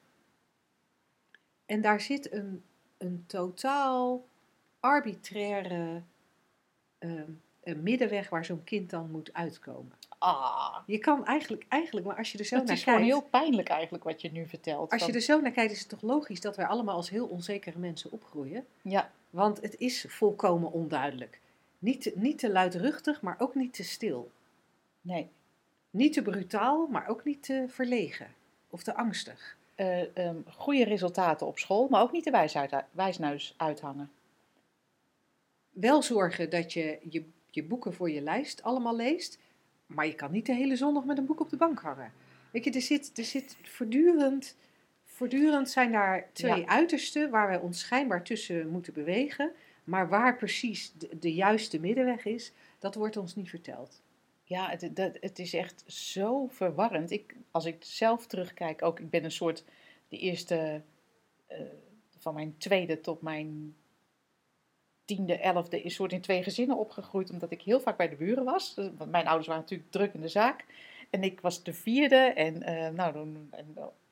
En 1.66 1.82
daar 1.82 2.02
zit 2.02 2.34
een, 2.34 2.64
een 2.98 3.24
totaal 3.28 4.26
arbitraire 4.80 6.02
uh, 7.00 7.22
een 7.64 7.84
middenweg 7.84 8.30
waar 8.30 8.46
zo'n 8.46 8.64
kind 8.64 8.90
dan 8.90 9.12
moet 9.12 9.34
uitkomen. 9.34 9.98
Ah. 10.18 10.78
Je 10.86 10.98
kan 10.98 11.26
eigenlijk, 11.26 11.66
eigenlijk, 11.68 12.06
maar 12.06 12.18
als 12.18 12.32
je 12.32 12.38
er 12.38 12.46
zo 12.46 12.56
het 12.56 12.66
naar 12.68 12.76
kijkt... 12.76 12.90
kijkt... 12.90 13.00
Het 13.00 13.10
is 13.10 13.16
gewoon 13.16 13.32
heel 13.32 13.42
pijnlijk 13.42 13.70
eigenlijk 13.70 14.04
wat 14.04 14.22
je 14.22 14.32
nu 14.32 14.48
vertelt. 14.48 14.92
Als 14.92 15.06
je 15.06 15.12
er 15.12 15.22
zo 15.22 15.42
naar 15.42 15.52
kijkt, 15.52 15.72
is 15.72 15.80
het 15.80 15.90
toch 15.90 16.02
logisch 16.02 16.42
dat 16.42 16.56
wij 16.56 16.66
allemaal 16.66 16.96
als 16.96 17.10
heel 17.10 17.28
onzekere 17.28 17.80
mensen 17.80 18.12
opgroeien? 18.12 18.66
Ja. 18.82 19.12
Want 19.34 19.62
het 19.62 19.76
is 19.78 20.06
volkomen 20.08 20.72
onduidelijk. 20.72 21.40
Niet 21.80 22.02
te, 22.02 22.12
niet 22.16 22.40
te 22.40 22.52
luidruchtig, 22.52 23.22
maar 23.22 23.36
ook 23.40 23.56
niet 23.56 23.74
te 23.74 23.84
stil. 23.84 24.32
Nee. 25.02 25.30
Niet 25.90 26.14
te 26.14 26.22
brutaal, 26.22 26.88
maar 26.88 27.08
ook 27.08 27.24
niet 27.24 27.44
te 27.44 27.66
verlegen 27.68 28.28
of 28.70 28.84
te 28.84 28.96
angstig. 28.96 29.58
Uh, 29.76 30.18
um, 30.18 30.44
goede 30.56 30.84
resultaten 30.84 31.48
op 31.48 31.60
school, 31.60 31.88
maar 31.88 32.02
ook 32.02 32.12
niet 32.12 32.24
de 32.24 32.32
wijsuit, 32.32 32.74
wijsneus 32.92 33.54
uithangen. 33.58 34.12
Wel 35.70 36.02
zorgen 36.02 36.50
dat 36.50 36.74
je, 36.74 37.00
je 37.10 37.26
je 37.56 37.64
boeken 37.64 37.94
voor 37.94 38.10
je 38.10 38.22
lijst 38.22 38.64
allemaal 38.64 38.96
leest, 38.96 39.40
maar 39.86 40.06
je 40.06 40.16
kan 40.16 40.32
niet 40.32 40.46
de 40.46 40.54
hele 40.54 40.76
zondag 40.76 41.06
met 41.06 41.18
een 41.18 41.26
boek 41.26 41.40
op 41.40 41.50
de 41.50 41.58
bank 41.58 41.80
hangen. 41.80 42.12
Weet 42.52 42.64
je, 42.64 42.72
er 42.72 42.82
zit, 42.82 43.18
er 43.18 43.24
zit 43.24 43.58
voortdurend, 43.64 44.56
voortdurend 45.14 45.70
zijn 45.70 45.92
daar 45.92 46.30
twee 46.34 46.60
ja. 46.60 46.68
uitersten 46.68 47.30
waar 47.30 47.48
wij 47.48 47.60
ons 47.60 47.80
schijnbaar 47.80 48.24
tussen 48.24 48.70
moeten 48.70 48.94
bewegen, 48.94 49.52
maar 49.84 50.10
waar 50.10 50.38
precies 50.38 50.94
de, 50.94 51.20
de 51.20 51.34
juiste 51.34 51.80
middenweg 51.80 52.26
is, 52.26 52.52
dat 52.80 52.96
wordt 52.96 53.18
ons 53.18 53.36
niet 53.36 53.50
verteld. 53.50 54.02
Ja, 54.44 54.70
het, 54.70 55.18
het 55.20 55.40
is 55.40 55.54
echt 55.54 55.84
zo 55.88 56.48
verwarrend. 56.48 57.12
Ik, 57.12 57.36
als 57.52 57.66
ik 57.66 57.84
zelf 57.84 58.28
terugkijk, 58.28 58.82
ook 58.82 59.00
ik 59.00 59.10
ben 59.10 59.24
een 59.24 59.32
soort 59.32 59.64
de 60.08 60.18
eerste 60.18 60.82
uh, 61.52 61.58
van 62.18 62.34
mijn 62.34 62.58
tweede 62.58 63.02
tot 63.02 63.22
mijn 63.22 63.76
tiende, 65.06 65.38
elfde 65.38 65.82
is 65.82 65.94
soort 65.94 66.12
in 66.12 66.22
twee 66.22 66.44
gezinnen 66.44 66.78
opgegroeid, 66.78 67.30
omdat 67.30 67.52
ik 67.52 67.62
heel 67.62 67.80
vaak 67.80 67.98
bij 67.98 68.10
de 68.10 68.16
buren 68.16 68.44
was. 68.44 68.74
Want 68.98 69.12
mijn 69.12 69.28
ouders 69.28 69.48
waren 69.48 69.62
natuurlijk 69.62 69.92
druk 69.92 70.14
in 70.14 70.22
de 70.22 70.28
zaak. 70.28 70.66
En 71.14 71.24
ik 71.24 71.42
was 71.42 71.64
de 71.64 71.74
vierde 71.74 72.16
en, 72.16 72.56
uh, 72.70 72.90
nou, 72.90 73.14
dan, 73.14 73.50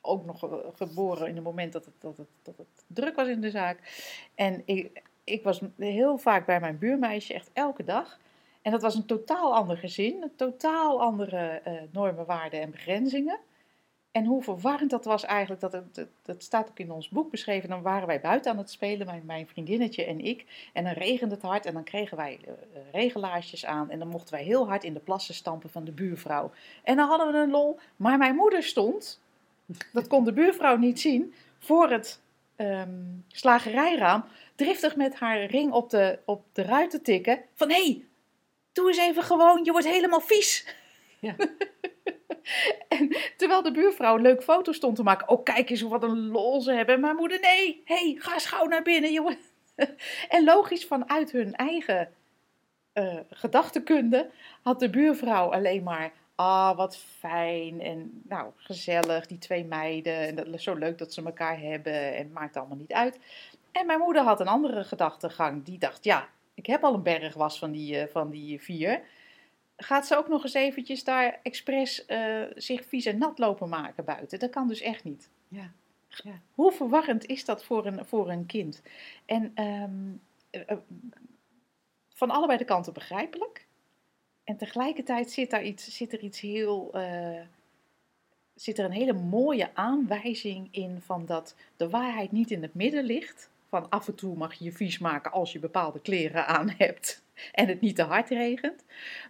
ook 0.01 0.25
nog 0.25 0.47
geboren 0.75 1.27
in 1.27 1.35
het 1.35 1.43
moment 1.43 1.73
dat 1.73 1.85
het, 1.85 1.93
dat, 1.99 2.17
het, 2.17 2.27
dat 2.41 2.57
het 2.57 2.67
druk 2.87 3.15
was 3.15 3.27
in 3.27 3.41
de 3.41 3.49
zaak. 3.49 3.79
En 4.35 4.61
ik, 4.65 5.01
ik 5.23 5.43
was 5.43 5.61
heel 5.77 6.17
vaak 6.17 6.45
bij 6.45 6.59
mijn 6.59 6.77
buurmeisje, 6.77 7.33
echt 7.33 7.49
elke 7.53 7.83
dag. 7.83 8.19
En 8.61 8.71
dat 8.71 8.81
was 8.81 8.95
een 8.95 9.05
totaal 9.05 9.55
ander 9.55 9.77
gezin, 9.77 10.31
totaal 10.35 11.01
andere 11.01 11.61
uh, 11.67 11.73
normen, 11.91 12.25
waarden 12.25 12.61
en 12.61 12.71
begrenzingen. 12.71 13.39
En 14.11 14.25
hoe 14.25 14.43
verwarrend 14.43 14.89
dat 14.89 15.05
was 15.05 15.25
eigenlijk, 15.25 15.61
dat, 15.61 15.71
dat, 15.71 16.07
dat 16.21 16.43
staat 16.43 16.69
ook 16.69 16.79
in 16.79 16.91
ons 16.91 17.09
boek 17.09 17.31
beschreven. 17.31 17.69
Dan 17.69 17.81
waren 17.81 18.07
wij 18.07 18.21
buiten 18.21 18.51
aan 18.51 18.57
het 18.57 18.71
spelen, 18.71 19.05
mijn, 19.05 19.25
mijn 19.25 19.47
vriendinnetje 19.47 20.05
en 20.05 20.19
ik. 20.19 20.69
En 20.73 20.83
dan 20.83 20.93
regende 20.93 21.35
het 21.35 21.43
hard 21.43 21.65
en 21.65 21.73
dan 21.73 21.83
kregen 21.83 22.17
wij 22.17 22.39
uh, 22.47 22.53
regelaarsjes 22.91 23.65
aan. 23.65 23.89
En 23.89 23.99
dan 23.99 24.07
mochten 24.07 24.33
wij 24.33 24.43
heel 24.43 24.67
hard 24.67 24.83
in 24.83 24.93
de 24.93 24.99
plassen 24.99 25.33
stampen 25.33 25.69
van 25.69 25.83
de 25.83 25.91
buurvrouw. 25.91 26.51
En 26.83 26.95
dan 26.95 27.07
hadden 27.07 27.31
we 27.31 27.37
een 27.37 27.51
lol. 27.51 27.79
Maar 27.95 28.17
mijn 28.17 28.35
moeder 28.35 28.63
stond, 28.63 29.21
dat 29.93 30.07
kon 30.07 30.23
de 30.23 30.33
buurvrouw 30.33 30.77
niet 30.77 30.99
zien, 30.99 31.33
voor 31.59 31.89
het 31.89 32.21
um, 32.57 33.25
slagerijraam. 33.27 34.23
Driftig 34.55 34.95
met 34.95 35.15
haar 35.15 35.45
ring 35.45 35.71
op 35.71 35.89
de, 35.89 36.19
op 36.25 36.43
de 36.53 36.61
ruit 36.61 36.89
te 36.89 37.01
tikken. 37.01 37.41
Van 37.55 37.69
hé, 37.69 37.83
hey, 37.83 38.05
doe 38.71 38.87
eens 38.87 38.97
even 38.97 39.23
gewoon, 39.23 39.63
je 39.63 39.71
wordt 39.71 39.87
helemaal 39.87 40.21
vies. 40.21 40.75
Ja. 41.19 41.35
en 42.87 43.17
terwijl 43.37 43.61
de 43.61 43.71
buurvrouw 43.71 44.15
een 44.15 44.21
leuke 44.21 44.41
foto 44.41 44.71
stond 44.71 44.95
te 44.95 45.03
maken. 45.03 45.29
Oh, 45.29 45.43
kijk 45.43 45.69
eens 45.69 45.81
wat 45.81 46.03
een 46.03 46.27
lol 46.27 46.61
ze 46.61 46.71
hebben. 46.71 46.99
mijn 46.99 47.15
moeder, 47.15 47.39
nee, 47.39 47.81
hey, 47.85 48.15
ga 48.19 48.39
gauw 48.39 48.65
naar 48.65 48.81
binnen, 48.81 49.11
jongen. 49.11 49.37
en 50.29 50.43
logisch 50.43 50.85
vanuit 50.85 51.31
hun 51.31 51.55
eigen 51.55 52.09
uh, 52.93 53.19
gedachtekunde 53.29 54.29
had 54.61 54.79
de 54.79 54.89
buurvrouw 54.89 55.51
alleen 55.51 55.83
maar... 55.83 56.11
Ah, 56.35 56.77
wat 56.77 56.97
fijn 56.97 57.81
en 57.81 58.21
nou, 58.23 58.51
gezellig, 58.55 59.27
die 59.27 59.37
twee 59.37 59.65
meiden. 59.65 60.13
En 60.13 60.35
dat 60.35 60.61
zo 60.61 60.73
leuk 60.73 60.97
dat 60.97 61.13
ze 61.13 61.23
elkaar 61.23 61.59
hebben 61.59 62.15
en 62.15 62.31
maakt 62.31 62.57
allemaal 62.57 62.77
niet 62.77 62.93
uit. 62.93 63.19
En 63.71 63.85
mijn 63.85 63.99
moeder 63.99 64.23
had 64.23 64.39
een 64.39 64.47
andere 64.47 64.83
gedachtegang. 64.83 65.63
Die 65.63 65.77
dacht, 65.77 66.03
ja, 66.03 66.29
ik 66.53 66.65
heb 66.65 66.83
al 66.83 66.93
een 66.93 67.03
berg 67.03 67.33
was 67.33 67.59
van 67.59 67.71
die, 67.71 67.95
uh, 67.95 68.03
van 68.11 68.29
die 68.29 68.61
vier 68.61 69.01
gaat 69.83 70.07
ze 70.07 70.17
ook 70.17 70.27
nog 70.27 70.43
eens 70.43 70.53
eventjes 70.53 71.03
daar 71.03 71.39
expres 71.43 72.05
uh, 72.07 72.43
zich 72.55 72.85
vies 72.85 73.05
en 73.05 73.17
nat 73.17 73.39
lopen 73.39 73.69
maken 73.69 74.05
buiten. 74.05 74.39
Dat 74.39 74.49
kan 74.49 74.67
dus 74.67 74.81
echt 74.81 75.03
niet. 75.03 75.29
Ja. 75.47 75.71
ja. 76.07 76.41
Hoe 76.53 76.71
verwarrend 76.71 77.25
is 77.25 77.45
dat 77.45 77.63
voor 77.63 77.85
een, 77.85 78.05
voor 78.05 78.29
een 78.29 78.45
kind? 78.45 78.81
En 79.25 79.63
um, 79.63 80.21
uh, 80.51 80.77
van 82.13 82.29
allebei 82.29 82.57
de 82.57 82.65
kanten 82.65 82.93
begrijpelijk. 82.93 83.65
En 84.43 84.57
tegelijkertijd 84.57 85.31
zit, 85.31 85.49
daar 85.49 85.63
iets, 85.63 85.95
zit 85.95 86.13
er 86.13 86.19
iets 86.19 86.39
heel. 86.39 86.91
Uh, 86.95 87.41
zit 88.55 88.77
er 88.77 88.85
een 88.85 88.91
hele 88.91 89.13
mooie 89.13 89.69
aanwijzing 89.73 90.67
in 90.71 91.01
van 91.01 91.25
dat 91.25 91.55
de 91.77 91.89
waarheid 91.89 92.31
niet 92.31 92.51
in 92.51 92.61
het 92.61 92.73
midden 92.73 93.03
ligt. 93.03 93.49
Van 93.69 93.89
af 93.89 94.07
en 94.07 94.15
toe 94.15 94.35
mag 94.35 94.53
je 94.53 94.63
je 94.63 94.71
vies 94.71 94.99
maken 94.99 95.31
als 95.31 95.51
je 95.51 95.59
bepaalde 95.59 95.99
kleren 95.99 96.47
aan 96.47 96.69
hebt 96.77 97.23
en 97.51 97.67
het 97.67 97.81
niet 97.81 97.95
te 97.95 98.03
hard 98.03 98.29
regent. 98.29 98.83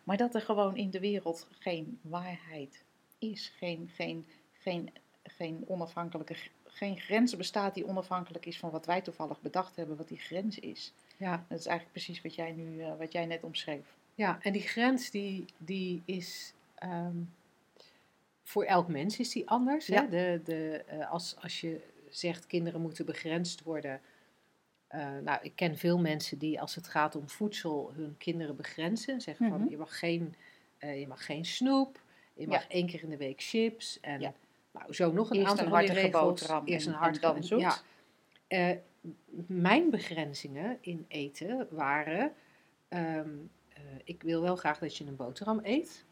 Maar 0.04 0.18
dat 0.18 0.36
er 0.36 0.42
gewoon 0.42 0.78
in 0.78 0.90
de 0.90 1.00
wereld 1.00 1.48
geen 1.60 2.00
waarheid 2.02 2.84
is. 3.20 3.54
Geen, 3.58 3.90
geen, 3.94 4.26
geen, 4.52 4.90
geen 5.24 5.64
onafhankelijke 5.68 6.36
geen 6.74 7.00
grens 7.00 7.36
bestaat 7.36 7.74
die 7.74 7.88
onafhankelijk 7.88 8.46
is 8.46 8.60
van 8.60 8.70
wat 8.70 8.86
wij 8.86 9.02
toevallig 9.02 9.42
bedacht 9.42 9.76
hebben, 9.76 9.98
wat 9.98 10.08
die 10.08 10.18
grens 10.18 10.60
is. 10.60 10.94
Ja. 11.18 11.46
Dat 11.48 11.60
is 11.60 11.66
eigenlijk 11.66 11.92
precies 11.92 12.22
wat 12.22 12.36
jij, 12.36 12.52
nu, 12.52 12.76
uh, 12.76 12.98
wat 12.98 13.12
jij 13.12 13.26
net 13.26 13.44
omschreef. 13.44 13.96
Ja, 14.16 14.40
en 14.42 14.54
die 14.54 14.62
grens 14.62 15.10
die, 15.10 15.46
die 15.58 16.02
is 16.06 16.54
um, 16.84 17.34
voor 18.44 18.64
elk 18.64 18.88
mens 18.88 19.20
is 19.20 19.32
die 19.32 19.50
anders. 19.50 19.88
Ja. 19.88 20.02
Hè? 20.02 20.10
De, 20.10 20.42
de, 20.44 20.84
uh, 20.94 21.12
als, 21.12 21.36
als 21.42 21.62
je 21.62 21.80
zegt 22.10 22.48
kinderen 22.48 22.82
moeten 22.82 23.06
begrensd 23.06 23.64
worden, 23.64 24.02
uh, 24.96 25.18
nou, 25.24 25.40
ik 25.42 25.56
ken 25.56 25.78
veel 25.78 26.00
mensen 26.00 26.38
die 26.38 26.62
als 26.62 26.76
het 26.76 26.88
gaat 26.88 27.16
om 27.16 27.30
voedsel 27.30 27.92
hun 27.94 28.16
kinderen 28.18 28.56
begrenzen. 28.56 29.22
Zeggen 29.22 29.48
van, 29.48 29.58
mm 29.58 29.64
-hmm. 29.64 29.72
je, 29.72 29.78
mag 29.78 30.00
geen, 30.00 30.36
uh, 30.80 31.00
je 31.00 31.08
mag 31.08 31.26
geen 31.26 31.46
snoep, 31.46 32.04
je 32.34 32.48
mag 32.48 32.62
ja. 32.62 32.70
één 32.70 32.88
keer 32.88 33.04
in 33.04 33.10
de 33.10 33.18
week 33.18 33.42
chips. 33.42 34.00
En 34.00 34.20
ja. 34.20 34.34
nou, 34.72 34.94
zo 34.94 35.12
nog 35.12 35.30
een 35.30 35.36
Eerst 35.36 35.50
aantal 35.50 35.66
een 35.66 35.72
hartige 35.72 36.10
boterham. 36.10 36.66
Eerst 36.66 36.88
een 36.88 36.94
hartige 36.94 37.26
en 37.26 37.34
dan 37.34 37.44
zoet. 37.44 37.60
Ja. 37.60 37.78
Uh, 38.48 38.78
mijn 39.48 39.90
begrenzingen 39.90 40.78
in 40.82 41.06
eten 41.08 41.68
waren... 41.70 42.34
Um, 42.90 43.52
ik 44.04 44.24
wil 44.24 44.42
wel 44.42 44.56
graag 44.56 44.80
dat 44.80 44.98
je 44.98 45.06
een 45.06 45.16
boterham 45.16 45.60
eet. 45.64 46.06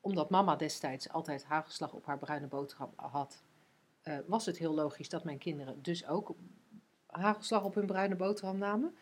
Omdat 0.00 0.30
mama 0.30 0.56
destijds 0.56 1.08
altijd 1.08 1.44
hagelslag 1.44 1.92
op 1.92 2.06
haar 2.06 2.18
bruine 2.18 2.46
boterham 2.46 2.92
had... 2.96 3.42
was 4.26 4.46
het 4.46 4.58
heel 4.58 4.74
logisch 4.74 5.08
dat 5.08 5.24
mijn 5.24 5.38
kinderen 5.38 5.82
dus 5.82 6.06
ook 6.06 6.34
hagelslag 7.20 7.64
op 7.64 7.74
hun 7.74 7.86
bruine 7.86 8.14
boterham 8.14 8.58
namen. 8.58 8.94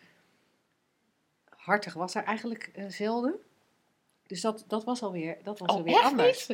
Hartig 1.49 1.93
was 1.93 2.15
er 2.15 2.23
eigenlijk 2.23 2.71
uh, 2.75 2.85
zelden. 2.87 3.35
Dus 4.27 4.41
dat, 4.41 4.63
dat 4.67 4.83
was 4.83 5.01
alweer, 5.03 5.37
dat 5.43 5.59
was 5.59 5.69
oh, 5.69 5.75
alweer 5.75 5.93
echt 5.93 6.03
anders. 6.03 6.47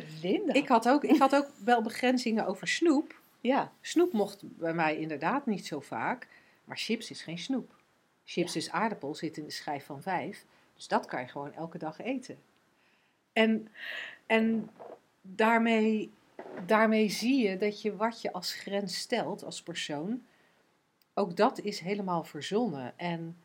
Ik 0.47 0.67
had, 0.67 0.89
ook, 0.89 1.03
ik 1.03 1.19
had 1.19 1.35
ook 1.35 1.47
wel 1.63 1.81
begrenzingen 1.81 2.45
over 2.45 2.67
snoep. 2.67 3.21
Ja. 3.41 3.71
Snoep 3.81 4.13
mocht 4.13 4.57
bij 4.57 4.73
mij 4.73 4.97
inderdaad 4.97 5.45
niet 5.45 5.65
zo 5.67 5.79
vaak. 5.79 6.27
Maar 6.63 6.77
chips 6.77 7.09
is 7.11 7.21
geen 7.21 7.37
snoep. 7.39 7.75
Chips 8.25 8.53
ja. 8.53 8.59
is 8.59 8.71
aardappel, 8.71 9.15
zit 9.15 9.37
in 9.37 9.43
de 9.43 9.51
schijf 9.51 9.85
van 9.85 10.01
vijf. 10.01 10.45
Dus 10.75 10.87
dat 10.87 11.05
kan 11.05 11.21
je 11.21 11.27
gewoon 11.27 11.53
elke 11.53 11.77
dag 11.77 11.99
eten. 11.99 12.37
En, 13.33 13.67
en 14.25 14.69
daarmee, 15.21 16.11
daarmee 16.65 17.09
zie 17.09 17.49
je 17.49 17.57
dat 17.57 17.81
je 17.81 17.95
wat 17.95 18.21
je 18.21 18.33
als 18.33 18.53
grens 18.53 18.97
stelt 18.97 19.43
als 19.43 19.63
persoon, 19.63 20.25
ook 21.19 21.35
dat 21.35 21.59
is 21.59 21.79
helemaal 21.79 22.23
verzonnen. 22.23 22.97
En, 22.97 23.37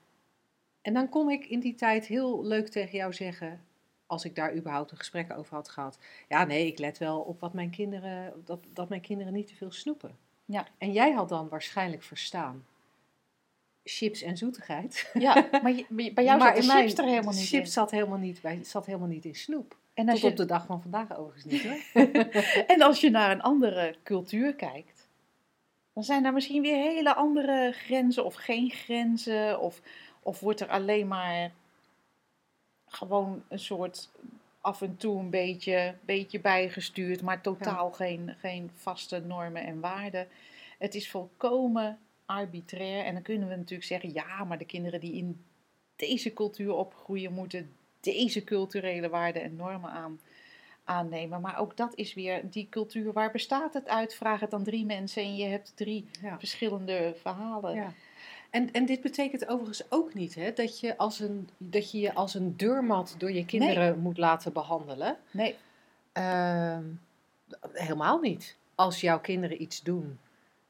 en 0.83 0.95
dan 0.95 1.09
kon 1.09 1.31
ik 1.31 1.47
in 1.47 1.61
die 1.61 1.75
tijd 1.75 2.07
heel 2.07 2.45
leuk 2.45 2.68
tegen 2.68 2.99
jou 2.99 3.12
zeggen, 3.12 3.64
als 4.07 4.25
ik 4.25 4.35
daar 4.35 4.55
überhaupt 4.55 4.91
een 4.91 4.97
gesprek 4.97 5.33
over 5.37 5.55
had 5.55 5.68
gehad. 5.68 5.99
Ja, 6.29 6.45
nee, 6.45 6.66
ik 6.66 6.79
let 6.79 6.99
wel 6.99 7.20
op 7.20 7.41
wat 7.41 7.53
mijn 7.53 7.70
kinderen, 7.70 8.43
dat, 8.45 8.61
dat 8.72 8.89
mijn 8.89 9.01
kinderen 9.01 9.33
niet 9.33 9.47
te 9.47 9.55
veel 9.55 9.72
snoepen. 9.72 10.16
Ja. 10.45 10.66
En 10.79 10.93
jij 10.93 11.12
had 11.12 11.29
dan 11.29 11.49
waarschijnlijk 11.49 12.03
verstaan 12.03 12.64
chips 13.85 14.22
en 14.22 14.37
zoetigheid. 14.37 15.11
Ja, 15.12 15.49
maar, 15.62 15.72
je, 15.72 16.12
bij 16.14 16.25
jou 16.25 16.39
maar 16.39 16.62
zat 16.62 16.64
de 16.64 16.70
chips 16.70 16.99
er 16.99 17.05
helemaal 17.05 17.33
niet 17.33 17.49
chips 17.49 17.66
in. 17.66 17.72
Zat 17.72 17.91
helemaal 17.91 18.18
niet, 18.18 18.41
bij, 18.41 18.64
zat 18.64 18.87
helemaal 18.87 19.09
niet 19.09 19.25
in 19.25 19.35
snoep. 19.35 19.77
En 19.95 20.09
als 20.09 20.20
Tot 20.20 20.29
je, 20.29 20.31
op 20.31 20.37
de 20.37 20.53
dag 20.55 20.66
van 20.66 20.83
vandaag 20.83 21.16
overigens 21.16 21.45
niet 21.45 21.62
hoor. 21.62 22.05
en 22.75 22.83
als 22.83 23.01
je 23.01 23.11
naar 23.11 23.31
een 23.31 23.43
andere 23.43 23.95
cultuur 24.03 24.55
kijkt, 24.55 24.93
dan 25.95 26.05
zijn 26.05 26.24
er 26.24 26.32
misschien 26.32 26.62
weer 26.62 26.76
hele 26.76 27.14
andere 27.14 27.72
grenzen 27.72 28.24
of 28.24 28.34
geen 28.34 28.70
grenzen. 28.70 29.61
Of, 29.61 29.80
of 30.22 30.40
wordt 30.40 30.61
er 30.61 30.68
alleen 30.68 31.09
maar 31.09 31.53
gewoon 32.86 33.42
een 33.49 33.59
soort 33.59 34.11
af 34.61 34.82
en 34.82 34.97
toe 34.97 35.18
een 35.18 35.30
beetje, 35.30 35.95
beetje 36.05 36.40
bijgestuurd, 36.40 37.22
maar 37.22 37.40
totaal 37.40 37.88
ja. 37.88 37.95
geen, 37.95 38.34
geen 38.38 38.70
vaste 38.74 39.20
normen 39.20 39.64
en 39.64 39.80
waarden. 39.80 40.28
Het 40.78 40.95
is 40.95 41.11
volkomen 41.11 41.99
arbitrair. 42.26 43.05
En 43.05 43.14
dan 43.14 43.22
kunnen 43.22 43.49
we 43.49 43.57
natuurlijk 43.57 43.88
zeggen, 43.88 44.12
ja, 44.12 44.45
maar 44.45 44.59
de 44.59 44.64
kinderen 44.64 45.01
die 45.01 45.14
in 45.14 45.45
deze 45.97 46.32
cultuur 46.32 46.72
opgroeien, 46.72 47.32
moeten 47.32 47.72
deze 48.01 48.45
culturele 48.45 49.09
waarden 49.09 49.42
en 49.42 49.57
normen 49.57 49.90
aan 49.90 50.20
aannemen. 50.85 51.41
Maar 51.41 51.59
ook 51.59 51.76
dat 51.76 51.95
is 51.95 52.14
weer 52.14 52.51
die 52.51 52.66
cultuur. 52.70 53.12
Waar 53.12 53.30
bestaat 53.30 53.74
het 53.74 53.89
uit? 53.89 54.14
Vraag 54.14 54.41
het 54.41 54.51
dan 54.51 54.62
drie 54.62 54.85
mensen 54.85 55.22
en 55.22 55.37
je 55.37 55.47
hebt 55.47 55.72
drie 55.74 56.09
ja. 56.22 56.39
verschillende 56.39 57.14
verhalen. 57.20 57.74
Ja. 57.74 57.93
En, 58.51 58.72
en 58.72 58.87
dit 58.87 59.01
betekent 59.01 59.49
overigens 59.49 59.91
ook 59.91 60.14
niet 60.14 60.35
hè, 60.35 60.53
dat, 60.53 60.80
je 60.80 60.97
als 60.97 61.20
een, 61.20 61.49
dat 61.59 61.91
je 61.91 62.01
je 62.01 62.14
als 62.14 62.35
een 62.35 62.57
deurmat 62.57 63.14
door 63.18 63.32
je 63.32 63.45
kinderen 63.45 63.93
nee. 63.93 64.03
moet 64.03 64.18
laten 64.18 64.53
behandelen. 64.53 65.16
Nee. 65.30 65.57
Uh, 66.18 66.78
helemaal 67.72 68.20
niet. 68.20 68.57
Als 68.74 69.01
jouw 69.01 69.20
kinderen 69.20 69.62
iets 69.62 69.82
doen 69.82 70.18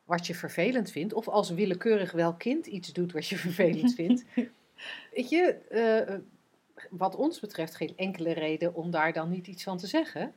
wat 0.04 0.26
je 0.26 0.34
vervelend 0.34 0.90
vindt, 0.90 1.12
of 1.12 1.28
als 1.28 1.50
willekeurig 1.50 2.12
welk 2.12 2.38
kind 2.38 2.66
iets 2.66 2.92
doet 2.92 3.12
wat 3.12 3.28
je 3.28 3.36
vervelend 3.48 3.94
vindt. 3.94 4.24
Weet 5.14 5.28
je, 5.28 5.56
uh, 5.70 6.14
wat 6.90 7.16
ons 7.16 7.40
betreft 7.40 7.74
geen 7.74 7.92
enkele 7.96 8.32
reden 8.32 8.74
om 8.74 8.90
daar 8.90 9.12
dan 9.12 9.30
niet 9.30 9.46
iets 9.46 9.62
van 9.62 9.78
te 9.78 9.86
zeggen. 9.86 10.34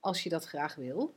Als 0.00 0.22
je 0.22 0.28
dat 0.28 0.44
graag 0.44 0.74
wil. 0.74 1.14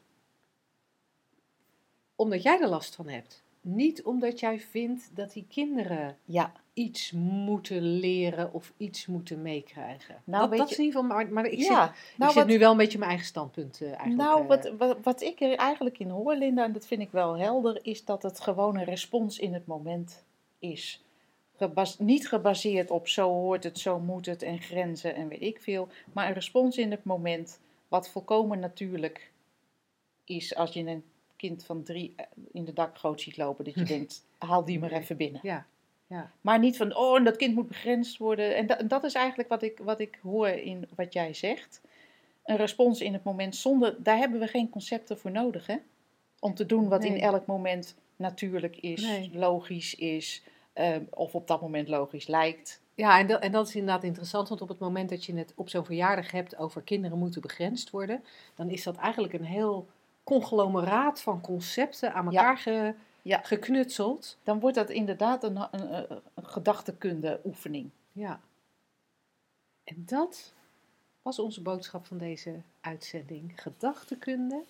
Omdat 2.16 2.44
jij 2.44 2.60
er 2.62 2.68
last 2.68 2.96
van 2.96 3.08
hebt. 3.08 3.44
Niet 3.62 4.04
omdat 4.04 4.40
jij 4.40 4.60
vindt 4.60 5.10
dat 5.16 5.34
die 5.34 5.46
kinderen 5.50 6.18
ja. 6.26 6.52
iets 6.74 7.12
moeten 7.12 7.82
leren 7.82 8.54
of 8.54 8.74
iets 8.78 9.06
moeten 9.06 9.42
meekrijgen. 9.42 10.22
Nou, 10.24 10.50
dat, 10.50 10.58
dat 10.58 10.68
je, 10.68 10.74
is 10.74 10.80
in 10.80 10.86
ieder 10.86 11.02
geval, 11.02 11.18
maar, 11.18 11.34
maar 11.34 11.46
ik, 11.46 11.60
ja, 11.60 11.86
zit, 11.86 12.18
nou, 12.18 12.32
ik 12.32 12.38
zit 12.38 12.48
nu 12.48 12.60
wel 12.60 12.72
een 12.72 12.78
beetje 12.78 12.98
mijn 12.98 13.10
eigen 13.10 13.28
standpunt 13.28 13.82
uh, 13.82 13.88
eigenlijk. 13.88 14.18
Nou, 14.18 14.42
uh, 14.42 14.48
wat, 14.48 14.72
wat, 14.78 14.98
wat 15.04 15.22
ik 15.22 15.42
er 15.42 15.56
eigenlijk 15.56 16.00
in 16.00 16.10
hoor, 16.10 16.36
Linda, 16.36 16.64
en 16.64 16.74
dat 16.74 16.88
vind 16.88 17.02
ik 17.02 17.12
wel 17.12 17.38
helder, 17.38 17.80
is 17.82 18.06
dat 18.06 18.24
het 18.24 18.40
gewoon 18.40 18.78
een 18.78 18.84
respons 18.84 19.40
in 19.40 19.54
het 19.54 19.66
moment 19.66 20.24
is. 20.60 21.04
Gebas, 21.60 22.00
niet 22.00 22.28
gebaseerd 22.28 22.92
op 22.92 23.08
zo 23.08 23.30
hoort 23.30 23.64
het, 23.64 23.80
zo 23.80 24.00
moet 24.00 24.26
het 24.26 24.42
en 24.42 24.60
grenzen 24.62 25.16
en 25.16 25.28
weet 25.28 25.42
ik 25.42 25.62
veel. 25.62 25.88
Maar 26.14 26.28
een 26.28 26.34
respons 26.34 26.78
in 26.78 26.92
het 26.92 27.04
moment, 27.04 27.60
wat 27.88 28.10
volkomen 28.10 28.60
natuurlijk 28.60 29.32
is 30.24 30.56
als 30.56 30.74
je 30.74 30.86
een 30.86 31.04
kind 31.36 31.66
van 31.66 31.84
drie 31.84 32.16
in 32.52 32.66
de 32.66 32.74
dakgoot 32.74 33.22
ziet 33.22 33.38
lopen. 33.38 33.66
Dat 33.66 33.74
je 33.74 33.84
denkt, 33.96 34.26
haal 34.38 34.66
die 34.66 34.80
maar 34.80 34.92
even 34.92 35.18
binnen. 35.18 35.42
Ja. 35.44 35.66
Ja. 36.08 36.32
Maar 36.42 36.60
niet 36.60 36.78
van, 36.78 36.96
oh, 36.96 37.18
en 37.18 37.24
dat 37.24 37.36
kind 37.36 37.56
moet 37.56 37.68
begrensd 37.68 38.18
worden. 38.18 38.56
En 38.56 38.68
dat, 38.68 38.90
dat 38.90 39.04
is 39.04 39.14
eigenlijk 39.14 39.50
wat 39.50 39.62
ik, 39.62 39.80
wat 39.84 40.00
ik 40.00 40.20
hoor 40.22 40.48
in 40.48 40.88
wat 40.96 41.14
jij 41.14 41.34
zegt. 41.34 41.82
Een 42.44 42.56
respons 42.56 43.02
in 43.02 43.14
het 43.14 43.24
moment 43.24 43.56
zonder, 43.56 44.04
daar 44.04 44.18
hebben 44.18 44.40
we 44.40 44.48
geen 44.48 44.70
concepten 44.70 45.20
voor 45.20 45.32
nodig, 45.32 45.68
hè? 45.68 45.76
Om 46.40 46.54
te 46.54 46.66
doen 46.66 46.90
wat 46.90 47.02
nee. 47.02 47.10
in 47.10 47.22
elk 47.22 47.46
moment 47.46 47.96
natuurlijk 48.16 48.78
is, 48.78 49.02
nee. 49.02 49.30
logisch 49.34 49.96
is, 49.96 50.44
um, 50.80 51.08
of 51.10 51.36
op 51.36 51.48
dat 51.48 51.62
moment 51.62 51.88
logisch 51.88 52.28
lijkt. 52.28 52.82
Ja, 52.96 53.20
en 53.20 53.28
dat, 53.28 53.42
en 53.42 53.52
dat 53.52 53.68
is 53.68 53.76
inderdaad 53.76 54.04
interessant, 54.04 54.50
want 54.50 54.62
op 54.62 54.70
het 54.70 54.80
moment 54.80 55.10
dat 55.10 55.26
je 55.26 55.36
het 55.36 55.54
op 55.56 55.70
zo'n 55.70 55.86
verjaardag 55.86 56.32
hebt 56.32 56.58
over 56.58 56.82
kinderen 56.82 57.18
moeten 57.18 57.42
begrensd 57.42 57.90
worden, 57.90 58.24
dan 58.56 58.70
is 58.70 58.84
dat 58.84 58.96
eigenlijk 58.96 59.34
een 59.34 59.46
heel 59.46 59.88
conglomeraat 60.24 61.22
van 61.22 61.42
concepten 61.42 62.14
aan 62.14 62.26
elkaar 62.26 62.56
ja. 62.56 62.56
Ge, 62.56 62.94
ja. 63.22 63.40
geknutseld. 63.44 64.38
Dan 64.44 64.60
wordt 64.60 64.76
dat 64.76 64.90
inderdaad 64.90 65.44
een, 65.44 65.68
een, 65.72 65.94
een 66.34 66.46
gedachtekunde 66.46 67.40
oefening. 67.46 67.90
Ja. 68.12 68.40
En 69.84 70.04
dat, 70.06 70.54
was 71.22 71.40
onze 71.40 71.62
boodschap 71.62 72.06
van 72.06 72.18
deze 72.18 72.62
uitzending 72.82 73.52
gedachtekunde. 73.56 74.64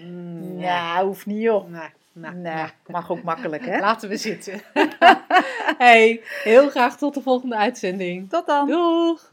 Mm, 0.00 0.58
ja, 0.58 1.04
hoeft 1.04 1.26
niet 1.26 1.42
joh. 1.42 1.68
Nou, 1.68 1.90
nou, 2.14 2.34
nee, 2.34 2.52
nou. 2.52 2.68
mag 2.86 3.10
ook 3.10 3.22
makkelijk 3.22 3.64
hè. 3.66 3.80
Laten 3.80 4.08
we 4.08 4.16
zitten. 4.16 4.60
hey, 5.78 6.20
heel 6.42 6.70
graag 6.70 6.96
tot 6.96 7.14
de 7.14 7.20
volgende 7.20 7.56
uitzending. 7.56 8.30
Tot 8.30 8.46
dan. 8.46 8.66
Doeg! 8.66 9.28